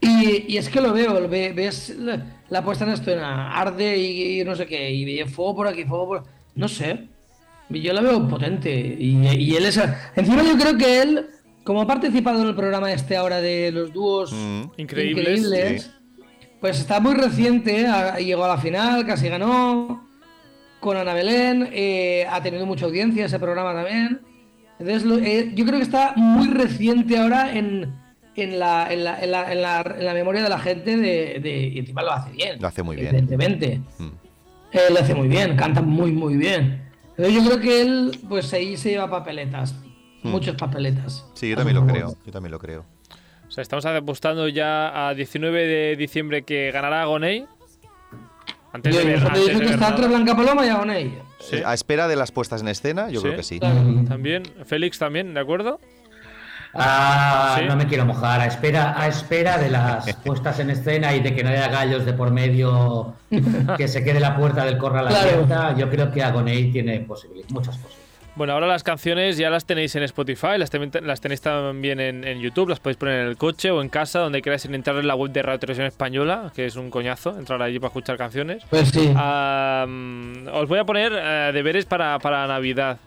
Y, 0.00 0.52
y 0.52 0.56
es 0.58 0.68
que 0.68 0.80
lo 0.80 0.92
veo, 0.92 1.18
lo 1.20 1.28
ve- 1.28 1.52
ves 1.54 1.94
la, 1.98 2.22
la 2.48 2.62
puesta 2.62 2.84
en 2.84 2.90
escena, 2.92 3.52
arde 3.58 3.96
y, 3.96 4.40
y 4.40 4.44
no 4.44 4.54
sé 4.54 4.66
qué, 4.66 4.90
y 4.92 5.24
fuego 5.24 5.56
por 5.56 5.68
aquí, 5.68 5.84
fuego 5.84 6.06
por... 6.06 6.24
No 6.54 6.68
sé, 6.68 7.08
yo 7.70 7.92
la 7.92 8.00
veo 8.02 8.28
potente. 8.28 8.70
Y, 8.98 9.16
y 9.26 9.56
él 9.56 9.66
es... 9.66 9.80
Encima 10.14 10.42
yo 10.42 10.56
creo 10.56 10.76
que 10.76 11.02
él, 11.02 11.26
como 11.64 11.80
ha 11.80 11.86
participado 11.86 12.42
en 12.42 12.48
el 12.48 12.54
programa 12.54 12.92
este 12.92 13.16
ahora 13.16 13.40
de 13.40 13.72
los 13.72 13.92
dúos 13.92 14.32
Mm. 14.32 14.62
Increíbles, 14.76 15.38
increíbles, 15.40 15.90
pues 16.60 16.78
está 16.78 17.00
muy 17.00 17.14
reciente, 17.14 17.86
ha- 17.86 18.18
llegó 18.18 18.44
a 18.44 18.48
la 18.48 18.58
final, 18.58 19.06
casi 19.06 19.28
ganó 19.28 20.06
con 20.80 20.96
Ana 20.96 21.14
Belén, 21.14 21.68
eh, 21.72 22.26
ha 22.30 22.40
tenido 22.42 22.64
mucha 22.66 22.84
audiencia 22.84 23.24
ese 23.26 23.38
programa 23.38 23.72
también. 23.72 24.20
Entonces 24.78 25.04
lo- 25.04 25.18
eh, 25.18 25.52
yo 25.54 25.64
creo 25.64 25.78
que 25.78 25.84
está 25.84 26.12
muy 26.16 26.48
reciente 26.48 27.16
ahora 27.18 27.54
en, 27.56 27.92
en, 28.34 28.58
la, 28.58 28.92
en, 28.92 29.04
la, 29.04 29.22
en, 29.22 29.30
la, 29.30 29.52
en 29.52 29.62
la- 29.62 29.94
en 29.98 30.04
la 30.04 30.14
memoria 30.14 30.42
de 30.42 30.48
la 30.48 30.58
gente 30.58 30.96
de, 30.96 31.40
de- 31.40 31.68
y 31.74 31.78
encima 31.78 32.02
lo 32.02 32.12
hace 32.12 32.32
bien. 32.32 32.60
Lo 32.60 32.68
hace 32.68 32.82
muy 32.82 32.96
bien. 32.96 33.08
Evidentemente. 33.08 33.80
Mm. 33.98 34.06
Eh, 34.72 34.78
lo 34.90 34.98
hace 35.00 35.14
muy 35.14 35.28
bien, 35.28 35.56
canta 35.56 35.80
muy 35.80 36.12
muy 36.12 36.36
bien. 36.36 36.82
Pero 37.16 37.30
yo 37.30 37.42
creo 37.44 37.60
que 37.60 37.80
él, 37.80 38.18
pues 38.28 38.52
ahí 38.52 38.76
se 38.76 38.90
lleva 38.90 39.08
papeletas. 39.10 39.74
Hmm. 40.22 40.28
Muchas 40.30 40.54
papeletas. 40.56 41.24
Sí, 41.34 41.48
yo 41.50 41.56
también 41.56 41.76
lo 41.76 41.86
creo. 41.86 42.14
Yo 42.26 42.32
también 42.32 42.50
lo 42.52 42.58
creo. 42.58 42.84
O 43.48 43.50
sea, 43.50 43.62
estamos 43.62 43.86
apostando 43.86 44.48
ya 44.48 45.08
a 45.08 45.14
19 45.14 45.66
de 45.66 45.96
diciembre 45.96 46.42
que 46.42 46.70
ganará 46.72 47.02
Agoney. 47.02 47.46
Antes 48.76 48.94
Yo, 48.94 49.00
de 49.00 49.06
ver, 49.06 49.26
antes 49.26 49.46
de 49.58 49.66
que 49.66 49.72
está 49.72 49.88
entre 49.88 50.06
Blanca 50.06 50.36
Paloma 50.36 50.64
y 50.64 50.68
Agoney. 50.68 51.18
Sí. 51.40 51.56
A 51.64 51.74
espera 51.74 52.06
de 52.08 52.16
las 52.16 52.30
puestas 52.32 52.60
en 52.62 52.68
escena, 52.68 53.08
yo 53.10 53.20
Sí. 53.20 53.26
creo 53.26 53.36
que 53.36 53.42
sí. 53.42 53.58
Claro. 53.60 53.80
También, 54.08 54.42
Félix 54.64 54.98
también, 54.98 55.34
¿de 55.34 55.40
acuerdo? 55.40 55.80
Ah, 56.74 57.56
Sí. 57.58 57.64
No 57.66 57.76
me 57.76 57.86
quiero 57.86 58.04
mojar, 58.04 58.40
a 58.40 58.46
espera, 58.46 59.00
a 59.00 59.08
espera 59.08 59.56
de 59.58 59.70
las 59.70 60.12
puestas 60.24 60.58
en 60.60 60.70
escena 60.70 61.14
y 61.14 61.20
de 61.20 61.34
que 61.34 61.42
no 61.42 61.50
haya 61.50 61.68
gallos 61.68 62.04
de 62.04 62.12
por 62.12 62.30
medio, 62.30 63.14
que 63.78 63.88
se 63.88 64.04
quede 64.04 64.20
la 64.20 64.36
puerta 64.36 64.64
del 64.64 64.76
corral 64.76 65.06
Claro. 65.08 65.28
abierta, 65.30 65.74
yo 65.76 65.88
creo 65.88 66.10
que 66.12 66.22
Agoney 66.22 66.70
tiene 66.70 67.00
posibilidades, 67.00 67.50
muchas 67.52 67.76
posibilidades. 67.78 68.05
Bueno, 68.36 68.52
ahora 68.52 68.66
las 68.66 68.82
canciones 68.84 69.38
ya 69.38 69.48
las 69.48 69.64
tenéis 69.64 69.96
en 69.96 70.02
Spotify, 70.02 70.58
las, 70.58 70.68
ten- 70.70 70.90
las 71.02 71.20
tenéis 71.22 71.40
también 71.40 71.98
en, 72.00 72.22
en 72.22 72.38
YouTube, 72.40 72.68
las 72.68 72.80
podéis 72.80 72.98
poner 72.98 73.20
en 73.22 73.26
el 73.28 73.36
coche 73.38 73.70
o 73.70 73.80
en 73.80 73.88
casa, 73.88 74.18
donde 74.20 74.42
queráis 74.42 74.60
sin 74.62 74.74
entrar 74.74 74.96
en 74.98 75.06
la 75.06 75.14
web 75.14 75.32
de 75.32 75.40
Radio 75.42 75.58
Televisión 75.58 75.86
Española, 75.86 76.52
que 76.54 76.66
es 76.66 76.76
un 76.76 76.90
coñazo 76.90 77.38
entrar 77.38 77.62
allí 77.62 77.78
para 77.78 77.88
escuchar 77.88 78.18
canciones. 78.18 78.62
Pues 78.68 78.90
sí. 78.90 79.08
Mm, 79.08 80.48
os 80.52 80.68
voy 80.68 80.78
a 80.78 80.84
poner 80.84 81.12
eh, 81.14 81.50
deberes 81.54 81.86
para, 81.86 82.18
para 82.18 82.46
Navidad. 82.46 82.98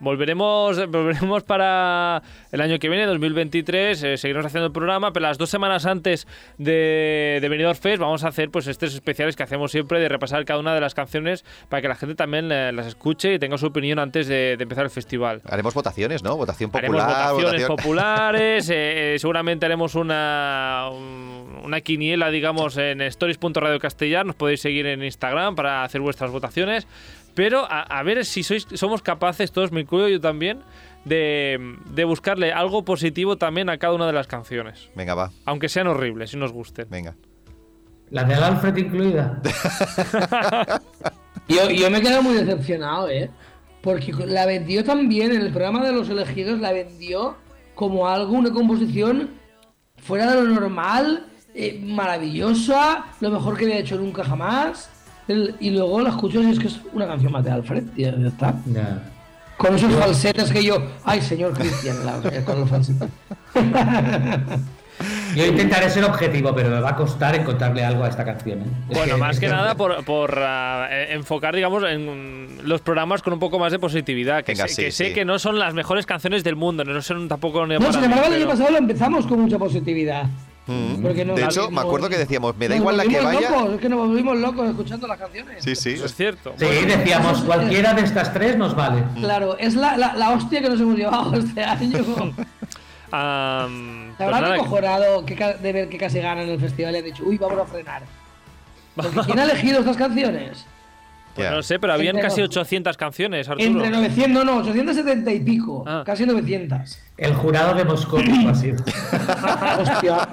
Volveremos, 0.00 0.78
volveremos 0.90 1.42
para 1.44 2.22
el 2.52 2.60
año 2.62 2.78
que 2.78 2.88
viene, 2.88 3.04
2023, 3.06 4.02
eh, 4.02 4.16
seguiremos 4.16 4.46
haciendo 4.46 4.66
el 4.66 4.72
programa, 4.72 5.12
pero 5.12 5.26
las 5.26 5.36
dos 5.38 5.50
semanas 5.50 5.84
antes 5.86 6.26
de, 6.58 7.38
de 7.40 7.48
Benidorm 7.48 7.76
Fest 7.78 8.00
vamos 8.00 8.24
a 8.24 8.28
hacer 8.28 8.50
pues 8.50 8.66
estos 8.66 8.94
especiales 8.94 9.36
que 9.36 9.42
hacemos 9.42 9.70
siempre 9.70 10.00
de 10.00 10.08
repasar 10.08 10.44
cada 10.46 10.58
una 10.58 10.74
de 10.74 10.80
las 10.80 10.94
canciones 10.94 11.44
para 11.68 11.82
que 11.82 11.88
la 11.88 11.96
gente 11.96 12.14
también 12.14 12.50
eh, 12.50 12.72
las 12.72 12.86
escuche 12.86 13.34
y 13.34 13.38
tenga 13.38 13.58
su 13.58 13.66
opinión 13.66 13.98
antes 13.98 14.26
de, 14.26 14.56
de 14.56 14.62
empezar 14.62 14.84
el 14.84 14.90
festival. 14.90 15.42
Haremos 15.44 15.74
votaciones, 15.74 16.22
¿no? 16.22 16.36
Votación 16.36 16.70
Haremos 16.72 16.96
popular. 17.02 17.32
votaciones 17.34 17.62
votación- 17.68 17.76
populares, 17.76 18.70
eh, 18.70 19.14
eh, 19.14 19.18
seguramente 19.18 19.66
haremos 19.66 19.94
una, 19.94 20.88
un- 20.92 21.60
una 21.62 21.80
quiniela, 21.82 22.30
digamos, 22.30 22.76
en 22.78 23.02
stories.radio 23.02 23.78
castellar. 23.78 24.24
Nos 24.24 24.34
podéis 24.36 24.60
seguir 24.62 24.86
en 24.86 25.04
Instagram 25.04 25.54
para 25.54 25.84
hacer 25.84 26.00
vuestras 26.00 26.30
votaciones. 26.30 26.86
Pero 27.34 27.64
a, 27.64 27.82
a 27.82 28.02
ver 28.02 28.24
si 28.24 28.42
sois, 28.42 28.66
somos 28.74 29.02
capaces, 29.02 29.52
todos, 29.52 29.72
me 29.72 29.80
incluyo 29.82 30.08
yo 30.08 30.20
también, 30.20 30.60
de, 31.04 31.76
de 31.86 32.04
buscarle 32.04 32.52
algo 32.52 32.84
positivo 32.84 33.36
también 33.36 33.70
a 33.70 33.78
cada 33.78 33.94
una 33.94 34.06
de 34.06 34.12
las 34.12 34.26
canciones. 34.26 34.90
Venga, 34.94 35.14
va, 35.14 35.30
Aunque 35.44 35.68
sean 35.68 35.86
horribles 35.86 36.34
y 36.34 36.36
nos 36.36 36.52
gusten. 36.52 36.86
venga. 36.90 37.14
La 38.10 38.24
de 38.24 38.34
Alfred 38.34 38.76
incluida. 38.76 39.40
Yo, 41.48 41.68
yo 41.70 41.90
me 41.90 41.98
he 41.98 42.00
quedado 42.00 42.22
muy 42.22 42.34
decepcionado, 42.34 43.08
¿eh? 43.08 43.28
Porque 43.82 44.12
la 44.12 44.46
vendió 44.46 44.84
también 44.84 45.32
en 45.32 45.40
el 45.40 45.50
programa 45.50 45.84
de 45.84 45.92
los 45.92 46.08
elegidos, 46.08 46.60
la 46.60 46.72
vendió 46.72 47.36
como 47.74 48.06
algo, 48.08 48.32
una 48.34 48.52
composición 48.52 49.30
fuera 49.96 50.30
de 50.30 50.42
lo 50.42 50.48
normal, 50.48 51.26
eh, 51.54 51.80
maravillosa, 51.82 53.06
lo 53.20 53.30
mejor 53.30 53.56
que 53.56 53.64
había 53.64 53.78
hecho 53.78 53.96
nunca 53.96 54.22
jamás. 54.22 54.90
El- 55.30 55.54
y 55.60 55.70
luego 55.70 56.00
la 56.00 56.08
escucho 56.08 56.42
y 56.42 56.50
es 56.50 56.58
que 56.58 56.66
es 56.66 56.80
una 56.92 57.06
canción 57.06 57.30
más 57.30 57.44
de 57.44 57.52
Alfred, 57.52 57.84
tío, 57.94 58.10
ya 58.18 58.26
está. 58.26 58.54
Ya. 58.66 59.00
Con 59.56 59.76
esos 59.76 59.92
falsetes 59.94 60.50
que 60.50 60.64
yo. 60.64 60.82
Ay, 61.04 61.20
señor 61.20 61.52
Cristian, 61.52 61.98
con 62.44 62.60
los 62.60 62.68
falsetes. 62.68 63.08
Yo 65.34 65.46
intentaré 65.46 65.88
ser 65.88 66.04
objetivo, 66.04 66.52
pero 66.54 66.68
me 66.70 66.80
va 66.80 66.90
a 66.90 66.96
costar 66.96 67.34
encontrarle 67.36 67.84
algo 67.84 68.04
a 68.04 68.08
esta 68.08 68.24
canción. 68.24 68.60
¿eh? 68.60 68.64
Es 68.90 68.98
Bueno, 68.98 69.16
más 69.16 69.36
es 69.36 69.40
que 69.40 69.48
nada 69.48 69.74
por, 69.74 70.04
por, 70.04 70.36
ah, 70.38 70.88
eh, 70.90 71.08
enfocar, 71.12 71.54
digamos, 71.54 71.84
en 71.84 72.58
los 72.64 72.80
programas 72.82 73.22
con 73.22 73.32
un 73.32 73.38
poco 73.38 73.58
más 73.58 73.72
de 73.72 73.78
positividad. 73.78 74.42
Que, 74.44 74.52
Venga, 74.52 74.66
sé, 74.68 74.74
sí, 74.74 74.82
que 74.82 74.92
sé 74.92 75.12
que 75.12 75.24
no 75.24 75.38
son 75.38 75.58
las 75.58 75.72
mejores 75.72 76.04
canciones 76.04 76.42
del 76.44 76.56
mundo, 76.56 76.84
no 76.84 77.00
son 77.00 77.28
tampoco 77.28 77.64
No, 77.66 77.92
sin 77.92 78.04
embargo, 78.04 78.26
el 78.26 78.34
año 78.34 78.48
pasado 78.48 78.72
lo 78.72 78.78
empezamos 78.78 79.26
con 79.26 79.40
mucha 79.40 79.58
positividad. 79.58 80.26
Mm. 80.66 81.02
Porque 81.02 81.24
nos 81.24 81.36
de 81.36 81.44
hecho, 81.44 81.70
me 81.70 81.80
acuerdo 81.80 82.08
que 82.08 82.16
decíamos, 82.18 82.56
me 82.56 82.68
da 82.68 82.76
igual 82.76 82.96
la 82.96 83.04
que 83.04 83.20
vaya. 83.20 83.50
locos, 83.50 83.74
es 83.74 83.80
que 83.80 83.88
nos 83.88 84.06
volvimos 84.06 84.38
locos 84.38 84.68
escuchando 84.68 85.06
las 85.06 85.18
canciones. 85.18 85.64
Sí, 85.64 85.74
sí. 85.74 85.90
Es 86.04 86.14
cierto. 86.14 86.52
Sí, 86.56 86.66
decíamos, 86.86 87.40
cualquiera 87.42 87.94
de 87.94 88.02
estas 88.02 88.32
tres 88.32 88.56
nos 88.56 88.76
vale. 88.76 89.02
Claro, 89.16 89.56
es 89.58 89.74
la, 89.74 89.96
la, 89.96 90.14
la 90.14 90.30
hostia 90.30 90.60
que 90.60 90.68
nos 90.68 90.80
hemos 90.80 90.96
llevado 90.96 91.34
este 91.38 91.64
año. 91.64 92.04
Am, 93.12 94.10
La 94.18 94.30
pues 94.30 94.52
que 94.52 94.58
cojonado 94.58 95.24
que 95.26 95.34
ca- 95.34 95.54
de 95.54 95.72
ver 95.72 95.88
que 95.88 95.98
casi 95.98 96.20
ganan 96.20 96.48
el 96.48 96.60
festival 96.60 96.94
y 96.94 96.98
han 96.98 97.04
dicho, 97.04 97.24
uy, 97.26 97.38
vamos 97.38 97.58
a 97.58 97.64
frenar. 97.64 98.02
Porque 98.94 99.18
¿quién 99.26 99.38
ha 99.40 99.44
elegido 99.44 99.80
estas 99.80 99.96
canciones? 99.96 100.64
Pues 101.40 101.50
no 101.56 101.62
sé, 101.62 101.78
pero 101.78 101.92
habían 101.92 102.16
Entre 102.16 102.28
casi 102.28 102.40
los- 102.40 102.50
800 102.50 102.96
canciones, 102.96 103.48
Arturo. 103.48 103.66
Entre 103.66 103.90
900, 103.90 104.44
no, 104.44 104.58
870 104.58 105.32
y 105.32 105.40
pico. 105.40 105.84
Ah. 105.86 106.02
Casi 106.04 106.26
900. 106.26 106.98
El 107.16 107.34
jurado 107.34 107.74
de 107.74 107.84
Moscú 107.84 108.18
ha 108.18 108.54
sido. 108.54 108.76
Hostia. 109.78 110.28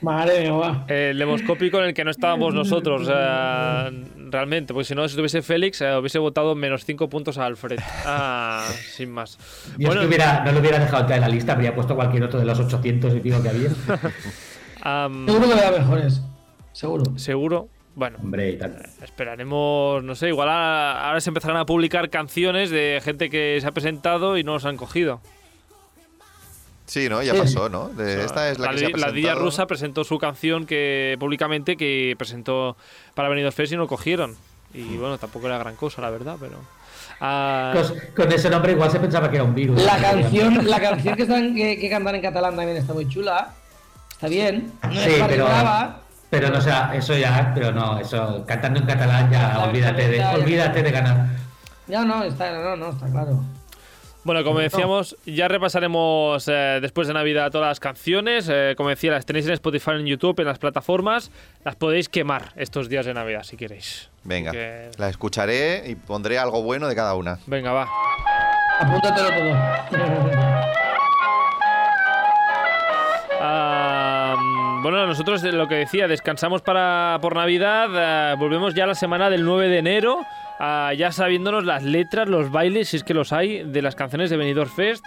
Madre 0.00 0.50
mía. 0.50 0.84
El 0.88 1.18
demoscópico 1.18 1.78
en 1.78 1.84
el 1.86 1.94
que 1.94 2.04
no 2.04 2.10
estábamos 2.10 2.52
nosotros, 2.54 3.02
o 3.02 3.04
sea, 3.04 3.90
realmente, 4.30 4.74
porque 4.74 4.84
si 4.86 4.94
no, 4.94 5.02
si 5.08 5.12
estuviese 5.12 5.42
Félix, 5.42 5.80
eh, 5.80 5.96
hubiese 5.96 6.18
votado 6.18 6.54
menos 6.54 6.84
5 6.84 7.08
puntos 7.08 7.38
a 7.38 7.46
Alfred. 7.46 7.78
Ah, 8.04 8.66
sin 8.94 9.10
más. 9.10 9.38
Yo 9.78 9.90
es 9.92 9.98
que 9.98 10.06
hubiera, 10.06 10.44
no 10.44 10.52
lo 10.52 10.60
hubiera 10.60 10.78
dejado 10.78 11.02
entrar 11.02 11.18
en 11.18 11.22
la 11.22 11.28
lista, 11.28 11.52
habría 11.52 11.74
puesto 11.74 11.94
cualquier 11.94 12.24
otro 12.24 12.38
de 12.40 12.46
los 12.46 12.58
800 12.58 13.14
y 13.14 13.20
pico 13.20 13.42
que 13.42 13.48
había. 13.48 13.68
am, 14.82 15.26
Seguro 15.26 15.48
que 15.48 15.54
vea 15.54 15.70
mejores. 15.70 16.20
Seguro. 16.72 17.04
seguro. 17.18 17.68
Bueno, 17.96 18.18
Hombre, 18.20 18.50
y 18.50 18.58
tal. 18.58 18.76
esperaremos, 19.02 20.02
no 20.02 20.14
sé, 20.16 20.28
igual 20.28 20.48
a- 20.48 21.06
ahora 21.08 21.20
se 21.20 21.30
empezarán 21.30 21.56
a 21.58 21.64
publicar 21.66 22.10
canciones 22.10 22.70
de 22.70 23.00
gente 23.04 23.30
que 23.30 23.58
se 23.60 23.66
ha 23.66 23.70
presentado 23.72 24.36
y 24.36 24.42
no 24.42 24.54
los 24.54 24.64
han 24.64 24.76
cogido. 24.76 25.20
Sí, 26.86 27.08
¿no? 27.08 27.22
Ya 27.22 27.32
Sí. 27.32 27.38
pasó, 27.40 27.68
¿no? 27.68 27.88
De- 27.88 28.24
esta 28.24 28.50
es 28.50 28.58
la, 28.58 28.70
que 28.70 28.78
se 28.78 28.84
ha 28.84 28.88
di- 28.88 28.92
la 28.94 28.98
Día 29.06 29.12
presentado. 29.12 29.40
Rusa 29.40 29.66
presentó 29.66 30.04
su 30.04 30.18
canción 30.18 30.66
que 30.66 31.16
públicamente 31.18 31.76
que 31.76 32.14
presentó 32.18 32.76
para 33.14 33.28
Benidorm 33.28 33.54
Fest 33.54 33.72
y 33.72 33.76
no 33.76 33.86
cogieron. 33.86 34.36
Y 34.74 34.96
bueno, 34.96 35.16
tampoco 35.16 35.46
era 35.46 35.56
gran 35.58 35.76
cosa, 35.76 36.02
la 36.02 36.10
verdad, 36.10 36.36
pero... 36.38 36.56
Ah, 37.20 37.72
Con, 37.74 38.24
con 38.26 38.32
ese 38.32 38.50
nombre 38.50 38.72
igual 38.72 38.90
se 38.90 38.98
pensaba 38.98 39.30
que 39.30 39.36
era 39.36 39.44
un 39.44 39.54
virus. 39.54 39.80
La 39.82 39.98
canción, 39.98 40.68
la 40.68 40.80
canción 40.80 41.14
que, 41.14 41.22
están, 41.22 41.54
que, 41.54 41.78
que 41.78 41.88
cantan 41.88 42.16
en 42.16 42.22
catalán 42.22 42.56
también 42.56 42.76
está 42.76 42.92
muy 42.92 43.08
chula. 43.08 43.54
Está 44.10 44.26
bien. 44.26 44.72
No 44.82 44.92
Sí, 44.92 45.10
es 45.10 45.22
pero, 45.26 45.44
brava. 45.44 46.00
Pero 46.34 46.50
no, 46.50 46.58
o 46.58 46.60
sea, 46.60 46.90
eso 46.94 47.16
ya, 47.16 47.52
pero 47.54 47.70
no, 47.72 47.98
eso, 48.00 48.44
cantando 48.46 48.80
en 48.80 48.86
catalán 48.86 49.30
ya, 49.30 49.62
olvídate 49.62 50.08
de, 50.08 50.16
ya, 50.18 50.32
ya. 50.32 50.38
olvídate 50.38 50.82
de 50.82 50.90
ganar. 50.90 51.26
Ya 51.86 52.04
no, 52.04 52.24
está, 52.24 52.52
no, 52.52 52.76
no, 52.76 52.90
está 52.90 53.06
claro. 53.06 53.40
Bueno, 54.24 54.42
como 54.42 54.58
decíamos, 54.58 55.16
ya 55.26 55.48
repasaremos 55.48 56.48
eh, 56.48 56.78
después 56.80 57.06
de 57.06 57.12
Navidad 57.14 57.50
todas 57.52 57.68
las 57.68 57.78
canciones. 57.78 58.48
Eh, 58.50 58.72
como 58.74 58.88
decía, 58.88 59.12
las 59.12 59.26
tenéis 59.26 59.46
en 59.46 59.52
Spotify, 59.52 59.90
en 59.92 60.06
YouTube, 60.06 60.40
en 60.40 60.46
las 60.46 60.58
plataformas. 60.58 61.30
Las 61.62 61.76
podéis 61.76 62.08
quemar 62.08 62.52
estos 62.56 62.88
días 62.88 63.04
de 63.04 63.12
Navidad 63.12 63.42
si 63.42 63.58
queréis. 63.58 64.08
Venga, 64.24 64.50
Que- 64.52 64.90
la 64.96 65.10
escucharé 65.10 65.84
y 65.86 65.94
pondré 65.94 66.38
algo 66.38 66.62
bueno 66.62 66.88
de 66.88 66.94
cada 66.96 67.14
una. 67.14 67.38
Venga, 67.46 67.72
va. 67.72 67.86
Apúntatelo 68.80 69.28
todo. 69.28 70.53
Bueno, 74.92 75.06
nosotros 75.06 75.42
eh, 75.44 75.52
lo 75.52 75.66
que 75.68 75.76
decía, 75.76 76.06
descansamos 76.08 76.62
para 76.62 77.18
por 77.20 77.34
Navidad, 77.34 77.88
eh, 78.32 78.36
volvemos 78.38 78.74
ya 78.74 78.86
la 78.86 78.94
semana 78.94 79.30
del 79.30 79.44
9 79.44 79.68
de 79.68 79.78
enero, 79.78 80.18
ah, 80.60 80.92
ya 80.96 81.10
sabiéndonos 81.10 81.64
las 81.64 81.82
letras, 81.82 82.28
los 82.28 82.50
bailes, 82.50 82.88
si 82.88 82.96
es 82.98 83.04
que 83.04 83.14
los 83.14 83.32
hay, 83.32 83.64
de 83.64 83.82
las 83.82 83.94
canciones 83.94 84.30
de 84.30 84.36
Benidorm 84.36 84.70
Fest. 84.70 85.04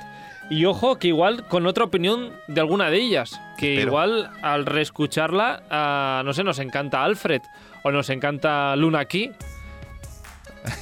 Y 0.49 0.63
ojo, 0.65 0.97
que 0.97 1.09
igual 1.09 1.45
con 1.47 1.67
otra 1.67 1.83
opinión 1.83 2.31
de 2.47 2.61
alguna 2.61 2.89
de 2.89 2.97
ellas, 2.97 3.39
que 3.57 3.73
Espero. 3.73 3.89
igual 3.89 4.29
al 4.41 4.65
reescucharla, 4.65 5.61
ah, 5.69 6.21
no 6.25 6.33
sé, 6.33 6.43
nos 6.43 6.59
encanta 6.59 7.03
Alfred 7.03 7.41
o 7.83 7.91
nos 7.91 8.09
encanta 8.09 8.75
Luna 8.77 9.05
Key. 9.05 9.31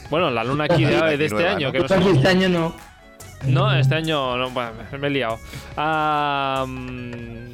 Bueno, 0.09 0.29
la 0.29 0.43
Luna 0.43 0.67
Key 0.67 0.85
de, 0.85 0.95
de 1.17 1.25
este 1.25 1.35
nueva, 1.35 1.51
año, 1.55 1.67
¿no? 1.67 1.71
que 1.73 1.79
no 1.79 1.87
sé- 1.87 2.11
este 2.11 2.27
año 2.27 2.49
no. 2.49 2.75
no, 3.47 3.73
este 3.75 3.95
año 3.95 4.37
no, 4.37 4.49
bueno, 4.51 4.71
me 4.99 5.07
he 5.07 5.09
liado. 5.09 5.37
Ah, 5.75 6.63
mm, 6.67 7.45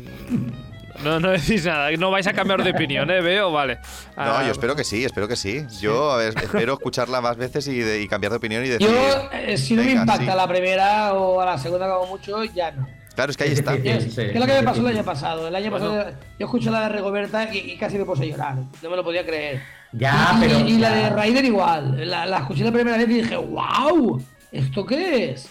no, 1.04 1.20
no 1.20 1.30
decís 1.32 1.66
nada, 1.66 1.92
no 1.92 2.12
vais 2.12 2.28
a 2.28 2.34
cambiar 2.34 2.64
de 2.64 2.72
opinión, 2.72 3.10
¿eh? 3.12 3.22
Veo, 3.22 3.52
vale. 3.52 3.76
No, 3.76 4.24
Ah, 4.24 4.44
yo 4.46 4.52
espero 4.52 4.76
que 4.76 4.84
sí, 4.84 5.04
espero 5.04 5.28
que 5.28 5.36
sí. 5.36 5.66
Yo 5.80 6.12
a 6.12 6.18
ver, 6.18 6.34
espero 6.42 6.74
escucharla 6.74 7.22
más 7.22 7.38
veces 7.38 7.68
y, 7.68 7.80
de- 7.80 8.02
y 8.02 8.08
cambiar 8.08 8.32
de 8.32 8.38
opinión 8.38 8.66
y 8.66 8.70
decir. 8.70 8.88
Yo, 8.88 9.30
eh, 9.34 9.58
si 9.58 9.76
no 9.76 9.84
me 9.84 9.92
impacta 9.92 10.18
sí. 10.32 10.38
la 10.38 10.48
primera 10.48 11.14
o 11.14 11.40
a 11.42 11.46
la 11.46 11.58
segunda 11.58 11.88
como 11.90 12.08
mucho, 12.08 12.44
ya 12.46 12.72
no. 12.72 12.88
Claro, 13.16 13.32
es 13.32 13.38
que 13.38 13.44
ahí 13.44 13.52
Es 13.52 13.60
está. 13.60 13.74
difícil. 13.74 13.98
Es, 13.98 14.04
Sí, 14.16 14.16
que 14.16 14.32
es 14.32 14.40
lo 14.40 14.46
que 14.46 14.54
me 14.54 14.64
pasó 14.64 14.80
el 14.82 14.88
año 14.96 15.04
pasado. 15.04 15.48
El 15.48 15.56
año 15.56 15.70
Bueno. 15.70 15.86
pasado 15.90 16.12
yo 16.40 16.46
escuché 16.46 16.70
la 16.72 16.84
de 16.84 16.90
Rigoberta 16.90 17.54
y, 17.54 17.58
y 17.72 17.78
casi 17.78 17.98
me 17.98 18.06
puse 18.06 18.24
a 18.24 18.26
llorar. 18.28 18.56
No 18.82 18.90
me 18.90 18.96
lo 18.96 19.04
podía 19.04 19.26
creer. 19.26 19.62
Ya, 19.92 20.34
y, 20.38 20.40
pero. 20.40 20.60
y 20.62 20.78
la 20.78 20.90
de 20.92 21.02
ya. 21.02 21.10
Ryder 21.16 21.46
igual. 21.46 22.10
La, 22.10 22.26
la 22.26 22.38
escuché 22.40 22.64
la 22.64 22.72
primera 22.72 22.98
vez 22.98 23.10
y 23.10 23.14
dije, 23.16 23.36
wow, 23.36 24.22
¿esto 24.52 24.86
qué 24.86 25.32
es? 25.32 25.50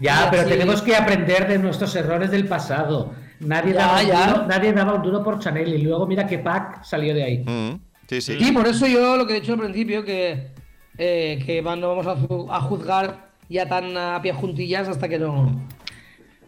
Ya, 0.00 0.24
Y 0.26 0.30
pero 0.30 0.42
así- 0.42 0.50
tenemos 0.50 0.80
que 0.82 0.96
aprender 0.96 1.46
de 1.48 1.58
nuestros 1.58 1.94
errores 1.96 2.30
del 2.30 2.46
pasado. 2.46 3.12
Nadie, 3.40 3.74
Ya, 3.74 3.78
daba, 3.86 4.02
ya. 4.02 4.26
Duro, 4.32 4.46
nadie 4.46 4.72
daba 4.72 4.94
un 4.94 5.02
duro 5.02 5.22
por 5.22 5.38
Chanel 5.38 5.68
y 5.74 5.78
luego 5.82 6.06
mira 6.06 6.26
que 6.26 6.38
Pac 6.38 6.82
salió 6.84 7.14
de 7.14 7.22
ahí. 7.24 7.38
Mm, 7.44 7.78
sí, 8.08 8.20
sí. 8.20 8.36
Y 8.40 8.52
por 8.52 8.66
eso 8.66 8.86
yo 8.86 9.16
lo 9.16 9.26
que 9.26 9.36
he 9.36 9.40
dicho 9.40 9.52
al 9.54 9.60
principio, 9.60 10.04
que, 10.04 10.52
eh, 10.98 11.42
que 11.44 11.60
no 11.62 11.88
vamos 11.88 12.06
a, 12.06 12.16
ju- 12.16 12.46
a 12.50 12.60
juzgar 12.60 13.26
ya 13.48 13.68
tan 13.68 13.96
a 13.96 14.20
pie 14.22 14.32
juntillas 14.32 14.88
hasta 14.88 15.08
que 15.08 15.18
no. 15.18 15.66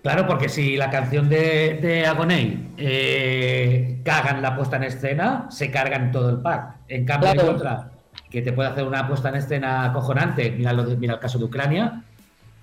Claro, 0.03 0.27
porque 0.27 0.49
si 0.49 0.77
la 0.77 0.91
canción 0.91 1.29
de, 1.29 1.75
de 1.83 2.07
Agoney 2.07 2.69
eh, 2.79 4.01
cagan 4.05 4.41
la 4.41 4.57
puesta 4.57 4.77
en 4.77 4.85
escena, 4.85 5.47
se 5.51 5.71
cargan 5.71 6.13
todo 6.13 6.31
el 6.31 6.39
pack. 6.39 6.77
En 6.89 7.05
cambio, 7.05 7.33
Claro. 7.33 7.49
hay 7.51 7.55
otra 7.55 7.91
que 8.31 8.41
te 8.43 8.53
puede 8.53 8.69
hacer 8.71 8.85
una 8.85 9.07
puesta 9.09 9.29
en 9.29 9.35
escena 9.37 9.85
acojonante. 9.87 10.51
Mira, 10.53 10.73
lo 10.73 10.85
de- 10.85 10.97
mira 10.97 11.15
el 11.15 11.21
caso 11.21 11.39
de 11.39 11.45
Ucrania. 11.45 12.03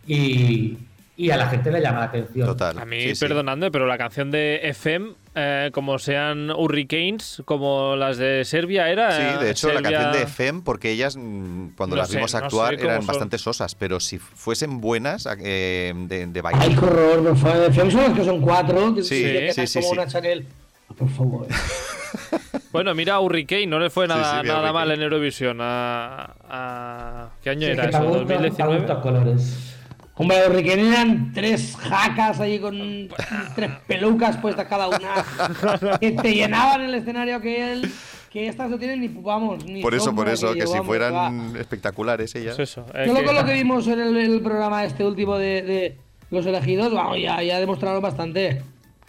Y, 0.07 0.77
y 1.17 1.29
a 1.31 1.37
la 1.37 1.47
gente 1.47 1.71
le 1.71 1.81
llama 1.81 1.99
la 1.99 2.05
atención. 2.05 2.45
Total. 2.47 2.77
A 2.77 2.85
mí, 2.85 3.01
sí, 3.01 3.15
sí. 3.15 3.25
perdonadme, 3.25 3.71
pero 3.71 3.85
la 3.87 3.97
canción 3.97 4.31
de 4.31 4.59
FM, 4.63 5.11
eh, 5.33 5.69
como 5.73 5.97
sean 5.97 6.49
Hurricanes, 6.51 7.41
como 7.45 7.95
las 7.95 8.17
de 8.17 8.43
Serbia, 8.45 8.89
era. 8.89 9.11
Sí, 9.11 9.43
de 9.45 9.51
hecho, 9.51 9.67
la 9.69 9.75
Serbia- 9.75 9.91
canción 9.99 10.11
de 10.21 10.27
FEM, 10.27 10.61
porque 10.61 10.91
ellas, 10.91 11.15
mm, 11.17 11.69
cuando 11.77 11.95
No 11.95 12.01
las 12.01 12.09
sé, 12.09 12.17
vimos 12.17 12.33
no 12.33 12.39
actuar, 12.39 12.71
sé 12.71 12.77
cómo 12.77 12.89
eran 12.89 13.01
son. 13.01 13.07
bastante 13.07 13.37
sosas, 13.37 13.75
pero 13.75 13.99
si 13.99 14.17
fuesen 14.19 14.81
buenas 14.81 15.27
eh, 15.41 15.93
de, 15.95 16.27
de 16.27 16.39
Ay, 16.39 16.41
baile. 16.41 16.75
qué 16.75 16.85
horror, 16.85 17.23
por 17.23 17.37
favor. 17.37 17.73
Fem 17.73 17.91
son 17.91 18.01
las 18.01 18.13
que 18.13 18.25
son 18.25 18.41
cuatro. 18.41 18.93
Que 18.95 19.03
Sí, 19.03 19.25
sí, 19.53 19.67
sí, 19.67 19.79
como 19.79 19.93
sí. 19.93 19.99
una 19.99 20.07
Chanel. 20.07 20.45
Por 20.97 21.09
favor. 21.09 21.47
Bueno, 22.71 22.93
mira 22.93 23.13
a 23.15 23.19
Hurricane, 23.21 23.67
no 23.67 23.79
le 23.79 23.89
fue 23.89 24.05
Sí, 24.05 24.09
nada, 24.09 24.41
sí, 24.41 24.49
a 24.49 24.53
nada 24.53 24.73
mal 24.73 24.91
en 24.91 25.01
Eurovisión. 25.01 25.59
A, 25.61 26.33
a- 26.49 27.29
¿Qué 27.41 27.49
año 27.51 27.67
Sí, 27.67 27.71
era 27.71 27.83
eso? 27.85 27.91
para 27.99 28.05
¿2019? 28.11 28.77
gustos 28.79 28.97
colores. 28.99 29.74
Hombre, 30.17 30.39
los 30.47 30.55
Riquelme 30.55 30.87
eran 30.89 31.33
tres 31.33 31.75
jacas 31.77 32.39
ahí 32.39 32.57
con 32.59 33.09
tres 33.55 33.71
pelucas 33.85 34.37
puestas 34.37 34.65
cada 34.67 34.87
una. 34.87 35.97
que 35.99 36.11
te 36.11 36.33
llenaban 36.33 36.81
el 36.81 36.93
escenario 36.95 37.41
que 37.41 37.73
él. 37.73 37.91
Que 38.31 38.47
estas 38.49 38.69
no 38.69 38.77
tienen 38.77 38.99
ni, 38.99 39.07
vamos, 39.07 39.63
ni 39.65 39.81
Por 39.81 39.93
eso, 39.95 40.13
por 40.13 40.27
eso, 40.27 40.51
que 40.53 40.59
yo, 40.59 40.67
si 40.67 40.73
vamos, 40.73 40.87
fueran 40.87 41.13
va. 41.13 41.59
espectaculares 41.59 42.35
ellas. 42.35 42.55
Pues 42.57 42.69
eso. 42.69 42.85
eh, 42.93 43.05
Solo 43.07 43.19
que- 43.21 43.25
con 43.25 43.35
lo 43.35 43.45
que 43.45 43.53
vimos 43.53 43.87
en 43.87 43.99
el, 44.01 44.17
el 44.17 44.41
programa 44.41 44.83
este 44.83 45.05
último 45.05 45.37
de, 45.37 45.61
de 45.61 45.97
los 46.31 46.45
elegidos, 46.45 46.93
vamos, 46.93 47.17
ya, 47.21 47.41
ya 47.41 47.59
demostraron 47.61 48.01
bastante. 48.01 48.61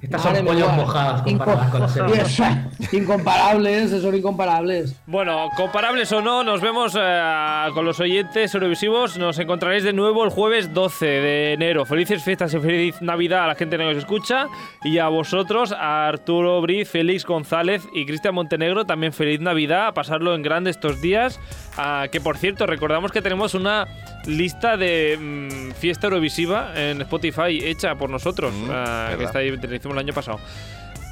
Estas 0.03 0.23
son 0.23 0.45
pollos 0.45 0.69
mía. 0.69 0.77
mojados 0.77 1.23
comparadas 1.23 1.71
con 1.71 1.81
la 1.81 1.89
serie. 1.89 2.15
Yes, 2.17 2.93
incomparables, 2.93 4.03
son 4.03 4.15
incomparables. 4.15 4.95
Bueno, 5.07 5.49
comparables 5.57 6.13
o 6.13 6.21
no, 6.21 6.45
nos 6.45 6.61
vemos 6.61 6.95
eh, 7.01 7.69
con 7.73 7.87
los 7.87 7.99
oyentes 7.99 8.55
eurovisivos. 8.55 9.17
Nos 9.17 9.39
encontraréis 9.39 9.85
de 9.85 9.95
nuevo 9.95 10.23
el 10.25 10.31
jueves 10.31 10.75
12 10.75 11.07
de 11.07 11.53
enero. 11.55 11.87
Felices 11.87 12.23
fiestas 12.23 12.53
y 12.53 12.61
feliz 12.61 13.01
Navidad 13.01 13.45
a 13.45 13.47
la 13.47 13.55
gente 13.55 13.79
que 13.79 13.85
nos 13.85 13.97
escucha. 13.97 14.49
Y 14.85 14.99
a 14.99 15.09
vosotros, 15.09 15.73
a 15.73 16.09
Arturo 16.09 16.61
Briz, 16.61 16.91
Félix 16.91 17.25
González 17.25 17.83
y 17.95 18.05
Cristian 18.05 18.35
Montenegro, 18.35 18.85
también 18.85 19.15
feliz 19.15 19.41
Navidad. 19.41 19.89
A 19.89 19.95
pasarlo 19.95 20.35
en 20.35 20.43
grande 20.43 20.71
estos 20.71 21.01
días. 21.01 21.41
Ah, 21.79 22.07
que 22.13 22.21
por 22.21 22.37
cierto, 22.37 22.67
recordamos 22.67 23.13
que 23.13 23.23
tenemos 23.23 23.55
una 23.55 23.87
lista 24.27 24.77
de 24.77 25.17
mm, 25.19 25.73
fiesta 25.73 26.07
eurovisiva 26.07 26.73
en 26.75 27.01
Spotify 27.03 27.59
hecha 27.63 27.95
por 27.95 28.11
nosotros. 28.11 28.53
Mm, 28.55 28.69
ah, 28.71 29.15
que 29.17 29.25
está 29.25 29.39
ahí, 29.41 29.57
te 29.57 29.75
hicimos 29.75 29.95
el 29.97 30.01
año 30.01 30.13
pasado. 30.13 30.41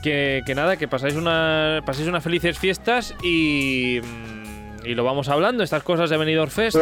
Que, 0.02 0.42
que 0.44 0.54
nada, 0.54 0.76
que 0.76 0.86
pasáis, 0.86 1.14
una, 1.14 1.80
paséis 1.86 2.08
unas 2.08 2.22
felices 2.22 2.58
fiestas 2.58 3.14
y, 3.22 4.00
mm, 4.02 4.86
y 4.86 4.94
lo 4.94 5.04
vamos 5.04 5.28
hablando, 5.28 5.62
estas 5.62 5.82
cosas 5.82 6.10
de 6.10 6.16
Benidorm 6.16 6.50
Fest. 6.50 6.76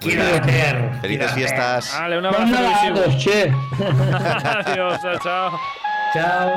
Quiero 0.00 0.24
meter. 0.24 0.90
Felices 1.00 1.32
fiestas. 1.32 1.92
Vale, 1.98 2.18
un 2.18 2.26
abrazo. 2.26 2.54
Adiós, 4.66 5.00
chao. 5.22 5.58
Chao. 6.12 6.52